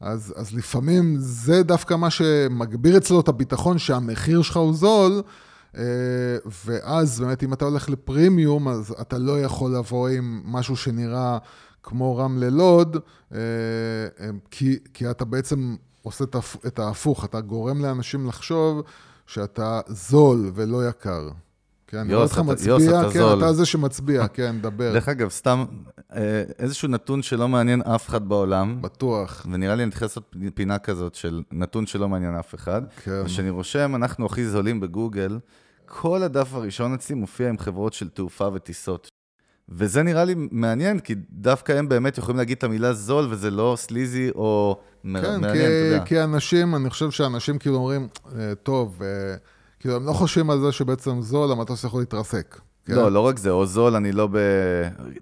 אז, 0.01 0.35
אז 0.37 0.55
לפעמים 0.55 1.17
זה 1.19 1.63
דווקא 1.63 1.95
מה 1.95 2.11
שמגביר 2.11 2.97
אצלו 2.97 3.21
את 3.21 3.29
הביטחון 3.29 3.79
שהמחיר 3.79 4.43
שלך 4.43 4.57
הוא 4.57 4.75
זול, 4.75 5.23
אה, 5.77 5.83
ואז 6.65 7.21
באמת 7.21 7.43
אם 7.43 7.53
אתה 7.53 7.65
הולך 7.65 7.89
לפרימיום, 7.89 8.69
אז 8.69 8.95
אתה 9.01 9.19
לא 9.19 9.41
יכול 9.41 9.75
לבוא 9.77 10.09
עם 10.09 10.43
משהו 10.45 10.77
שנראה 10.77 11.39
כמו 11.83 12.17
רמלה 12.17 12.51
לוד, 12.51 12.97
אה, 13.33 13.39
אה, 14.21 14.31
כי, 14.51 14.79
כי 14.95 15.11
אתה 15.11 15.25
בעצם 15.25 15.77
עושה 16.03 16.25
את 16.67 16.79
ההפוך, 16.79 17.25
אתה 17.25 17.41
גורם 17.41 17.83
לאנשים 17.83 18.27
לחשוב 18.27 18.83
שאתה 19.27 19.81
זול 19.89 20.51
ולא 20.55 20.89
יקר. 20.89 21.29
כן, 21.91 21.99
אני 21.99 22.15
רואה 22.15 22.25
אותך 22.25 22.39
מצביע, 22.39 22.77
כן, 23.13 23.19
זול. 23.19 23.39
אתה 23.39 23.53
זה 23.53 23.67
שמצביע, 23.67 24.29
כן, 24.29 24.57
דבר. 24.61 24.93
דרך 24.93 25.09
אגב, 25.09 25.29
סתם 25.29 25.65
אה, 26.13 26.43
איזשהו 26.59 26.89
נתון 26.89 27.23
שלא 27.23 27.49
מעניין 27.49 27.83
אף 27.83 28.09
אחד 28.09 28.29
בעולם. 28.29 28.83
בטוח. 28.83 29.47
ונראה 29.51 29.75
לי 29.75 29.83
אני 29.83 29.91
צריך 29.91 30.03
לעשות 30.03 30.37
פינה 30.55 30.79
כזאת 30.79 31.15
של 31.15 31.43
נתון 31.53 31.87
שלא 31.87 32.09
מעניין 32.09 32.35
אף 32.35 32.55
אחד. 32.55 32.83
כן. 33.05 33.23
וכשאני 33.25 33.51
רושם, 33.51 33.93
אנחנו 33.95 34.27
הכי 34.27 34.47
זולים 34.47 34.81
בגוגל, 34.81 35.39
כל 35.87 36.23
הדף 36.23 36.55
הראשון 36.55 36.95
אצלי 36.95 37.15
מופיע 37.15 37.49
עם 37.49 37.59
חברות 37.59 37.93
של 37.93 38.09
תעופה 38.09 38.49
וטיסות. 38.55 39.09
וזה 39.69 40.03
נראה 40.03 40.25
לי 40.25 40.35
מעניין, 40.51 40.99
כי 40.99 41.15
דווקא 41.31 41.73
הם 41.73 41.89
באמת 41.89 42.19
יכולים 42.19 42.39
להגיד 42.39 42.57
את 42.57 42.65
המילה 42.65 42.93
זול, 42.93 43.27
וזה 43.31 43.51
לא 43.51 43.75
סליזי 43.79 44.31
או 44.35 44.81
כן, 45.03 45.09
מעניין, 45.09 45.41
כי, 45.41 45.49
אתה 45.49 45.59
יודע. 45.59 45.99
כן, 45.99 46.05
כי 46.05 46.23
אנשים, 46.23 46.75
אני 46.75 46.91
חושב 46.91 47.11
שאנשים 47.11 47.59
כאילו 47.59 47.77
אומרים, 47.77 48.09
אה, 48.39 48.55
טוב, 48.63 49.03
אה, 49.03 49.35
כאילו, 49.81 49.97
הם 49.97 50.07
לא 50.07 50.13
חושבים 50.13 50.51
על 50.51 50.61
זה 50.61 50.73
שבעצם 50.73 51.23
זול, 51.23 51.53
המטוס 51.53 51.85
יכול 51.85 52.01
להתרסק. 52.01 52.61
כן? 52.91 52.97
לא, 52.97 53.13
לא 53.13 53.21
רק 53.21 53.39
זה, 53.39 53.51
או 53.51 53.67
זול, 53.67 53.97
אני 53.97 54.13
לא 54.13 54.27
ב... 54.27 54.37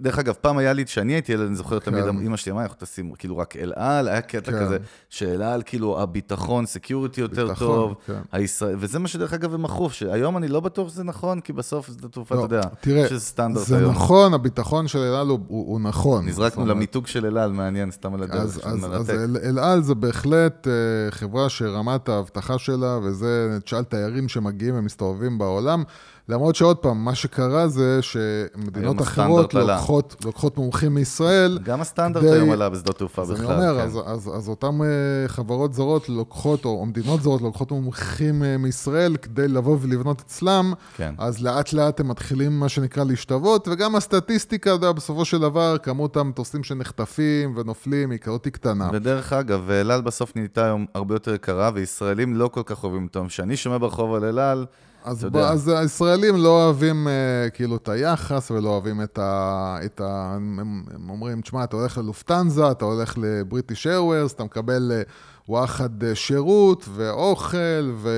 דרך 0.00 0.18
אגב, 0.18 0.34
פעם 0.40 0.58
היה 0.58 0.72
לי, 0.72 0.84
כשאני 0.84 1.12
הייתי 1.12 1.32
ילד, 1.32 1.46
אני 1.46 1.54
זוכר 1.54 1.78
תמיד, 1.78 2.04
כן. 2.04 2.08
אמא 2.08 2.36
שלי 2.36 2.52
אמרה, 2.52 2.62
אנחנו 2.62 2.76
טסים 2.78 3.12
כאילו 3.18 3.38
רק 3.38 3.56
אל 3.56 3.72
על, 3.76 4.08
היה 4.08 4.20
קטע 4.20 4.52
כן. 4.52 4.60
כזה, 4.60 4.78
שאל 5.08 5.42
על, 5.42 5.62
כאילו, 5.66 6.00
הביטחון, 6.00 6.66
security 6.66 7.20
יותר 7.20 7.46
ביטחון, 7.48 7.66
טוב, 7.66 7.94
כן. 8.06 8.20
הישראל... 8.32 8.76
וזה 8.78 8.98
מה 8.98 9.08
שדרך 9.08 9.32
אגב 9.32 9.54
הם 9.54 9.62
מכרו, 9.62 9.90
שהיום 9.90 10.36
אני 10.36 10.48
לא 10.48 10.60
בטוח 10.60 10.88
שזה 10.88 11.04
נכון, 11.04 11.40
כי 11.40 11.52
בסוף 11.52 11.88
זה 11.88 12.08
תעופה, 12.08 12.34
לא, 12.34 12.44
אתה 12.44 12.54
יודע, 12.54 12.68
תראה, 12.80 13.08
שזה 13.08 13.20
סטנדרט 13.20 13.66
זה 13.66 13.76
היום. 13.76 13.92
זה 13.92 13.98
נכון, 13.98 14.34
הביטחון 14.34 14.88
של 14.88 14.98
אל 14.98 15.14
על 15.14 15.28
הוא, 15.28 15.38
הוא, 15.48 15.72
הוא 15.72 15.80
נכון. 15.80 16.26
נזרקנו 16.26 16.66
למיתוג 16.66 17.06
של 17.06 17.26
אל 17.26 17.38
על, 17.38 17.52
מעניין, 17.52 17.90
סתם 17.90 18.14
על 18.14 18.22
הדרך, 18.22 18.42
אז, 18.42 18.60
אז, 18.64 18.86
אז 18.92 19.10
אל, 19.10 19.36
אל 19.44 19.58
על 19.58 19.82
זה 19.82 19.94
בהחלט 19.94 20.66
uh, 20.66 20.70
חברה 21.14 21.48
שרמת 21.48 22.08
האבטחה 22.08 22.58
שלה, 22.58 22.98
וזה, 23.02 23.58
תשאל 23.64 23.84
תיירים 23.84 24.28
שמגיעים 24.28 24.74
ומסתובבים 24.78 25.38
בעולם, 25.38 25.82
למרות 26.28 26.56
שעוד 26.56 26.76
פעם, 26.76 27.04
מה 27.04 27.14
שקרה 27.14 27.57
זה 27.66 27.98
שמדינות 28.02 29.00
אחרות 29.00 29.54
לוקחות, 29.54 30.16
לוקחות 30.24 30.56
מומחים 30.56 30.94
מישראל. 30.94 31.59
גם 31.62 31.80
הסטנדרט 31.80 32.22
כדי... 32.24 32.32
היום 32.32 32.50
עלה 32.50 32.68
בשדות 32.68 32.98
תעופה 32.98 33.22
בכלל. 33.22 33.36
אני 33.36 33.44
אומר, 33.44 33.74
כן. 33.74 33.84
אז, 33.84 33.98
אז, 34.06 34.30
אז 34.36 34.48
אותן 34.48 34.82
אה, 34.82 35.28
חברות 35.28 35.72
זרות 35.72 36.09
לוקחות, 36.09 36.64
או 36.64 36.86
מדינות 36.86 37.22
זרות 37.22 37.42
לוקחות 37.42 37.70
מומחים 37.70 38.44
אה, 38.44 38.56
מישראל 38.59 39.16
כדי 39.16 39.48
לבוא 39.48 39.76
ולבנות 39.80 40.20
אצלם, 40.20 40.72
כן. 40.96 41.14
אז 41.18 41.42
לאט 41.42 41.72
לאט 41.72 42.00
הם 42.00 42.09
מתחילים, 42.09 42.61
מה 42.61 42.68
שנקרא, 42.68 43.04
להשתוות, 43.04 43.68
וגם 43.68 43.96
הסטטיסטיקה, 43.96 44.70
אתה 44.70 44.76
יודע, 44.76 44.92
בסופו 44.92 45.24
של 45.24 45.38
דבר, 45.38 45.76
כמות 45.78 46.16
המטוסים 46.16 46.64
שנחטפים 46.64 47.54
ונופלים 47.56 48.11
היא 48.11 48.18
כזאת 48.18 48.48
קטנה. 48.48 48.90
ודרך 48.92 49.32
אגב, 49.32 49.70
אל 49.70 49.90
על 49.90 50.00
בסוף 50.00 50.36
נהייתה 50.36 50.64
היום 50.64 50.86
הרבה 50.94 51.14
יותר 51.14 51.34
יקרה, 51.34 51.70
וישראלים 51.74 52.36
לא 52.36 52.48
כל 52.48 52.62
כך 52.66 52.84
אוהבים 52.84 53.04
אותם. 53.04 53.26
כשאני 53.26 53.56
שומע 53.56 53.78
ברחוב 53.78 54.14
על 54.14 54.24
אל 54.24 54.38
על, 54.38 54.66
אז, 55.05 55.24
ב, 55.24 55.36
אז 55.36 55.68
הישראלים 55.68 56.36
לא 56.36 56.64
אוהבים 56.64 57.07
uh, 57.07 57.51
כאילו 57.51 57.76
את 57.76 57.88
היחס 57.88 58.51
ולא 58.51 58.68
אוהבים 58.68 59.03
את 59.03 59.18
ה... 59.18 59.76
את 59.84 60.01
ה 60.01 60.32
הם, 60.34 60.84
הם 60.94 61.11
אומרים, 61.11 61.40
תשמע, 61.40 61.64
אתה 61.64 61.76
הולך 61.76 61.99
ללופטנזה, 61.99 62.70
אתה 62.70 62.84
הולך 62.84 63.14
לבריטיש 63.18 63.86
איירווירס, 63.86 64.32
אתה 64.32 64.44
מקבל 64.44 64.92
uh, 65.05 65.09
וואחד 65.49 66.03
uh, 66.03 66.14
שירות 66.14 66.88
ואוכל 66.94 67.92
ו, 67.94 68.11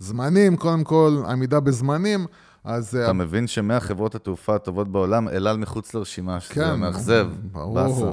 וזמנים, 0.00 0.56
קודם 0.56 0.84
כל, 0.84 1.22
עמידה 1.28 1.60
בזמנים. 1.60 2.26
אז... 2.64 2.96
אתה 2.96 3.10
uh, 3.10 3.12
מבין 3.12 3.46
שמהחברות 3.46 4.14
התעופה 4.14 4.54
הטובות 4.54 4.88
בעולם, 4.88 5.28
אל 5.28 5.46
על 5.46 5.56
מחוץ 5.56 5.94
לרשימה, 5.94 6.40
שזה 6.40 6.54
כן, 6.54 6.74
מאכזב, 6.80 7.28
ברור, 7.52 7.74
באסה. 7.74 8.10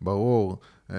ברור. 0.00 0.58
אמ, 0.90 0.96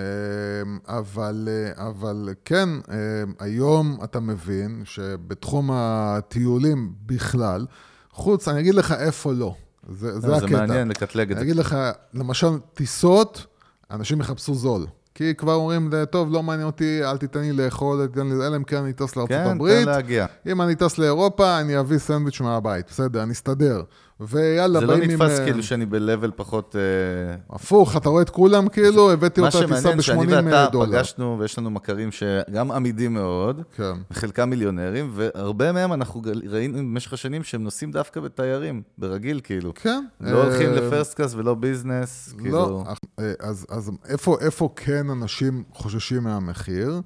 אבל, 0.88 1.50
אה, 1.52 1.88
אבל 1.88 2.30
כן, 2.46 2.70
אה, 2.92 2.96
היום 3.40 3.98
אתה 4.04 4.20
מבין 4.20 4.82
שבתחום 4.86 5.70
הטיולים 5.74 6.94
בכלל, 7.06 7.66
חוץ, 8.12 8.48
אני 8.48 8.60
אגיד 8.60 8.76
לך 8.76 8.92
איפה 8.92 9.32
לא. 9.32 9.56
זה, 9.90 10.14
זה, 10.14 10.20
זה 10.20 10.36
הקטע. 10.36 10.48
זה 10.48 10.58
מעניין 10.58 10.88
לקטלג 10.88 11.32
את 11.32 11.38
זה. 11.38 11.42
אני 11.42 11.52
אגיד 11.52 11.60
לך, 11.60 11.78
למשל, 12.14 12.48
טיסות, 12.74 13.46
אנשים 13.92 14.20
יחפשו 14.20 14.56
זול. 14.56 14.86
כי 15.16 15.36
כבר 15.36 15.54
אומרים, 15.54 15.92
טוב, 16.10 16.32
לא 16.32 16.44
מעניין 16.44 16.68
אותי, 16.68 17.04
אל 17.04 17.18
תיתן 17.18 17.42
לי 17.42 17.52
לאכול, 17.52 18.08
תיתן 18.08 18.28
לי, 18.28 18.48
אלא 18.48 18.56
אם 18.56 18.64
כן 18.64 18.78
אני 18.78 18.94
טס 18.94 19.16
לארצות 19.16 19.30
כן, 19.30 19.48
הברית. 19.48 19.78
כן, 19.78 19.86
תן 19.86 19.92
להגיע. 19.92 20.26
אם 20.46 20.62
אני 20.62 20.76
טס 20.76 20.98
לאירופה, 20.98 21.60
אני 21.60 21.80
אביא 21.80 21.98
סנדוויץ' 21.98 22.42
מהבית, 22.42 22.86
בסדר, 22.90 23.24
אני 23.24 23.32
אסתדר. 23.32 23.84
ויאללה, 24.28 24.80
באים 24.80 25.02
עם... 25.02 25.10
זה 25.10 25.18
לא 25.18 25.26
נתפס 25.26 25.40
עם... 25.40 25.46
כאילו 25.46 25.64
שאני 25.64 25.86
ב-level 25.86 26.32
פחות... 26.36 26.76
אה, 26.76 27.56
הפוך, 27.56 27.98
אתה 27.98 28.10
רואה 28.10 28.22
את 28.22 28.30
כולם 28.30 28.70
כאילו, 28.70 29.12
הבאתי 29.12 29.42
אותה 29.42 29.52
טיסה 29.52 29.68
ב-80 29.68 29.82
דולר. 29.82 29.96
מה 29.96 30.02
שמעניין, 30.02 30.30
שאני 30.32 30.52
ואתה 30.52 30.78
פגשנו, 30.80 31.38
ויש 31.40 31.58
לנו 31.58 31.70
מכרים 31.70 32.10
שגם 32.12 32.72
עמידים 32.72 33.14
מאוד, 33.14 33.62
כן. 33.76 33.94
חלקם 34.14 34.50
מיליונרים, 34.50 35.12
והרבה 35.14 35.72
מהם 35.72 35.94
אנחנו 35.94 36.22
ראינו 36.50 36.78
במשך 36.78 37.14
השנים 37.14 37.44
שהם 37.44 37.64
נוסעים 37.64 37.92
דווקא 37.92 38.20
בתיירים, 38.20 38.82
ברגיל 38.98 39.42
כאילו. 39.44 39.74
כן. 39.76 40.06
לא 40.22 40.44
הולכים 40.44 40.70
אה, 40.70 40.76
לפרסט 40.76 41.14
קאס 41.14 41.34
ולא 41.36 41.56
ביזנס, 41.56 42.34
כאילו... 42.38 42.52
לא, 42.52 42.84
אה, 43.20 43.34
אז, 43.40 43.66
אז 43.70 43.92
איפה, 44.08 44.38
איפה 44.42 44.70
כן 44.76 45.10
אנשים 45.10 45.64
חוששים 45.74 46.24
מהמחיר? 46.24 47.02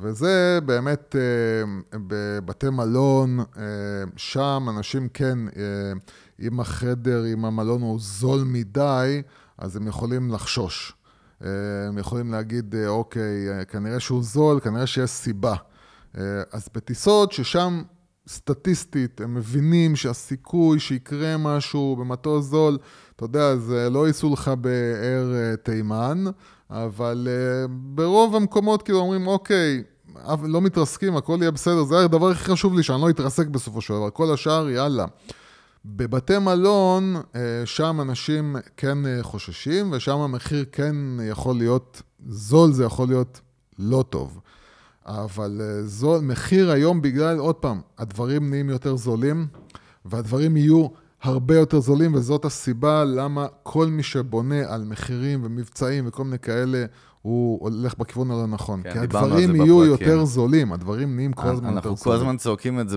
וזה 0.00 0.58
באמת 0.64 1.16
בבתי 1.94 2.70
מלון, 2.70 3.38
שם 4.16 4.66
אנשים 4.70 5.08
כן... 5.14 5.38
אם 6.42 6.60
החדר, 6.60 7.24
אם 7.32 7.44
המלון 7.44 7.82
הוא 7.82 7.98
זול 8.00 8.42
מדי, 8.46 9.22
אז 9.58 9.76
הם 9.76 9.86
יכולים 9.86 10.30
לחשוש. 10.30 10.92
אה, 11.44 11.48
הם 11.88 11.98
יכולים 11.98 12.32
להגיד, 12.32 12.74
אה, 12.74 12.88
אוקיי, 12.88 13.50
אה, 13.50 13.64
כנראה 13.64 14.00
שהוא 14.00 14.22
זול, 14.22 14.60
כנראה 14.60 14.86
שיש 14.86 15.10
סיבה. 15.10 15.54
אז 16.52 16.68
בטיסות 16.74 17.32
ששם 17.32 17.82
סטטיסטית 18.28 19.20
הם 19.20 19.34
מבינים 19.34 19.96
שהסיכוי 19.96 20.80
שיקרה 20.80 21.36
משהו 21.36 21.96
במטוס 22.00 22.46
זול, 22.46 22.78
אתה 23.16 23.24
יודע, 23.24 23.56
זה 23.56 23.90
לא 23.90 24.06
ייסעו 24.06 24.32
לך 24.32 24.48
באר 24.48 25.54
תימן, 25.62 26.24
אבל 26.70 27.28
ברוב 27.70 28.36
המקומות 28.36 28.82
כאילו 28.82 28.98
אומרים, 28.98 29.26
אוקיי, 29.26 29.82
לא 30.42 30.60
מתרסקים, 30.60 31.16
הכל 31.16 31.38
יהיה 31.40 31.50
בסדר, 31.50 31.84
זה 31.84 31.98
הדבר 31.98 32.30
הכי 32.30 32.44
חשוב 32.44 32.76
לי, 32.76 32.82
שאני 32.82 33.00
לא 33.00 33.10
אתרסק 33.10 33.46
בסופו 33.46 33.80
של 33.80 33.94
דבר, 33.94 34.10
כל 34.10 34.34
השאר, 34.34 34.70
יאללה. 34.70 35.06
בבתי 35.84 36.38
מלון, 36.38 37.16
אה, 37.34 37.62
שם 37.64 37.98
אנשים 38.02 38.56
כן 38.76 39.06
אה, 39.06 39.22
חוששים, 39.22 39.92
ושם 39.92 40.18
המחיר 40.18 40.64
כן 40.72 40.96
יכול 41.30 41.56
להיות 41.56 42.02
זול, 42.26 42.72
זה 42.72 42.84
יכול 42.84 43.08
להיות 43.08 43.40
לא 43.78 44.04
טוב. 44.10 44.40
אבל 45.06 45.60
אה, 45.60 45.82
זול, 45.82 46.20
מחיר 46.20 46.70
היום 46.70 47.02
בגלל, 47.02 47.38
עוד 47.38 47.54
פעם, 47.54 47.80
הדברים 47.98 48.50
נהיים 48.50 48.70
יותר 48.70 48.96
זולים, 48.96 49.46
והדברים 50.04 50.56
יהיו 50.56 50.86
הרבה 51.22 51.56
יותר 51.56 51.80
זולים, 51.80 52.14
וזאת 52.14 52.44
הסיבה 52.44 53.04
למה 53.04 53.46
כל 53.62 53.86
מי 53.86 54.02
שבונה 54.02 54.74
על 54.74 54.84
מחירים 54.84 55.40
ומבצעים 55.44 56.04
וכל 56.06 56.24
מיני 56.24 56.38
כאלה, 56.38 56.84
הוא 57.22 57.58
הולך 57.60 57.98
בכיוון 57.98 58.30
הלא 58.30 58.46
נכון. 58.46 58.82
כן, 58.82 58.92
כי 58.92 58.98
הדברים 58.98 59.56
יהיו 59.56 59.84
יותר 59.84 60.24
זולים, 60.24 60.72
הדברים 60.72 61.16
נהיים 61.16 61.32
כל 61.32 61.42
הזמן 61.42 61.52
יותר 61.52 61.64
זולים. 61.64 61.76
אנחנו 61.76 61.96
כל 61.96 62.12
הזמן 62.12 62.36
צועקים 62.36 62.80
את 62.80 62.88
זה 62.88 62.96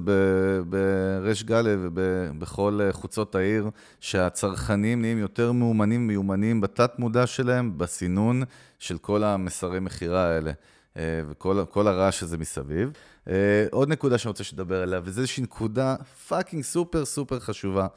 בריש 0.70 1.44
גלי 1.44 1.76
ובכל 1.76 2.80
חוצות 2.92 3.36
העיר, 3.36 3.70
שהצרכנים 4.00 5.02
נהיים 5.02 5.18
יותר 5.18 5.52
מאומנים, 5.52 6.08
מיומנים 6.08 6.62
בתת-מודע 6.62 7.28
שלהם, 7.28 7.78
בסינון 7.78 8.44
של 8.80 8.98
כל 8.98 9.24
המסרי 9.24 9.80
מכירה 9.80 10.28
האלה. 10.28 10.52
אה, 10.98 11.22
וכל 11.30 11.88
הרעש 11.88 12.24
הזה 12.24 12.38
מסביב. 12.38 12.92
אה, 13.30 13.66
עוד 13.72 13.90
נקודה 13.90 14.18
שאני 14.18 14.30
רוצה 14.30 14.44
שתדבר 14.44 14.82
עליה, 14.82 15.00
וזו 15.04 15.22
איזושהי 15.22 15.44
נקודה 15.44 15.96
fucking 16.28 16.64
סופר 16.64 17.06
סופר 17.06 17.40
חשובה. 17.40 17.88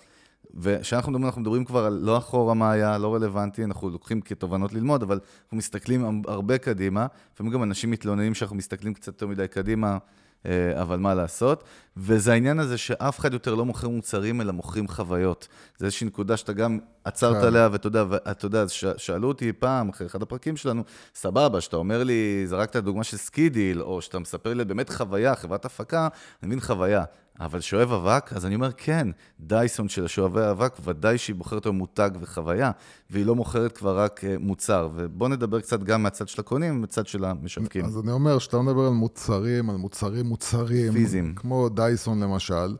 וכשאנחנו 0.54 1.12
מדברים, 1.12 1.26
אנחנו 1.26 1.40
מדברים 1.40 1.64
כבר 1.64 1.84
על 1.84 1.98
לא 2.02 2.18
אחורה 2.18 2.54
מה 2.54 2.72
היה, 2.72 2.98
לא 2.98 3.14
רלוונטי, 3.14 3.64
אנחנו 3.64 3.90
לוקחים 3.90 4.20
כתובנות 4.20 4.72
ללמוד, 4.72 5.02
אבל 5.02 5.20
אנחנו 5.44 5.56
מסתכלים 5.56 6.22
הרבה 6.26 6.58
קדימה. 6.58 7.06
לפעמים 7.34 7.52
גם 7.52 7.62
אנשים 7.62 7.90
מתלוננים 7.90 8.34
שאנחנו 8.34 8.56
מסתכלים 8.56 8.94
קצת 8.94 9.06
יותר 9.06 9.26
מדי 9.26 9.48
קדימה, 9.48 9.98
אה, 10.46 10.82
אבל 10.82 10.98
מה 10.98 11.14
לעשות? 11.14 11.64
וזה 11.96 12.32
העניין 12.32 12.58
הזה 12.58 12.78
שאף 12.78 13.18
אחד 13.18 13.32
יותר 13.32 13.54
לא 13.54 13.64
מוכר 13.64 13.88
מוצרים, 13.88 14.40
אלא 14.40 14.52
מוכרים 14.52 14.88
חוויות. 14.88 15.48
זה 15.78 15.86
איזושהי 15.86 16.06
נקודה 16.06 16.36
שאתה 16.36 16.52
גם 16.52 16.78
עצרת 17.04 17.40
כן. 17.40 17.46
עליה, 17.46 17.68
ואתה 17.72 17.86
יודע, 17.86 18.04
ואתה 18.08 18.46
יודע, 18.46 18.64
שאלו 18.96 19.28
אותי 19.28 19.52
פעם, 19.52 19.88
אחרי 19.88 20.06
אחד 20.06 20.22
הפרקים 20.22 20.56
שלנו, 20.56 20.82
סבבה, 21.14 21.60
שאתה 21.60 21.76
אומר 21.76 22.04
לי, 22.04 22.42
זרקת 22.46 22.76
דוגמה 22.76 23.04
של 23.04 23.16
סקידיל, 23.16 23.82
או 23.82 24.02
שאתה 24.02 24.18
מספר 24.18 24.54
לי 24.54 24.64
באמת 24.64 24.90
חוויה, 24.90 25.34
חברת 25.34 25.64
הפקה, 25.64 26.08
אני 26.42 26.46
מבין 26.46 26.60
חוויה. 26.60 27.04
אבל 27.40 27.60
שואב 27.60 27.92
אבק, 27.92 28.32
אז 28.32 28.46
אני 28.46 28.54
אומר, 28.54 28.70
כן, 28.76 29.08
דייסון 29.40 29.88
של 29.88 30.04
השואבי 30.04 30.40
אבק, 30.50 30.76
ודאי 30.84 31.18
שהיא 31.18 31.36
מוכרת 31.36 31.64
היום 31.64 31.76
מותג 31.76 32.10
וחוויה, 32.20 32.70
והיא 33.10 33.26
לא 33.26 33.34
מוכרת 33.34 33.78
כבר 33.78 33.98
רק 33.98 34.24
אה, 34.24 34.36
מוצר. 34.40 34.88
ובואו 34.94 35.28
נדבר 35.28 35.60
קצת 35.60 35.82
גם 35.82 36.02
מהצד 36.02 36.28
של 36.28 36.40
הקונים 36.40 36.76
ומהצד 36.76 37.06
של 37.06 37.24
המשווקים. 37.24 37.84
אז 37.84 37.98
אני 37.98 38.12
אומר, 38.12 38.38
כשאתה 38.38 38.62
מדבר 38.62 38.86
על 38.86 38.92
מוצרים, 38.92 39.70
על 39.70 39.76
מוצרים 39.76 40.26
מוצרים, 40.26 40.92
פיזיים. 40.92 41.34
כמו 41.36 41.68
דייסון 41.68 42.22
למשל, 42.22 42.76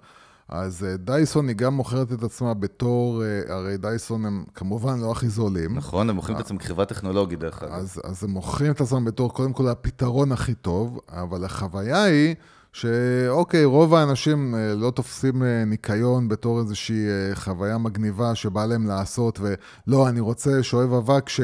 אז 0.48 0.84
אה, 0.84 0.96
דייסון 0.96 1.48
היא 1.48 1.56
גם 1.56 1.74
מוכרת 1.74 2.12
את 2.12 2.22
עצמה 2.22 2.54
בתור, 2.54 3.24
אה, 3.24 3.54
הרי 3.54 3.76
דייסון 3.76 4.24
הם 4.24 4.44
כמובן 4.54 5.00
לא 5.00 5.12
הכי 5.12 5.28
זולים. 5.28 5.76
נכון, 5.76 6.10
הם 6.10 6.16
מוכרים 6.16 6.36
את 6.36 6.44
עצמם 6.44 6.58
כחברה 6.58 6.84
טכנולוגית 6.84 7.38
דרך 7.38 7.62
אגב. 7.62 7.72
אז, 7.72 8.00
אז 8.04 8.24
הם 8.24 8.30
מוכרים 8.30 8.72
את 8.72 8.80
עצמם 8.80 9.04
בתור 9.04 9.32
קודם 9.34 9.52
כל 9.52 9.68
הפתרון 9.68 10.32
הכי 10.32 10.54
טוב, 10.54 11.00
אבל 11.08 11.44
החוויה 11.44 12.02
היא... 12.02 12.34
שאוקיי, 12.72 13.64
רוב 13.64 13.94
האנשים 13.94 14.54
אה, 14.54 14.74
לא 14.74 14.90
תופסים 14.90 15.42
אה, 15.42 15.64
ניקיון 15.64 16.28
בתור 16.28 16.60
איזושהי 16.60 17.06
אה, 17.08 17.34
חוויה 17.34 17.78
מגניבה 17.78 18.34
שבא 18.34 18.66
להם 18.66 18.86
לעשות, 18.86 19.40
ולא, 19.40 20.08
אני 20.08 20.20
רוצה 20.20 20.62
שואב 20.62 20.92
אבק 20.92 21.28
ש... 21.28 21.40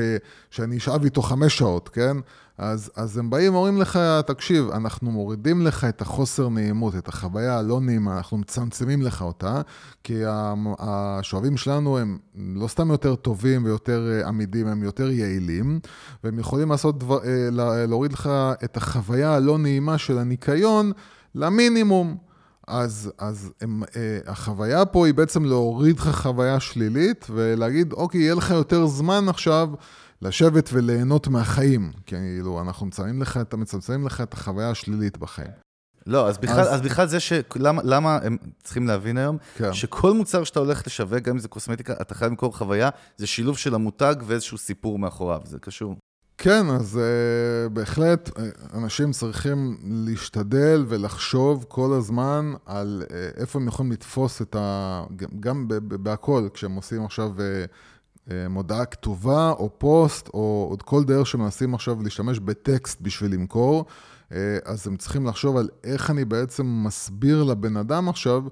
שאני 0.50 0.76
אשאב 0.76 1.04
איתו 1.04 1.22
חמש 1.22 1.58
שעות, 1.58 1.88
כן? 1.88 2.16
אז, 2.58 2.90
אז 2.96 3.18
הם 3.18 3.30
באים 3.30 3.54
ואומרים 3.54 3.80
לך, 3.80 3.98
תקשיב, 4.26 4.70
אנחנו 4.70 5.10
מורידים 5.10 5.62
לך 5.62 5.84
את 5.84 6.02
החוסר 6.02 6.48
נעימות, 6.48 6.96
את 6.96 7.08
החוויה 7.08 7.58
הלא 7.58 7.80
נעימה, 7.80 8.16
אנחנו 8.16 8.38
מצמצמים 8.38 9.02
לך 9.02 9.22
אותה, 9.22 9.60
כי 10.04 10.22
השואבים 10.78 11.56
שלנו 11.56 11.98
הם 11.98 12.18
לא 12.34 12.68
סתם 12.68 12.90
יותר 12.90 13.14
טובים 13.14 13.64
ויותר 13.64 14.22
עמידים, 14.26 14.66
הם 14.66 14.82
יותר 14.82 15.10
יעילים, 15.10 15.80
והם 16.24 16.38
יכולים 16.38 16.70
לעשות 16.70 16.98
דבר, 16.98 17.18
להוריד 17.88 18.12
לך 18.12 18.30
את 18.64 18.76
החוויה 18.76 19.34
הלא 19.34 19.58
נעימה 19.58 19.98
של 19.98 20.18
הניקיון 20.18 20.92
למינימום. 21.34 22.16
אז, 22.68 23.12
אז 23.18 23.50
הם, 23.60 23.82
אה, 23.96 24.18
החוויה 24.26 24.84
פה 24.84 25.06
היא 25.06 25.14
בעצם 25.14 25.44
להוריד 25.44 25.98
לך 25.98 26.08
חוויה 26.08 26.60
שלילית 26.60 27.26
ולהגיד, 27.30 27.92
אוקיי, 27.92 28.20
יהיה 28.20 28.34
לך 28.34 28.50
יותר 28.50 28.86
זמן 28.86 29.28
עכשיו 29.28 29.68
לשבת 30.24 30.70
וליהנות 30.72 31.28
מהחיים. 31.28 31.92
כאילו, 32.06 32.60
אנחנו 32.60 32.86
מצמצמים 32.86 33.22
לך, 33.22 33.40
מצמצמים 33.56 34.06
לך 34.06 34.20
את 34.20 34.34
החוויה 34.34 34.70
השלילית 34.70 35.18
בחיים. 35.18 35.50
לא, 36.06 36.28
אז 36.28 36.38
בכלל, 36.38 36.60
אז... 36.60 36.74
אז 36.74 36.80
בכלל 36.80 37.06
זה 37.06 37.20
ש... 37.20 37.32
למה, 37.56 37.82
למה 37.84 38.18
הם 38.22 38.36
צריכים 38.62 38.86
להבין 38.86 39.18
היום? 39.18 39.36
כן. 39.56 39.72
שכל 39.72 40.12
מוצר 40.12 40.44
שאתה 40.44 40.60
הולך 40.60 40.86
לשווק, 40.86 41.22
גם 41.22 41.34
אם 41.34 41.38
זה 41.38 41.48
קוסמטיקה, 41.48 41.92
אתה 42.00 42.14
חייב 42.14 42.30
למכור 42.30 42.56
חוויה, 42.56 42.90
זה 43.16 43.26
שילוב 43.26 43.58
של 43.58 43.74
המותג 43.74 44.14
ואיזשהו 44.26 44.58
סיפור 44.58 44.98
מאחוריו, 44.98 45.40
זה 45.44 45.58
קשור. 45.58 45.96
כן, 46.38 46.66
אז 46.70 47.00
uh, 47.00 47.68
בהחלט 47.68 48.38
אה, 48.38 48.44
אנשים 48.74 49.12
צריכים 49.12 49.76
להשתדל 49.84 50.84
ולחשוב 50.88 51.64
כל 51.68 51.92
הזמן 51.92 52.52
על 52.66 53.02
uh, 53.06 53.40
איפה 53.40 53.58
הם 53.58 53.68
יכולים 53.68 53.92
לתפוס 53.92 54.42
את 54.42 54.56
ה... 54.58 55.04
גם 55.40 55.68
בהכל, 55.88 56.48
כשהם 56.54 56.74
עושים 56.74 57.04
עכשיו 57.04 57.30
uh, 57.36 57.40
מודעה 58.50 58.84
כתובה 58.84 59.50
או 59.50 59.70
פוסט, 59.78 60.28
או 60.34 60.66
עוד 60.70 60.82
כל 60.82 61.04
דרך 61.04 61.26
שמנסים 61.26 61.74
עכשיו 61.74 62.02
להשתמש 62.02 62.38
בטקסט 62.38 63.00
בשביל 63.00 63.32
למכור, 63.32 63.84
uh, 64.30 64.34
אז 64.64 64.86
הם 64.86 64.96
צריכים 64.96 65.26
לחשוב 65.26 65.56
על 65.56 65.68
איך 65.84 66.10
אני 66.10 66.24
בעצם 66.24 66.66
מסביר 66.86 67.42
לבן 67.42 67.76
אדם 67.76 68.08
עכשיו 68.08 68.42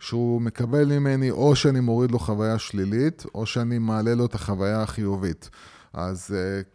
שהוא 0.00 0.42
מקבל 0.42 0.98
ממני 0.98 1.30
או 1.30 1.56
שאני 1.56 1.80
מוריד 1.80 2.10
לו 2.10 2.18
חוויה 2.18 2.58
שלילית, 2.58 3.24
או 3.34 3.46
שאני 3.46 3.78
מעלה 3.78 4.14
לו 4.14 4.26
את 4.26 4.34
החוויה 4.34 4.82
החיובית. 4.82 5.50
אז... 5.92 6.30
Uh, 6.30 6.66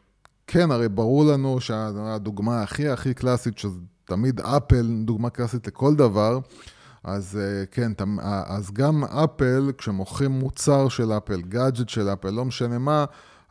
כן, 0.48 0.72
הרי 0.72 0.90
ברור 0.90 1.26
לנו 1.26 1.62
שהדוגמה 1.62 2.62
הכי 2.62 2.90
הכי 2.90 3.14
קלאסית, 3.14 3.58
שזה 3.58 3.80
תמיד 4.06 4.40
אפל, 4.40 4.88
דוגמה 5.06 5.30
קלאסית 5.30 5.68
לכל 5.68 5.96
דבר, 5.96 6.40
אז 7.08 7.40
אה, 7.42 7.66
כן, 7.66 7.92
אז 8.46 8.72
גם 8.72 9.04
אפל, 9.04 9.72
כשמוכרים 9.78 10.32
מוצר 10.32 10.90
של 10.90 11.12
אפל, 11.12 11.42
גאדג'ט 11.42 11.90
של 11.90 12.10
אפל, 12.10 12.30
לא 12.30 12.46
משנה 12.46 12.78
מה, 12.78 13.06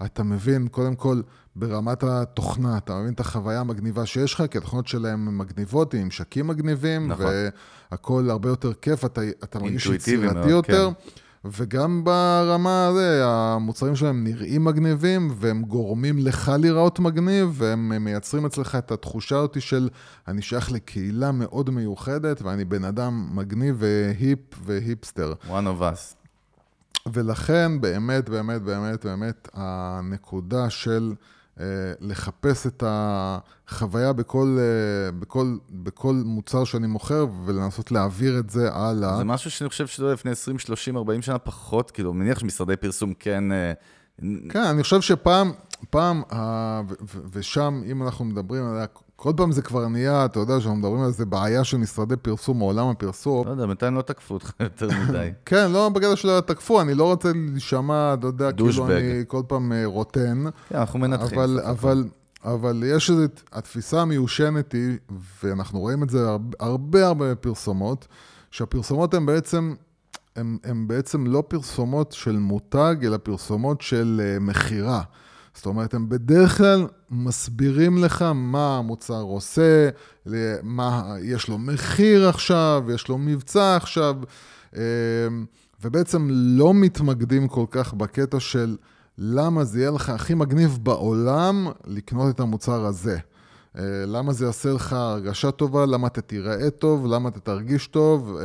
אתה 0.04 0.22
מבין, 0.22 0.68
קודם 0.68 0.94
כל, 0.94 1.20
ברמת 1.56 2.02
התוכנה, 2.02 2.76
אתה 2.76 2.98
מבין 3.00 3.12
את 3.12 3.20
החוויה 3.20 3.60
המגניבה 3.60 4.06
שיש 4.06 4.34
לך, 4.34 4.42
כי 4.50 4.58
התוכנות 4.58 4.86
שלהם 4.86 5.38
מגניבות, 5.38 5.94
עם 5.94 6.02
ממשקים 6.04 6.46
מגניבים, 6.46 7.08
נכון. 7.08 7.26
והכול 7.90 8.30
הרבה 8.30 8.48
יותר 8.48 8.72
כיף, 8.72 9.04
אתה, 9.04 9.20
אתה 9.44 9.58
מרגיש 9.58 9.86
יצירתי 9.86 10.48
יותר. 10.48 10.90
כן. 10.94 11.10
וגם 11.52 12.04
ברמה 12.04 12.86
הזו, 12.86 13.00
המוצרים 13.24 13.96
שלהם 13.96 14.24
נראים 14.24 14.64
מגניבים, 14.64 15.30
והם 15.36 15.62
גורמים 15.62 16.18
לך 16.18 16.52
להיראות 16.58 16.98
מגניב, 16.98 17.48
והם 17.54 18.04
מייצרים 18.04 18.46
אצלך 18.46 18.74
את 18.74 18.90
התחושה 18.90 19.36
אותי 19.36 19.60
של 19.60 19.88
אני 20.28 20.42
שייך 20.42 20.72
לקהילה 20.72 21.32
מאוד 21.32 21.70
מיוחדת, 21.70 22.42
ואני 22.42 22.64
בן 22.64 22.84
אדם 22.84 23.28
מגניב 23.32 23.76
והיפ 23.78 24.38
והיפסטר. 24.64 25.34
one 25.48 25.48
of 25.48 25.80
us. 25.80 26.14
ולכן, 27.12 27.80
באמת, 27.80 28.28
באמת, 28.28 28.62
באמת, 28.62 29.04
באמת, 29.04 29.48
הנקודה 29.54 30.70
של... 30.70 31.14
אה, 31.60 31.64
לחפש 32.00 32.66
את 32.66 32.82
החוויה 32.86 34.12
בכל, 34.12 34.58
אה, 34.58 35.12
בכל, 35.12 35.56
בכל 35.70 36.14
מוצר 36.24 36.64
שאני 36.64 36.86
מוכר 36.86 37.26
ולנסות 37.44 37.92
להעביר 37.92 38.38
את 38.38 38.50
זה 38.50 38.72
הלאה. 38.72 39.16
זה 39.16 39.24
משהו 39.24 39.50
שאני 39.50 39.68
חושב 39.68 39.86
שזה 39.86 40.12
לפני 40.12 40.30
20, 40.30 40.58
30, 40.58 40.96
40 40.96 41.22
שנה 41.22 41.38
פחות, 41.38 41.90
כאילו, 41.90 42.12
מניח 42.12 42.38
שמשרדי 42.38 42.76
פרסום 42.76 43.14
כן... 43.14 43.52
אה, 43.52 43.72
כן, 44.48 44.62
אני 44.62 44.82
חושב 44.82 45.00
שפעם, 45.00 45.52
פעם, 45.90 46.22
ושם, 47.32 47.82
אם 47.86 48.02
אנחנו 48.02 48.24
מדברים 48.24 48.64
על 48.64 48.80
כל 49.16 49.32
פעם 49.36 49.52
זה 49.52 49.62
כבר 49.62 49.88
נהיה, 49.88 50.24
אתה 50.24 50.40
יודע, 50.40 50.60
שאנחנו 50.60 50.76
מדברים 50.76 51.02
על 51.02 51.10
זה 51.10 51.26
בעיה 51.26 51.64
של 51.64 51.76
משרדי 51.76 52.16
פרסום 52.16 52.58
מעולם 52.58 52.88
הפרסום. 52.88 53.46
לא 53.46 53.50
יודע, 53.50 53.66
בינתיים 53.66 53.94
לא 53.94 54.02
תקפו 54.02 54.34
אותך 54.34 54.50
יותר 54.60 54.88
מדי. 55.08 55.30
כן, 55.46 55.70
לא 55.72 55.88
בגלל 55.88 56.16
שלא 56.16 56.40
תקפו, 56.40 56.80
אני 56.80 56.94
לא 56.94 57.04
רוצה 57.04 57.32
להישמע, 57.34 58.14
אתה 58.14 58.26
יודע, 58.26 58.52
כאילו 58.52 58.86
אני 58.86 59.24
כל 59.26 59.42
פעם 59.48 59.72
אה, 59.72 59.82
רוטן. 59.86 60.44
כן, 60.68 60.76
אנחנו 60.76 60.98
מנתחים. 60.98 61.38
אבל, 61.38 61.60
אבל, 61.60 62.04
אבל 62.44 62.82
יש 62.86 63.10
איזו, 63.10 63.22
התפיסה 63.52 64.00
המיושנת 64.00 64.72
היא, 64.72 64.96
ואנחנו 65.44 65.80
רואים 65.80 66.02
את 66.02 66.10
זה 66.10 66.28
הרבה 66.30 66.56
הרבה, 66.60 67.06
הרבה 67.06 67.34
פרסומות, 67.34 68.06
שהפרסומות 68.50 69.14
הן 69.14 69.26
בעצם, 69.26 69.74
הן 70.36 70.88
בעצם 70.88 71.26
לא 71.26 71.42
פרסומות 71.48 72.12
של 72.12 72.36
מותג, 72.36 72.96
אלא 73.02 73.16
פרסומות 73.16 73.80
של 73.80 74.20
uh, 74.22 74.42
מכירה. 74.42 75.02
זאת 75.56 75.66
אומרת, 75.66 75.94
הם 75.94 76.08
בדרך 76.08 76.56
כלל 76.56 76.86
מסבירים 77.10 77.98
לך 77.98 78.24
מה 78.34 78.78
המוצר 78.78 79.20
עושה, 79.20 79.88
מה, 80.62 81.14
יש 81.22 81.48
לו 81.48 81.58
מחיר 81.58 82.28
עכשיו, 82.28 82.84
יש 82.94 83.08
לו 83.08 83.18
מבצע 83.18 83.76
עכשיו, 83.76 84.16
אה, 84.76 84.82
ובעצם 85.82 86.28
לא 86.30 86.74
מתמקדים 86.74 87.48
כל 87.48 87.64
כך 87.70 87.94
בקטע 87.94 88.40
של 88.40 88.76
למה 89.18 89.64
זה 89.64 89.80
יהיה 89.80 89.90
לך 89.90 90.10
הכי 90.10 90.34
מגניב 90.34 90.78
בעולם 90.82 91.68
לקנות 91.86 92.34
את 92.34 92.40
המוצר 92.40 92.84
הזה. 92.86 93.18
אה, 93.78 93.82
למה 94.06 94.32
זה 94.32 94.44
יעשה 94.44 94.72
לך 94.72 94.92
הרגשה 94.92 95.50
טובה, 95.50 95.86
למה 95.86 96.06
אתה 96.06 96.20
תיראה 96.20 96.70
טוב, 96.70 97.06
למה 97.06 97.28
אתה 97.28 97.40
תרגיש 97.40 97.86
טוב. 97.86 98.38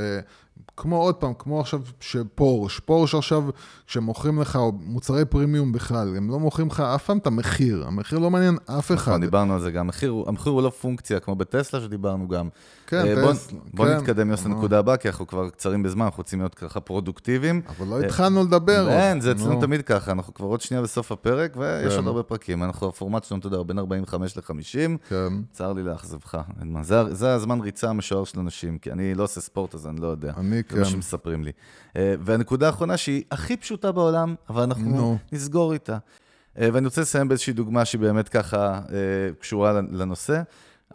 כמו 0.82 0.98
עוד 0.98 1.16
פעם, 1.16 1.34
כמו 1.40 1.60
עכשיו 1.60 1.82
שפורש, 2.00 2.80
פורש 2.80 3.16
עכשיו, 3.16 3.44
כשמוכרים 3.88 4.42
לך 4.42 4.60
מוצרי 4.80 5.26
פרימיום 5.26 5.72
בכלל, 5.72 6.18
הם 6.18 6.30
לא 6.30 6.40
מוכרים 6.40 6.68
לך 6.68 6.80
אף 6.80 7.06
פעם 7.06 7.18
את 7.18 7.28
המחיר, 7.28 7.84
המחיר 7.88 8.20
לא 8.20 8.30
מעניין 8.32 8.58
אף 8.66 8.70
נכון, 8.70 8.98
אחד. 8.98 9.12
נכון, 9.12 9.22
דיברנו 9.22 9.54
על 9.54 9.60
זה 9.60 9.72
גם, 9.72 9.86
המחיר, 9.86 10.16
המחיר 10.28 10.52
הוא 10.52 10.62
לא 10.62 10.70
פונקציה, 10.70 11.20
כמו 11.20 11.36
בטסלה 11.36 11.82
שדיברנו 11.82 12.28
גם. 12.28 12.50
כן, 12.92 13.08
אה, 13.08 13.22
בוא, 13.22 13.34
טסלה, 13.34 13.60
בוא 13.74 13.86
כן. 13.86 13.98
נתקדם 13.98 14.30
יוסי 14.32 14.46
לנקודה 14.50 14.80
הבאה, 14.80 14.98
כי 14.98 15.08
אנחנו 15.08 15.28
כבר 15.28 15.50
קצרים 15.50 15.84
בזמן, 15.84 16.06
אנחנו 16.06 16.18
רוצים 16.18 16.40
להיות 16.40 16.56
ככה 16.56 16.80
פרודוקטיביים. 16.80 17.62
אבל 17.70 17.88
לא 17.88 18.00
התחלנו 18.00 18.44
לדבר. 18.44 18.90
אין, 18.90 19.22
זה 19.22 19.32
אצלנו 19.32 19.62
תמיד 19.62 19.82
ככה, 19.82 20.12
אנחנו 20.12 20.34
כבר 20.34 20.48
עוד 20.48 20.62
שנייה 20.62 20.84
בסוף 20.84 21.12
הפרק, 21.12 21.58
ויש 21.58 21.94
כן. 21.94 21.98
עוד 21.98 22.08
הרבה 22.08 22.24
פרקים. 22.24 22.64
אנחנו, 22.64 22.88
הפורמט 22.88 23.24
שלנו, 23.24 23.40
אתה 23.40 23.48
יודע, 23.48 23.64
בין 23.64 23.80
45 23.80 24.38
ל-50. 24.38 24.98
כן. 25.10 25.34
צר 25.52 25.74
לי 25.74 25.84
לאכזבך. 25.84 26.38
זה, 26.82 27.14
זה 27.14 27.34
הזמן 27.34 27.62
ריצה 27.62 27.90
המשוער 27.90 28.24
של 28.24 28.40
אנשים, 28.40 28.78
כי 28.78 28.92
אני 28.92 29.14
לא 29.14 29.24
עושה 29.24 29.42
ספורט, 29.42 29.76
אז 29.76 29.88
אני 29.88 30.02
לא 30.02 30.08
יודע. 30.08 30.34
אני 30.38 30.64
כן. 30.64 30.76
זה 30.76 30.82
מה 30.82 30.88
שמספרים 30.88 31.44
לי. 31.44 31.52
אה, 31.96 32.16
והנקודה 32.20 32.68
האחרונה, 32.68 32.98
שהיא 32.98 33.24
הכי 33.32 33.58
פשוטה 33.58 33.92
בעולם, 33.92 34.36
אבל 34.50 34.64
אנחנו 34.64 35.16
no. 35.16 35.36
נסגור 35.36 35.74
איתה. 35.74 35.98
אה, 36.60 36.70
ואני 36.74 36.86
רוצה 36.86 37.02
לסיים 37.02 37.28
באיזושהי 37.28 37.54
דוגמה 37.54 37.86
שהיא 37.86 38.02
באמת 38.02 38.30
ככה 38.30 38.80
קשורה 39.40 39.82
לנושא. 39.92 40.42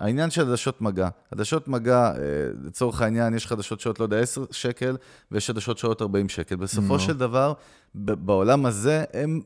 העניין 0.00 0.30
של 0.30 0.40
עדשות 0.40 0.80
מגע. 0.80 1.08
עדשות 1.30 1.68
מגע, 1.68 2.12
אה, 2.12 2.20
לצורך 2.64 3.02
העניין, 3.02 3.34
יש 3.34 3.46
חדשות 3.46 3.80
שעולות, 3.80 4.00
לא 4.00 4.04
יודע, 4.04 4.18
10 4.18 4.44
שקל, 4.50 4.96
ויש 5.32 5.50
עדשות 5.50 5.78
שעולות 5.78 6.02
40 6.02 6.28
שקל. 6.28 6.56
בסופו 6.56 6.96
no. 6.96 6.98
של 6.98 7.16
דבר, 7.18 7.52
בעולם 7.94 8.66
הזה, 8.66 9.04
הן 9.14 9.40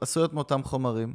עשויות 0.00 0.34
מאותם 0.34 0.62
חומרים. 0.62 1.14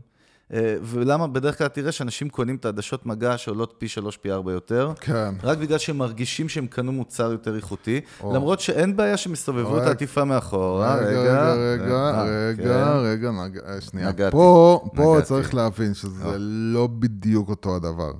אה, 0.53 0.75
ולמה 0.83 1.27
בדרך 1.27 1.57
כלל 1.57 1.67
תראה 1.67 1.91
שאנשים 1.91 2.29
קונים 2.29 2.55
את 2.55 2.65
העדשות 2.65 3.05
מגע 3.05 3.37
שעולות 3.37 3.75
פי 3.77 3.87
שלוש, 3.87 4.17
פי 4.17 4.31
ארבע 4.31 4.51
יותר, 4.51 4.93
כן. 4.99 5.33
רק 5.43 5.57
בגלל 5.57 5.77
שהם 5.77 5.97
מרגישים 5.97 6.49
שהם 6.49 6.67
קנו 6.67 6.91
מוצר 6.91 7.31
יותר 7.31 7.55
איכותי, 7.55 8.01
או. 8.21 8.35
למרות 8.35 8.59
שאין 8.59 8.95
בעיה 8.95 9.17
שהם 9.17 9.33
יסתובבו 9.33 9.77
את 9.77 9.83
העטיפה 9.83 10.25
מאחורה. 10.25 10.95
רגע, 10.95 11.09
רגע, 11.09 11.53
רגע, 11.53 11.93
אה, 11.93 12.23
רגע, 12.23 12.63
כן. 12.63 12.97
רגע, 12.97 13.31
נג... 13.31 13.59
שנייה. 13.79 14.09
נגעתי. 14.09 14.31
פה, 14.31 14.81
פה 14.95 15.11
נגעתי. 15.13 15.27
צריך 15.27 15.53
להבין 15.53 15.93
שזה 15.93 16.25
או. 16.25 16.31
לא 16.37 16.87
בדיוק 16.87 17.49
אותו 17.49 17.75
הדבר. 17.75 18.11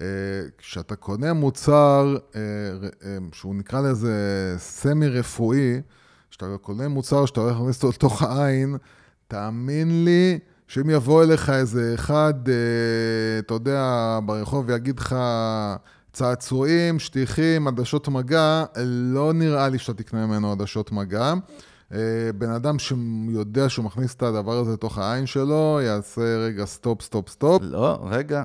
אה, 0.00 0.06
כשאתה 0.58 0.96
קונה 0.96 1.32
מוצר 1.32 2.16
אה, 2.34 2.40
אה, 3.04 3.18
שהוא 3.32 3.54
נקרא 3.54 3.80
לזה 3.80 4.14
סמי 4.58 5.08
רפואי, 5.08 5.80
כשאתה 6.30 6.46
קונה 6.60 6.88
מוצר 6.88 7.26
שאתה 7.26 7.40
הולך 7.40 7.56
להכניס 7.56 7.76
אותו 7.76 7.88
לתוך 7.88 8.22
העין, 8.22 8.76
תאמין 9.28 10.04
לי 10.04 10.38
שאם 10.68 10.90
יבוא 10.90 11.22
אליך 11.22 11.50
איזה 11.50 11.94
אחד, 11.94 12.34
אתה 13.38 13.54
יודע, 13.54 14.18
ברחוב 14.26 14.64
ויגיד 14.68 14.98
לך 14.98 15.16
צעצועים, 16.12 16.98
שטיחים, 16.98 17.68
עדשות 17.68 18.08
מגע, 18.08 18.64
לא 18.84 19.32
נראה 19.32 19.68
לי 19.68 19.78
שאתה 19.78 20.02
תקנה 20.02 20.26
ממנו 20.26 20.52
עדשות 20.52 20.92
מגע. 20.92 21.34
בן 22.38 22.50
אדם 22.56 22.78
שיודע 22.78 23.68
שהוא 23.68 23.84
מכניס 23.84 24.14
את 24.14 24.22
הדבר 24.22 24.58
הזה 24.58 24.72
לתוך 24.72 24.98
העין 24.98 25.26
שלו, 25.26 25.80
יעשה 25.82 26.36
רגע 26.38 26.64
stop, 26.64 27.02
stop, 27.02 27.28
stop. 27.28 27.62
לא, 27.62 27.98
רגע, 28.10 28.44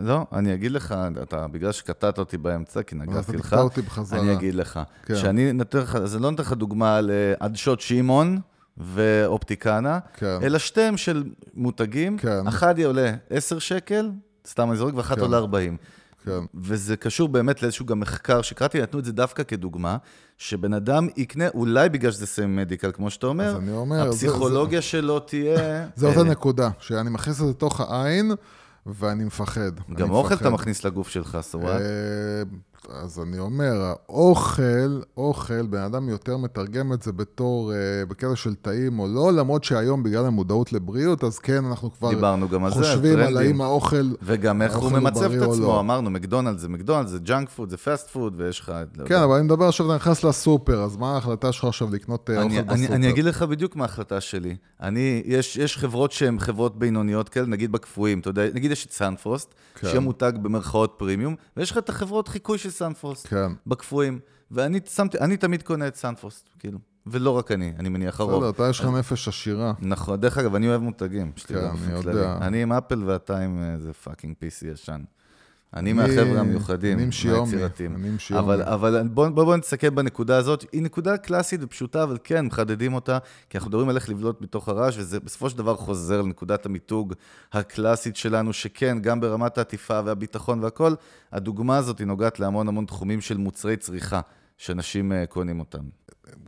לא, 0.00 0.26
אני 0.32 0.54
אגיד 0.54 0.72
לך, 0.72 0.94
אתה, 1.22 1.46
בגלל 1.46 1.72
שקטעת 1.72 2.18
אותי 2.18 2.38
באמצע, 2.38 2.82
כי 2.82 2.94
נגעתי 2.94 3.36
לך. 3.36 3.56
אני 4.12 4.32
אגיד 4.32 4.54
לך, 4.54 4.80
כן. 5.06 5.16
שאני 5.16 5.52
נותן 5.52 5.78
לך, 5.78 5.98
זה 6.04 6.18
לא 6.18 6.30
נותן 6.30 6.42
לך 6.42 6.52
דוגמה 6.52 6.96
על 6.96 7.10
עדשות 7.40 7.80
שמעון 7.80 8.40
ואופטיקנה, 8.76 9.98
כן. 10.14 10.38
אלא 10.42 10.58
שתיהם 10.58 10.96
של 10.96 11.24
מותגים, 11.54 12.18
כן. 12.18 12.46
אחד 12.46 12.80
עולה 12.80 13.14
10 13.30 13.58
שקל, 13.58 14.10
סתם 14.46 14.70
אני 14.70 14.78
זורק, 14.78 14.94
ואחת 14.94 15.16
כן. 15.16 15.22
עולה 15.22 15.36
40. 15.36 15.76
כן. 16.26 16.40
וזה 16.54 16.96
קשור 16.96 17.28
באמת 17.28 17.62
לאיזשהו 17.62 17.86
גם 17.86 18.00
מחקר 18.00 18.42
שקראתי, 18.42 18.82
נתנו 18.82 19.00
את 19.00 19.04
זה 19.04 19.12
דווקא 19.12 19.42
כדוגמה, 19.42 19.96
שבן 20.38 20.74
אדם 20.74 21.08
יקנה, 21.16 21.48
אולי 21.54 21.88
בגלל 21.88 22.10
שזה 22.10 22.26
סמי 22.26 22.46
מדיקל, 22.46 22.92
כמו 22.92 23.10
שאתה 23.10 23.26
אומר, 23.26 23.46
אז 23.46 23.56
אני 23.56 23.72
אומר 23.72 24.08
הפסיכולוגיה 24.08 24.78
זה, 24.80 24.86
שלו 24.86 25.18
תהיה... 25.18 25.86
זה 25.96 26.06
אותה 26.06 26.18
אה, 26.20 26.24
נקודה, 26.24 26.70
שאני 26.78 27.10
מכניס 27.10 27.40
את 27.40 27.44
זה 27.44 27.50
לתוך 27.50 27.80
העין, 27.80 28.32
ואני 28.86 29.24
מפחד. 29.24 29.70
גם 29.94 30.10
אוכל 30.10 30.34
אתה 30.34 30.50
מכניס 30.50 30.84
לגוף 30.84 31.08
שלך, 31.08 31.38
סוואט. 31.40 31.80
אז 32.90 33.20
אני 33.22 33.38
אומר, 33.38 33.92
האוכל, 34.08 35.00
אוכל, 35.16 35.66
בן 35.66 35.80
אדם 35.80 36.08
יותר 36.08 36.36
מתרגם 36.36 36.92
את 36.92 37.02
זה 37.02 37.12
בתור, 37.12 37.72
אה, 37.72 38.06
בקטע 38.08 38.36
של 38.36 38.54
טעים 38.54 38.98
או 38.98 39.06
לא, 39.08 39.32
למרות 39.32 39.64
שהיום 39.64 40.02
בגלל 40.02 40.26
המודעות 40.26 40.72
לבריאות, 40.72 41.24
אז 41.24 41.38
כן, 41.38 41.64
אנחנו 41.64 41.92
כבר 41.92 42.10
דיברנו 42.10 42.48
גם 42.48 42.64
על 42.64 42.70
זה, 42.70 42.76
חושבים 42.76 43.18
על 43.18 43.36
האם 43.36 43.60
האוכל 43.60 44.14
וגם 44.22 44.62
איך 44.62 44.76
הוא 44.76 44.92
ממצב 44.92 45.32
את 45.32 45.42
עצמו, 45.42 45.62
לא. 45.62 45.80
אמרנו, 45.80 46.10
מקדונלד 46.10 46.58
זה 46.58 46.68
מקדונלד, 46.68 47.06
זה 47.06 47.18
junk 47.18 47.48
food, 47.48 47.70
זה 47.70 47.76
fast 47.76 48.10
food, 48.10 48.34
ויש 48.36 48.60
לך... 48.60 48.72
לא 48.96 49.06
כן, 49.06 49.14
אבל 49.16 49.34
אני 49.34 49.44
מדבר 49.44 49.64
עכשיו, 49.64 49.86
אתה 49.86 49.94
נכנס 49.94 50.24
לסופר, 50.24 50.82
אז 50.82 50.96
מה 50.96 51.14
ההחלטה 51.14 51.52
שלך 51.52 51.64
עכשיו 51.64 51.88
לקנות 51.90 52.30
אה, 52.30 52.42
אני, 52.42 52.58
אוכל 52.58 52.70
אני, 52.70 52.80
בסופר? 52.80 52.94
אני 52.94 53.10
אגיד 53.10 53.24
לך 53.24 53.42
בדיוק 53.42 53.76
מה 53.76 53.84
ההחלטה 53.84 54.20
שלי. 54.20 54.56
אני, 54.80 55.22
יש, 55.24 55.56
יש 55.56 55.78
חברות 55.78 56.12
שהן 56.12 56.38
חברות 56.38 56.78
בינוניות 56.78 57.28
כאלה, 57.28 57.46
נגיד 57.46 57.72
בקפואים, 57.72 58.20
אתה 58.20 58.30
יודע, 58.30 58.42
נגיד 58.54 58.70
יש 58.70 58.86
את 58.86 58.92
סנפרוסט, 58.92 59.54
כן. 59.74 59.86
שיהיה 59.86 60.00
מותג 60.00 60.32
במרכאות 60.42 60.94
פרימיום, 60.96 61.34
ויש 61.56 61.70
לך 61.70 61.78
את 61.78 61.88
החברות 61.88 62.28
חיקוי 62.28 62.58
של 62.58 62.70
סנפרוסט. 62.78 63.26
כן. 63.26 63.52
בקפואים. 63.66 64.18
ואני 64.50 64.80
שמתי, 64.94 65.18
אני 65.18 65.36
תמיד 65.36 65.62
קונה 65.62 65.88
את 65.88 65.96
סנפרוסט, 65.96 66.48
כאילו. 66.58 66.78
ולא 67.06 67.30
רק 67.30 67.52
אני, 67.52 67.72
אני 67.78 67.88
מניח 67.88 68.20
הרוב. 68.20 68.34
בסדר, 68.34 68.50
אתה 68.50 68.70
יש 68.70 68.80
לך 68.80 68.86
נפש 68.86 69.28
עשירה. 69.28 69.72
נכון, 69.80 70.20
דרך 70.20 70.38
אגב, 70.38 70.54
אני 70.54 70.68
אוהב 70.68 70.82
מותגים. 70.82 71.32
כן, 71.46 71.54
אני 71.56 71.92
יודע. 71.92 72.38
אני 72.40 72.62
עם 72.62 72.72
אפל 72.72 73.04
ואתה 73.04 73.38
עם 73.38 73.62
איזה 73.74 73.92
fucking 73.92 74.34
PC 74.34 74.66
ישן. 74.66 75.00
אני 75.76 75.92
מהחבר'ה 75.92 76.40
המיוחדים, 76.40 76.98
מהיצירתיים. 76.98 77.94
אני 77.96 78.08
עם 78.08 78.18
שיומי. 78.18 78.42
אבל, 78.42 78.62
אבל 78.62 79.08
בואו 79.08 79.34
בוא, 79.34 79.44
בוא 79.44 79.56
נסתכל 79.56 79.90
בנקודה 79.90 80.36
הזאת. 80.36 80.64
היא 80.72 80.82
נקודה 80.82 81.16
קלאסית 81.16 81.60
ופשוטה, 81.62 82.02
אבל 82.02 82.18
כן, 82.24 82.46
מחדדים 82.46 82.94
אותה, 82.94 83.18
כי 83.50 83.58
אנחנו 83.58 83.68
מדברים 83.68 83.88
על 83.88 83.96
איך 83.96 84.08
לבלוט 84.08 84.40
בתוך 84.40 84.68
הרעש, 84.68 84.98
וזה 84.98 85.20
בסופו 85.20 85.50
של 85.50 85.58
דבר 85.58 85.76
חוזר 85.76 86.22
לנקודת 86.22 86.66
המיתוג 86.66 87.14
הקלאסית 87.52 88.16
שלנו, 88.16 88.52
שכן, 88.52 88.98
גם 89.00 89.20
ברמת 89.20 89.58
העטיפה 89.58 90.00
והביטחון 90.04 90.64
והכול, 90.64 90.96
הדוגמה 91.32 91.76
הזאת 91.76 91.98
היא 91.98 92.06
נוגעת 92.06 92.40
להמון 92.40 92.68
המון 92.68 92.84
תחומים 92.84 93.20
של 93.20 93.36
מוצרי 93.36 93.76
צריכה, 93.76 94.20
שאנשים 94.56 95.12
uh, 95.12 95.26
קונים 95.26 95.60
אותם. 95.60 95.78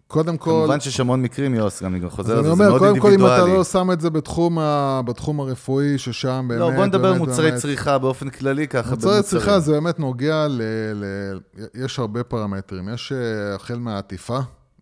קודם 0.07 0.37
כל... 0.37 0.51
כמובן 0.51 0.81
שיש 0.81 1.01
המון 1.01 1.23
מקרים, 1.23 1.55
יוס, 1.55 1.83
גם 1.83 1.95
אני 1.95 2.11
חוזר 2.11 2.39
על 2.39 2.45
זה, 2.45 2.51
זה 2.51 2.57
מאוד 2.57 2.83
אינדיבידואלי. 2.83 3.01
קודם 3.01 3.19
כל, 3.19 3.27
אם 3.27 3.27
אתה 3.27 3.55
לא 3.55 3.65
שם 3.65 3.91
את 3.93 4.01
זה 4.01 4.11
בתחום, 4.11 4.59
ה... 4.59 5.01
בתחום 5.05 5.41
הרפואי, 5.41 5.99
ששם 5.99 6.47
באמת... 6.49 6.61
לא, 6.61 6.71
בוא 6.71 6.87
נדבר 6.87 7.09
על 7.09 7.19
מוצרי 7.19 7.49
באמת... 7.49 7.61
צריכה 7.61 7.99
באופן 7.99 8.31
כללי, 8.31 8.69
ככה 8.69 8.91
במוצרים. 8.91 9.17
מוצרי 9.17 9.31
צריכה 9.31 9.61
זה 9.61 9.73
באמת 9.73 9.99
נוגע 10.01 10.47
ל... 10.49 10.63
ל... 10.95 11.05
יש 11.75 11.99
הרבה 11.99 12.25
פרמטרים. 12.25 12.89
יש 12.89 13.13
אה, 13.13 13.55
החל 13.55 13.79
מהעטיפה, 13.79 14.39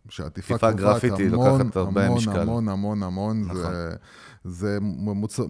שהעטיפה 0.09 0.59
קובעת 0.59 0.77
גרפיטי, 0.77 1.27
המון, 1.27 1.61
לוקחת 1.61 1.77
הרבה 1.77 2.05
המון, 2.07 2.19
משקל. 2.19 2.41
המון, 2.41 2.69
המון, 2.69 3.03
המון, 3.03 3.43
נכון. 3.43 3.57
זה... 3.57 3.95
זה 4.45 4.79
מוצ... 4.81 5.41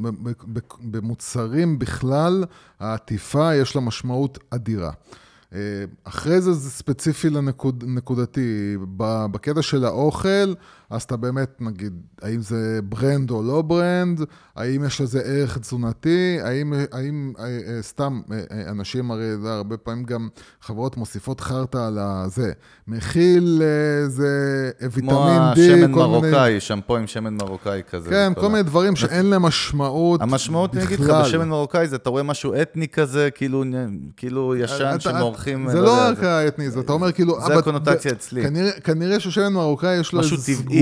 במוצרים 0.80 1.78
בכלל, 1.78 2.44
העטיפה 2.80 3.54
יש 3.54 3.76
לה 3.76 3.80
משמעות 3.80 4.38
אדירה. 4.50 4.90
אה, 5.56 5.60
אחרי 6.04 6.40
זה 6.40 6.52
זה 6.52 6.70
ספציפי 6.70 7.30
לנקודתי. 7.30 8.76
בקטע 9.30 9.62
של 9.62 9.84
האוכל, 9.84 10.54
אז 10.90 11.02
אתה 11.02 11.16
באמת, 11.16 11.56
נגיד, 11.60 11.92
האם 12.22 12.40
זה 12.40 12.80
brand 12.82 13.30
או 13.30 13.42
לא 13.42 13.62
brand, 13.62 14.20
האם 14.56 14.84
יש 14.84 15.00
לזה 15.00 15.20
ערך 15.20 15.58
תזונתי, 15.58 16.38
האם, 16.42 16.72
האם 16.92 17.32
אה, 17.38 17.44
אה, 17.44 17.82
סתם 17.82 18.20
אנשים, 18.68 19.10
הרי 19.10 19.36
זה 19.42 19.52
הרבה 19.52 19.76
פעמים 19.76 20.04
גם 20.04 20.28
חברות 20.60 20.96
מוסיפות 20.96 21.40
חרטא 21.40 21.78
על 21.78 21.98
הזה. 21.98 22.52
מכיל 22.88 23.62
זה 24.06 24.70
ויטמין 24.80 25.06
D, 25.06 25.06
כמו 25.06 25.52
השמן 25.52 25.90
מרוקאי, 25.90 26.48
מיני... 26.48 26.60
שמפו 26.60 26.96
עם 26.96 27.06
שמן 27.06 27.34
מרוקאי 27.34 27.82
כזה. 27.90 28.10
כן, 28.10 28.32
כל 28.34 28.48
מיני 28.48 28.62
דברים 28.62 28.96
שאין 28.96 29.26
להם 29.26 29.42
משמעות 29.42 30.20
בכלל. 30.20 30.30
המשמעות, 30.30 30.76
אני 30.76 30.84
אגיד 30.84 31.00
לך, 31.00 31.10
בשמן 31.10 31.48
מרוקאי 31.48 31.88
זה, 31.88 31.96
אתה 31.96 32.10
רואה 32.10 32.22
משהו 32.22 32.54
אתני 32.62 32.88
כזה, 32.88 33.28
כאילו, 33.34 33.64
כאילו 34.16 34.56
ישן 34.56 34.96
שמור... 35.00 35.20
עורכים... 35.20 35.70
זה 35.70 35.80
לא, 35.80 35.84
לא 35.84 36.08
רק 36.08 36.22
האתני, 36.22 36.70
זה 36.70 36.80
אתה 36.80 36.92
אומר 36.92 37.12
כאילו... 37.12 37.38
זה 37.46 37.54
הקונוטציה 37.54 38.12
אצלי. 38.12 38.42
כנראה 38.84 39.20
ששמן 39.20 39.52
מרוקאי 39.52 39.96
יש 39.96 40.12
לו 40.12 40.20
איזו 40.20 40.36
סגולה 40.36 40.75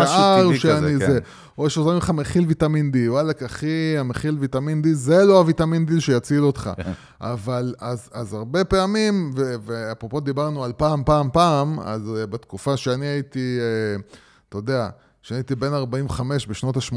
לשיער 0.00 0.54
שאני 0.54 0.96
זה. 0.98 1.18
או 1.58 1.70
שעוזרים 1.70 1.96
לך 1.98 2.10
מכיל 2.10 2.44
ויטמין 2.46 2.90
D, 2.94 3.10
וואלכ, 3.10 3.42
אחי, 3.42 3.98
המכיל 3.98 4.36
ויטמין 4.40 4.82
D, 4.84 4.88
זה 4.92 5.24
לא 5.24 5.38
הוויטמין 5.38 5.86
D 5.88 6.00
שיציל 6.00 6.44
אותך. 6.44 6.70
כן. 6.76 6.92
אבל 7.20 7.74
אז, 7.78 8.08
אז 8.12 8.34
הרבה 8.34 8.64
פעמים, 8.64 9.30
ואפרופו 9.34 10.20
דיברנו 10.20 10.64
על 10.64 10.72
פעם, 10.76 11.02
פעם, 11.04 11.28
פעם, 11.32 11.80
אז 11.80 12.02
uh, 12.02 12.26
בתקופה 12.26 12.76
שאני 12.76 13.06
הייתי, 13.06 13.58
uh, 13.98 14.02
אתה 14.48 14.58
יודע, 14.58 14.88
כשאני 15.22 15.38
הייתי 15.38 15.54
בן 15.54 15.74
45 15.74 16.46
בשנות 16.46 16.76
ה-80, 16.76 16.94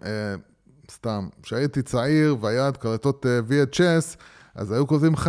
uh, 0.00 0.06
סתם, 0.90 1.28
כשהייתי 1.42 1.82
צעיר 1.82 2.36
והיה 2.40 2.68
את 2.68 2.76
קלטות 2.76 3.26
uh, 3.26 3.50
VHS, 3.50 4.16
אז 4.54 4.72
היו 4.72 4.86
כותבים 4.86 5.12
לך 5.12 5.26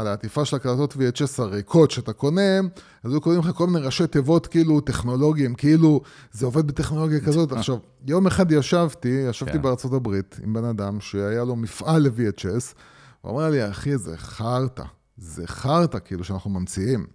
על 0.00 0.06
העטיפה 0.06 0.44
של 0.44 0.56
הקלטות 0.56 0.92
VHS 0.92 1.42
הריקות 1.42 1.90
שאתה 1.90 2.12
קונה, 2.12 2.58
אז 3.04 3.12
היו 3.12 3.22
כותבים 3.22 3.40
לך 3.40 3.56
כל 3.56 3.66
מיני 3.66 3.86
ראשי 3.86 4.06
תיבות 4.06 4.46
כאילו 4.46 4.80
טכנולוגיים, 4.80 5.54
כאילו 5.54 6.00
זה 6.32 6.46
עובד 6.46 6.66
בטכנולוגיה 6.66 7.20
כזאת. 7.20 7.52
עכשיו, 7.52 7.76
יום 8.06 8.26
אחד 8.26 8.52
ישבתי, 8.52 9.24
ישבתי 9.28 9.52
כן. 9.52 9.62
בארצות 9.62 9.92
הברית 9.92 10.40
עם 10.42 10.52
בן 10.52 10.64
אדם 10.64 11.00
שהיה 11.00 11.44
לו 11.44 11.56
מפעל 11.56 12.02
ל-VHS, 12.02 12.74
הוא 13.20 13.32
אמר 13.32 13.50
לי, 13.50 13.70
אחי, 13.70 13.98
זה 13.98 14.16
חרטא, 14.16 14.84
זה 15.16 15.46
חרטא 15.46 15.98
כאילו 16.04 16.24
שאנחנו 16.24 16.50
ממציאים. 16.50 17.06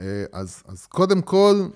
אה, 0.00 0.24
אז, 0.32 0.62
אז 0.68 0.86
קודם 0.86 1.22
כל, 1.22 1.66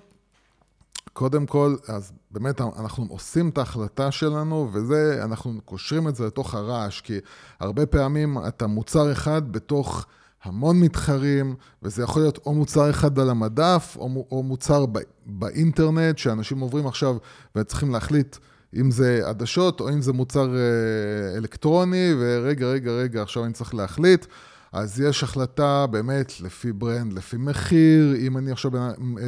קודם 1.18 1.46
כל, 1.46 1.76
אז 1.88 2.12
באמת 2.30 2.60
אנחנו 2.60 3.06
עושים 3.08 3.48
את 3.48 3.58
ההחלטה 3.58 4.10
שלנו, 4.10 4.70
וזה, 4.72 5.20
אנחנו 5.24 5.60
קושרים 5.64 6.08
את 6.08 6.16
זה 6.16 6.26
לתוך 6.26 6.54
הרעש, 6.54 7.00
כי 7.00 7.18
הרבה 7.60 7.86
פעמים 7.86 8.38
אתה 8.48 8.66
מוצר 8.66 9.12
אחד 9.12 9.52
בתוך 9.52 10.06
המון 10.42 10.80
מתחרים, 10.80 11.54
וזה 11.82 12.02
יכול 12.02 12.22
להיות 12.22 12.38
או 12.46 12.54
מוצר 12.54 12.90
אחד 12.90 13.18
על 13.18 13.30
המדף, 13.30 13.96
או, 13.98 14.26
או 14.30 14.42
מוצר 14.42 14.86
ב, 14.86 14.98
באינטרנט, 15.26 16.18
שאנשים 16.18 16.60
עוברים 16.60 16.86
עכשיו 16.86 17.16
וצריכים 17.56 17.90
להחליט 17.90 18.36
אם 18.76 18.90
זה 18.90 19.20
עדשות 19.24 19.80
או 19.80 19.88
אם 19.88 20.02
זה 20.02 20.12
מוצר 20.12 20.54
אה, 20.56 21.36
אלקטרוני, 21.36 22.14
ורגע, 22.18 22.66
רגע, 22.66 22.90
רגע, 22.90 23.22
עכשיו 23.22 23.44
אני 23.44 23.52
צריך 23.52 23.74
להחליט. 23.74 24.26
אז 24.72 25.00
יש 25.00 25.22
החלטה 25.22 25.86
באמת 25.86 26.40
לפי 26.40 26.72
ברנד, 26.72 27.12
לפי 27.12 27.36
מחיר, 27.36 28.14
אם 28.16 28.38
אני 28.38 28.50
עכשיו 28.50 28.70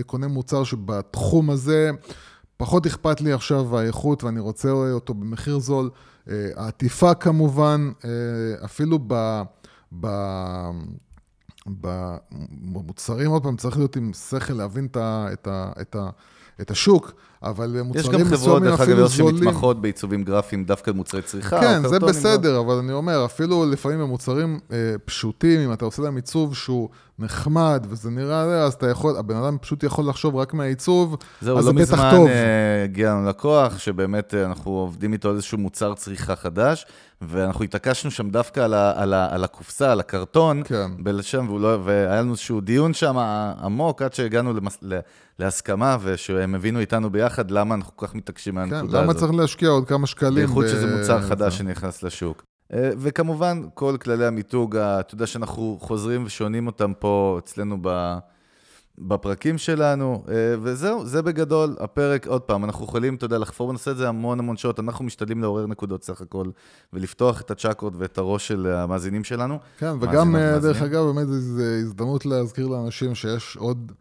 קונה 0.07 0.29
מוצר 0.29 0.65
שבתחום 0.65 1.51
הזה, 1.51 1.91
פחות 2.57 2.87
אכפת 2.87 3.21
לי 3.21 3.33
עכשיו 3.33 3.79
האיכות 3.79 4.25
ואני 4.25 4.41
רוצה 4.41 4.71
אותו 4.71 5.15
במחיר 5.15 5.59
זול. 5.59 5.91
אה, 6.29 6.49
העטיפה 6.57 7.15
כמובן, 7.15 7.91
אה, 8.05 8.65
אפילו 8.65 8.99
ב... 9.07 9.43
ב... 10.01 10.07
במוצרים, 12.73 13.31
עוד 13.31 13.43
פעם, 13.43 13.57
צריך 13.57 13.77
להיות 13.77 13.97
עם 13.97 14.13
שכל 14.13 14.55
להבין 14.55 14.87
את, 14.87 14.97
ה, 14.97 15.27
את, 15.33 15.47
ה, 15.47 15.73
את, 15.81 15.97
ה, 15.97 16.11
את 16.61 16.71
השוק, 16.71 17.13
אבל 17.43 17.83
מוצרים 17.83 18.27
מסוימים 18.27 18.27
אפילו 18.27 18.27
זולים... 18.27 18.27
יש 18.27 18.33
גם 18.33 18.39
חברות, 18.39 18.63
דרך 18.63 18.81
אגב, 18.81 19.09
שמתמחות 19.09 19.81
בעיצובים 19.81 20.25
גרפיים, 20.25 20.65
דווקא 20.65 20.93
במוצרי 20.93 21.23
צריכה. 21.23 21.61
כן, 21.61 21.89
זה 21.89 21.99
בסדר, 21.99 22.61
אבל 22.61 22.75
אני 22.75 22.93
אומר, 22.93 23.25
אפילו 23.25 23.67
לפעמים 23.67 24.01
במוצרים 24.01 24.61
אה, 24.73 24.95
פשוטים, 25.05 25.61
אם 25.61 25.73
אתה 25.73 25.85
עושה 25.85 26.03
להם 26.03 26.17
עיצוב 26.17 26.55
שהוא 26.55 26.89
נחמד, 27.19 27.87
וזה 27.89 28.11
נראה, 28.11 28.65
אז 28.65 28.73
אתה 28.73 28.91
יכול, 28.91 29.17
הבן 29.17 29.37
אדם 29.37 29.59
פשוט 29.61 29.83
יכול 29.83 30.09
לחשוב 30.09 30.37
רק 30.37 30.55
מהעיצוב, 30.55 31.17
אז 31.43 31.49
לא 31.49 31.63
זה 31.63 31.73
בטח 31.73 31.91
טוב. 31.91 31.99
זהו, 31.99 32.19
לא 32.19 32.25
מזמן 32.25 32.33
הגיע 32.85 33.11
לנו 33.11 33.29
לקוח, 33.29 33.79
שבאמת 33.79 34.35
אה, 34.35 34.45
אנחנו 34.45 34.71
עובדים 34.71 35.13
איתו 35.13 35.29
על 35.29 35.35
איזשהו 35.35 35.59
מוצר 35.59 35.95
צריכה 35.95 36.37
חדש, 36.37 36.87
ואנחנו 37.23 37.65
התעקשנו 37.65 38.11
שם 38.11 38.31
דווקא 38.31 38.61
על, 38.61 38.75
ה, 38.75 38.93
על, 39.03 39.15
ה, 39.15 39.35
על 39.35 39.45
הקופסה, 39.45 39.93
על 39.93 40.01
הקרטון, 40.01 40.63
כן. 40.65 40.91
בלשם, 40.99 41.59
לא, 41.59 41.79
והיה 41.85 42.21
לנו 42.21 42.31
איזשהו 42.31 42.61
דיון 42.61 42.95
שם 42.95 43.19
עמוק, 43.63 44.03
עד 44.03 44.15
שהגענו 44.15 44.53
למס, 44.53 44.79
להסכמה, 45.41 45.97
ושהם 46.03 46.55
הבינו 46.55 46.81
איתנו 46.81 47.11
ביחד 47.11 47.51
למה 47.51 47.75
אנחנו 47.75 47.97
כל 47.97 48.07
כך 48.07 48.15
מתעקשים 48.15 48.55
מהנקודה 48.55 48.99
כן, 48.99 49.05
למה 49.05 49.15
צריך 49.15 49.33
להשקיע 49.33 49.69
עוד 49.69 49.89
כמה 49.89 50.07
שקלים. 50.07 50.35
בייחוד 50.35 50.65
ב... 50.65 50.69
שזה 50.69 50.97
מוצר 50.97 51.21
חדש 51.21 51.59
שנכנס 51.59 52.03
לשוק. 52.03 52.45
אה, 52.73 52.91
וכמובן, 52.99 53.63
כל 53.75 53.97
כללי 54.01 54.27
המיתוג, 54.27 54.77
אתה 54.77 55.15
יודע 55.15 55.27
שאנחנו 55.27 55.79
חוזרים 55.81 56.25
ושונים 56.27 56.67
אותם 56.67 56.93
פה 56.99 57.37
אצלנו 57.45 57.79
ב... 57.83 58.19
בפרקים 58.99 59.59
שלנו, 59.59 60.25
אה, 60.29 60.35
וזהו, 60.63 61.07
זה 61.07 61.23
בגדול 61.23 61.77
הפרק. 61.81 62.27
עוד 62.27 62.43
פעם, 62.43 62.65
אנחנו 62.65 62.85
יכולים, 62.85 63.15
אתה 63.15 63.25
יודע, 63.25 63.39
לחפור 63.39 63.69
בנושא 63.69 63.91
הזה 63.91 64.09
המון 64.09 64.39
המון 64.39 64.57
שעות. 64.57 64.81
אנחנו 64.81 65.05
משתדלים 65.05 65.43
לעורר 65.43 65.67
נקודות 65.67 66.05
סך 66.05 66.21
הכל, 66.21 66.47
ולפתוח 66.93 67.41
את 67.41 67.51
הצ'קרות 67.51 67.93
ואת 67.97 68.19
הראש 68.19 68.49
של 68.49 68.67
המאזינים 68.67 69.25
שלנו. 69.25 69.59
כן, 69.79 69.93
וגם, 70.01 70.37
אה, 70.37 70.59
דרך 70.59 70.83
אגב, 70.83 71.05
באמת 71.05 71.27
זו 71.29 71.63
הזדמנות 71.63 72.27
להזכיר 72.27 72.67
לאנשים 72.67 73.15
שיש 73.15 73.57
עוד... 73.57 73.93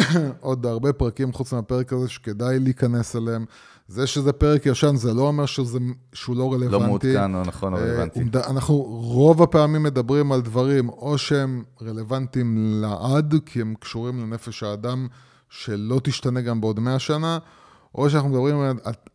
עוד 0.40 0.66
הרבה 0.66 0.92
פרקים 0.92 1.32
חוץ 1.32 1.52
מהפרק 1.52 1.92
הזה 1.92 2.08
שכדאי 2.08 2.58
להיכנס 2.58 3.16
אליהם. 3.16 3.44
זה 3.88 4.06
שזה 4.06 4.32
פרק 4.32 4.66
ישן, 4.66 4.96
זה 4.96 5.14
לא 5.14 5.22
אומר 5.22 5.46
שזה, 5.46 5.78
שהוא 6.12 6.36
לא 6.36 6.52
רלוונטי. 6.52 6.72
לא 6.72 6.80
מעודכן, 6.80 7.34
או 7.34 7.42
נכון, 7.42 7.72
לא 7.72 7.78
רלוונטי. 7.78 8.20
אנחנו 8.46 8.74
רוב 8.88 9.42
הפעמים 9.42 9.82
מדברים 9.82 10.32
על 10.32 10.40
דברים, 10.40 10.88
או 10.88 11.18
שהם 11.18 11.64
רלוונטיים 11.82 12.80
לעד, 12.82 13.34
כי 13.46 13.60
הם 13.60 13.74
קשורים 13.80 14.20
לנפש 14.20 14.62
האדם, 14.62 15.08
שלא 15.48 16.00
תשתנה 16.04 16.40
גם 16.40 16.60
בעוד 16.60 16.80
מאה 16.80 16.98
שנה, 16.98 17.38
או 17.94 18.10
שאנחנו 18.10 18.28
מדברים, 18.28 18.56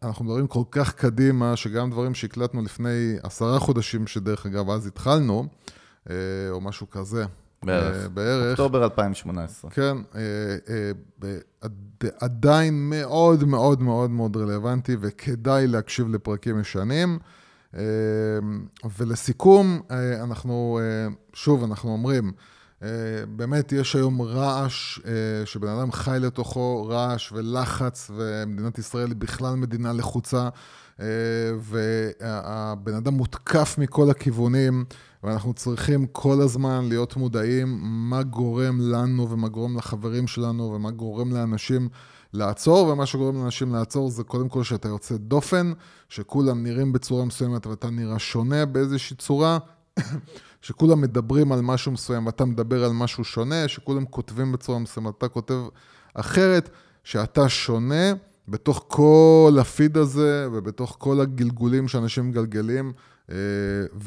אנחנו 0.03 0.25
מדברים 0.25 0.47
כל 0.47 0.63
כך 0.71 0.93
קדימה, 0.93 1.55
שגם 1.55 1.91
דברים 1.91 2.13
שהקלטנו 2.13 2.61
לפני 2.61 3.15
עשרה 3.23 3.59
חודשים, 3.59 4.07
שדרך 4.07 4.45
אגב 4.45 4.69
אז 4.69 4.87
התחלנו, 4.87 5.45
או 6.49 6.61
משהו 6.61 6.89
כזה. 6.89 7.25
בערך. 7.63 8.07
בערך. 8.07 8.59
אוקטובר 8.59 8.83
2018. 8.83 9.71
כן, 9.71 9.97
עדיין 12.19 12.89
מאוד 12.89 13.43
מאוד 13.43 13.81
מאוד 13.81 14.09
מאוד 14.11 14.37
רלוונטי, 14.37 14.95
וכדאי 14.99 15.67
להקשיב 15.67 16.09
לפרקים 16.09 16.59
ישנים. 16.59 17.19
ולסיכום, 18.97 19.81
אנחנו, 20.21 20.79
שוב, 21.33 21.63
אנחנו 21.63 21.91
אומרים, 21.91 22.31
באמת 23.35 23.71
יש 23.71 23.95
היום 23.95 24.21
רעש 24.21 24.99
שבן 25.45 25.67
אדם 25.67 25.91
חי 25.91 26.17
לתוכו, 26.21 26.87
רעש 26.89 27.31
ולחץ, 27.31 28.11
ומדינת 28.15 28.77
ישראל 28.77 29.07
היא 29.07 29.15
בכלל 29.15 29.55
מדינה 29.55 29.93
לחוצה, 29.93 30.49
והבן 31.59 32.93
אדם 32.93 33.13
מותקף 33.13 33.75
מכל 33.77 34.09
הכיוונים. 34.09 34.85
ואנחנו 35.23 35.53
צריכים 35.53 36.05
כל 36.11 36.41
הזמן 36.41 36.85
להיות 36.89 37.17
מודעים 37.17 37.79
מה 37.81 38.23
גורם 38.23 38.79
לנו 38.81 39.29
ומה 39.29 39.47
גורם 39.47 39.77
לחברים 39.77 40.27
שלנו 40.27 40.63
ומה 40.63 40.91
גורם 40.91 41.33
לאנשים 41.33 41.89
לעצור, 42.33 42.87
ומה 42.87 43.05
שגורם 43.05 43.41
לאנשים 43.41 43.73
לעצור 43.73 44.09
זה 44.09 44.23
קודם 44.23 44.49
כל 44.49 44.63
שאתה 44.63 44.87
יוצא 44.87 45.17
דופן, 45.17 45.71
שכולם 46.09 46.63
נראים 46.63 46.93
בצורה 46.93 47.25
מסוימת 47.25 47.67
ואתה 47.67 47.89
נראה 47.89 48.19
שונה 48.19 48.65
באיזושהי 48.65 49.15
צורה, 49.17 49.57
שכולם 50.61 51.01
מדברים 51.01 51.51
על 51.51 51.61
משהו 51.61 51.91
מסוים 51.91 52.25
ואתה 52.25 52.45
מדבר 52.45 52.83
על 52.83 52.91
משהו 52.91 53.23
שונה, 53.23 53.67
שכולם 53.67 54.05
כותבים 54.05 54.51
בצורה 54.51 54.79
מסוימת 54.79 55.13
ואתה 55.13 55.27
כותב 55.27 55.59
אחרת, 56.13 56.69
שאתה 57.03 57.49
שונה. 57.49 58.13
בתוך 58.49 58.85
כל 58.87 59.57
הפיד 59.61 59.97
הזה 59.97 60.47
ובתוך 60.51 60.95
כל 60.99 61.21
הגלגולים 61.21 61.87
שאנשים 61.87 62.29
מגלגלים, 62.29 62.93
אה, 63.31 63.35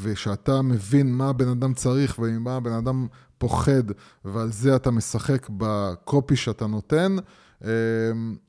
ושאתה 0.03 0.63
מבין 0.63 1.15
מה 1.15 1.29
הבן 1.29 1.49
אדם 1.49 1.75
צריך 1.75 2.19
וממה 2.19 2.57
הבן 2.57 2.73
אדם 2.73 3.07
פוחד, 3.39 3.83
ועל 4.25 4.53
זה 4.53 4.77
אתה 4.77 4.91
משחק 4.91 5.49
בקופי 5.51 6.37
שאתה 6.37 6.67
נותן, 6.67 7.17
אה, 7.65 7.71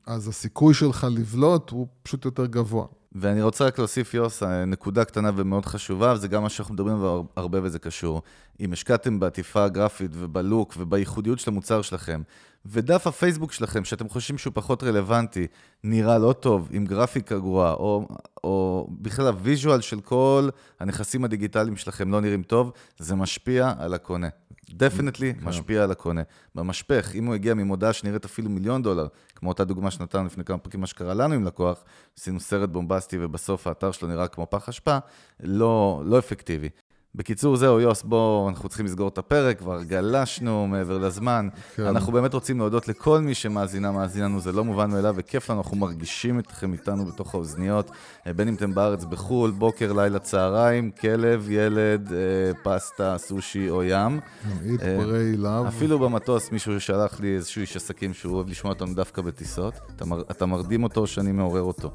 אז 0.06 0.28
הסיכוי 0.28 0.74
שלך 0.74 1.06
לבלוט 1.10 1.70
הוא 1.70 1.86
פשוט 2.02 2.24
יותר 2.24 2.46
גבוה. 2.46 2.86
ואני 3.14 3.42
רוצה 3.42 3.64
רק 3.64 3.78
להוסיף, 3.78 4.14
יוס, 4.14 4.42
נקודה 4.66 5.04
קטנה 5.04 5.30
ומאוד 5.36 5.66
חשובה, 5.66 6.12
וזה 6.12 6.28
גם 6.28 6.42
מה 6.42 6.48
שאנחנו 6.48 6.74
מדברים 6.74 6.96
עליו 6.96 7.22
הרבה 7.36 7.58
וזה 7.62 7.78
קשור. 7.78 8.22
אם 8.60 8.72
השקעתם 8.72 9.20
בעטיפה 9.20 9.64
הגרפית 9.64 10.10
ובלוק 10.14 10.74
ובייחודיות 10.78 11.38
של 11.38 11.50
המוצר 11.50 11.82
שלכם, 11.82 12.22
ודף 12.66 13.06
הפייסבוק 13.06 13.52
שלכם, 13.52 13.84
שאתם 13.84 14.08
חושבים 14.08 14.38
שהוא 14.38 14.52
פחות 14.54 14.82
רלוונטי, 14.82 15.46
נראה 15.84 16.18
לא 16.18 16.32
טוב, 16.32 16.68
עם 16.72 16.84
גרפיקה 16.84 17.38
גרועה, 17.38 17.72
או, 17.72 18.08
או 18.44 18.86
בכלל 18.90 19.26
ה 19.26 19.34
visual 19.34 19.80
של 19.80 20.00
כל 20.00 20.48
הנכסים 20.80 21.24
הדיגיטליים 21.24 21.76
שלכם 21.76 22.12
לא 22.12 22.20
נראים 22.20 22.42
טוב, 22.42 22.72
זה 22.98 23.14
משפיע 23.14 23.72
על 23.78 23.94
הקונה. 23.94 24.28
definitely 24.70 25.34
כן. 25.34 25.44
משפיע 25.44 25.82
על 25.82 25.90
הקונה. 25.90 26.22
במשפך, 26.54 27.10
אם 27.14 27.26
הוא 27.26 27.34
הגיע 27.34 27.54
ממודעה 27.54 27.92
שנראית 27.92 28.24
אפילו 28.24 28.50
מיליון 28.50 28.82
דולר, 28.82 29.06
כמו 29.34 29.48
אותה 29.48 29.64
דוגמה 29.64 29.90
שנתנו 29.90 30.24
לפני 30.26 30.44
כמה 30.44 30.58
פרקים, 30.58 30.80
מה 30.80 30.86
שקרה 30.86 31.14
לנו 31.14 31.34
עם 31.34 31.44
לקוח, 31.44 31.84
עשינו 32.18 32.40
סרט 32.40 32.68
בומבסטי 32.68 33.16
ובסוף 33.20 33.66
האתר 33.66 33.92
שלו 33.92 34.08
נראה 34.08 34.28
כמו 34.28 34.46
פח 34.50 34.68
אשפה, 34.68 34.98
לא, 35.40 36.02
לא 36.04 36.18
אפקטיבי. 36.18 36.68
בקיצור, 37.16 37.56
זהו, 37.56 37.80
יוס, 37.80 38.02
בואו, 38.02 38.48
אנחנו 38.48 38.68
צריכים 38.68 38.86
לסגור 38.86 39.08
את 39.08 39.18
הפרק, 39.18 39.58
כבר 39.58 39.82
גלשנו 39.82 40.66
מעבר 40.66 40.98
לזמן. 40.98 41.48
כן. 41.76 41.82
אנחנו 41.82 42.12
באמת 42.12 42.34
רוצים 42.34 42.58
להודות 42.58 42.88
לכל 42.88 43.20
מי 43.20 43.34
שמאזינה, 43.34 43.92
מאזין 43.92 44.24
לנו, 44.24 44.40
זה 44.40 44.52
לא 44.52 44.64
מובן 44.64 44.90
מאליו, 44.90 45.14
וכיף 45.16 45.50
לנו, 45.50 45.60
אנחנו 45.60 45.76
מרגישים 45.76 46.38
אתכם 46.38 46.72
איתנו 46.72 47.06
בתוך 47.06 47.34
האוזניות, 47.34 47.90
אה, 48.26 48.32
בין 48.32 48.48
אם 48.48 48.54
אתם 48.54 48.74
בארץ, 48.74 49.04
בחו"ל, 49.04 49.50
בוקר, 49.50 49.92
לילה, 49.92 50.18
צהריים, 50.18 50.90
כלב, 50.90 51.50
ילד, 51.50 52.12
אה, 52.12 52.52
פסטה, 52.62 53.18
סושי 53.18 53.70
או 53.70 53.82
ים. 53.82 54.20
eat, 54.44 54.80
pray, 54.80 55.42
love. 55.42 55.68
אפילו 55.68 55.98
במטוס, 55.98 56.52
מישהו 56.52 56.80
ששלח 56.80 57.20
לי 57.20 57.36
איזשהו 57.36 57.60
איש 57.60 57.76
עסקים 57.76 58.14
שהוא 58.14 58.34
אוהב 58.34 58.48
לשמוע 58.48 58.72
אותנו 58.72 58.94
דווקא 58.94 59.22
בטיסות. 59.22 59.74
אתה, 59.96 60.04
מר, 60.04 60.22
אתה 60.30 60.46
מרדים 60.46 60.82
אותו 60.82 61.06
שאני 61.06 61.32
מעורר 61.32 61.62
אותו. 61.62 61.90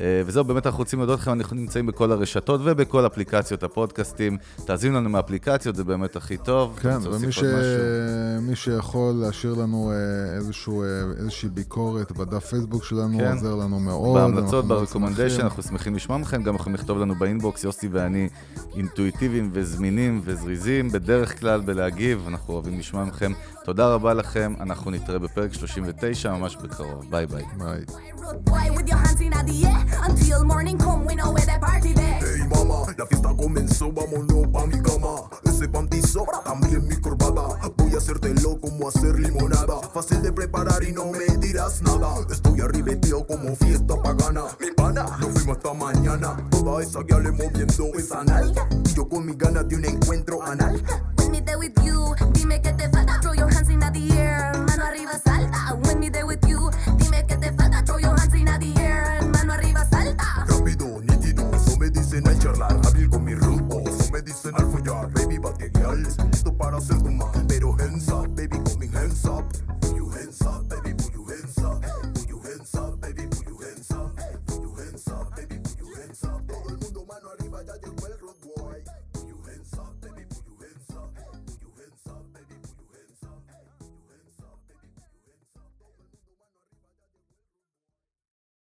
אה, 0.00 0.22
וזהו, 0.26 0.44
באמת 0.44 0.66
אנחנו 0.66 0.78
רוצים 0.78 0.98
להודות 0.98 1.20
לכם, 1.20 1.32
אנחנו 1.32 1.56
נמצאים 1.56 1.86
בכל 1.86 2.12
הרשתות 2.12 2.60
ובכל 2.64 3.06
אפליקציות 3.06 3.62
הפודקאסטים. 3.62 4.38
תאזינו 4.64 4.96
לנו 4.96 5.10
מאפליקציות, 5.10 5.76
זה 5.76 5.84
באמת 5.84 6.16
הכי 6.16 6.36
טוב. 6.36 6.78
כן, 6.82 6.96
ומי 7.12 7.32
ש... 7.32 7.44
שיכול 8.54 9.14
להשאיר 9.14 9.54
לנו 9.54 9.90
אה, 9.90 10.36
איזשהו, 10.36 10.82
אה, 10.82 10.88
איזושהי 11.18 11.48
ביקורת 11.48 12.12
בדף 12.12 12.46
פייסבוק 12.46 12.84
שלנו, 12.84 13.18
כן. 13.18 13.32
עוזר 13.32 13.54
לנו 13.54 13.80
מאוד. 13.80 14.18
בהמלצות, 14.18 14.64
ב 14.64 14.69
recommendation, 14.69 15.40
אנחנו 15.40 15.62
שמחים 15.62 15.94
לשמוע 15.94 16.18
מכם, 16.18 16.42
גם 16.42 16.54
יכולים 16.54 16.74
לכתוב 16.74 16.98
לנו 16.98 17.14
ב 17.14 17.21
inbox, 17.21 17.64
יוסי 17.64 17.88
ואני 17.88 18.28
אינטואיטיביים 18.76 19.50
וזמינים 19.52 20.20
וזריזים, 20.24 20.88
בדרך 20.88 21.40
כלל 21.40 21.60
בלהגיב, 21.60 22.24
אנחנו 22.28 22.54
אוהבים 22.54 22.78
לשמוע 22.78 23.04
מכם. 23.04 23.32
תודה 23.64 23.94
רבה 23.94 24.14
לכם, 24.14 24.54
אנחנו 24.60 24.90
נתראה 24.90 25.18
בפרק 25.18 25.54
39 25.54 26.32
ממש 26.32 26.56
בקרוב. 26.56 27.10
ביי 27.10 27.26
ביי. 27.26 27.44
ביי. 27.58 27.84
La 32.96 33.06
fiesta 33.06 33.34
comenzó, 33.36 33.92
vámonos 33.92 34.48
pa' 34.52 34.66
mi 34.66 34.80
cama. 34.82 35.30
Ese 35.44 35.68
panty 35.68 36.02
sobra, 36.02 36.42
también 36.44 36.86
mi 36.86 36.96
corbata. 36.96 37.56
Voy 37.76 37.94
a 37.94 37.98
hacértelo 37.98 38.60
como 38.60 38.88
hacer 38.88 39.18
limonada. 39.18 39.80
Fácil 39.94 40.20
de 40.22 40.32
preparar 40.32 40.82
y 40.82 40.92
no 40.92 41.06
me 41.06 41.36
dirás 41.38 41.82
nada. 41.82 42.08
Estoy 42.30 42.60
arribeteo 42.60 43.26
como 43.26 43.54
fiesta 43.56 43.94
pagana. 44.02 44.42
Mi 44.60 44.70
pana, 44.72 45.04
nos 45.20 45.30
fuimos 45.30 45.56
hasta 45.56 45.72
mañana. 45.72 46.36
Toda 46.50 46.82
esa 46.82 47.00
ya 47.08 47.18
le 47.18 47.30
moviendo 47.30 47.86
esa 47.96 48.24
nalga. 48.24 48.68
Yo 48.94 49.08
con 49.08 49.24
mi 49.24 49.34
ganas 49.34 49.68
de 49.68 49.76
un 49.76 49.84
encuentro 49.84 50.42
anal. 50.42 50.82
When 51.18 51.30
me 51.30 51.40
there 51.40 51.58
with 51.58 51.78
you, 51.84 52.14
dime 52.32 52.60
que 52.60 52.72
te 52.72 52.88
falta. 52.90 53.20
Throw 53.20 53.34
your 53.34 53.48
hands 53.50 53.70
in 53.70 53.78
the 53.78 54.18
air, 54.18 54.52
mano 54.66 54.84
arriba 54.84 55.12
salta. 55.24 55.74
When 55.84 56.00
me 56.00 56.10
there 56.10 56.26
with 56.26 56.44
you, 56.46 56.70
dime 56.98 57.24
que 57.26 57.36
te 57.36 57.52
falta. 57.52 57.84
Throw 57.84 57.98
your 57.98 58.18
hands 58.18 58.34
in 58.34 58.46
the 58.46 58.80
air. 58.80 59.19
girl 65.90 66.29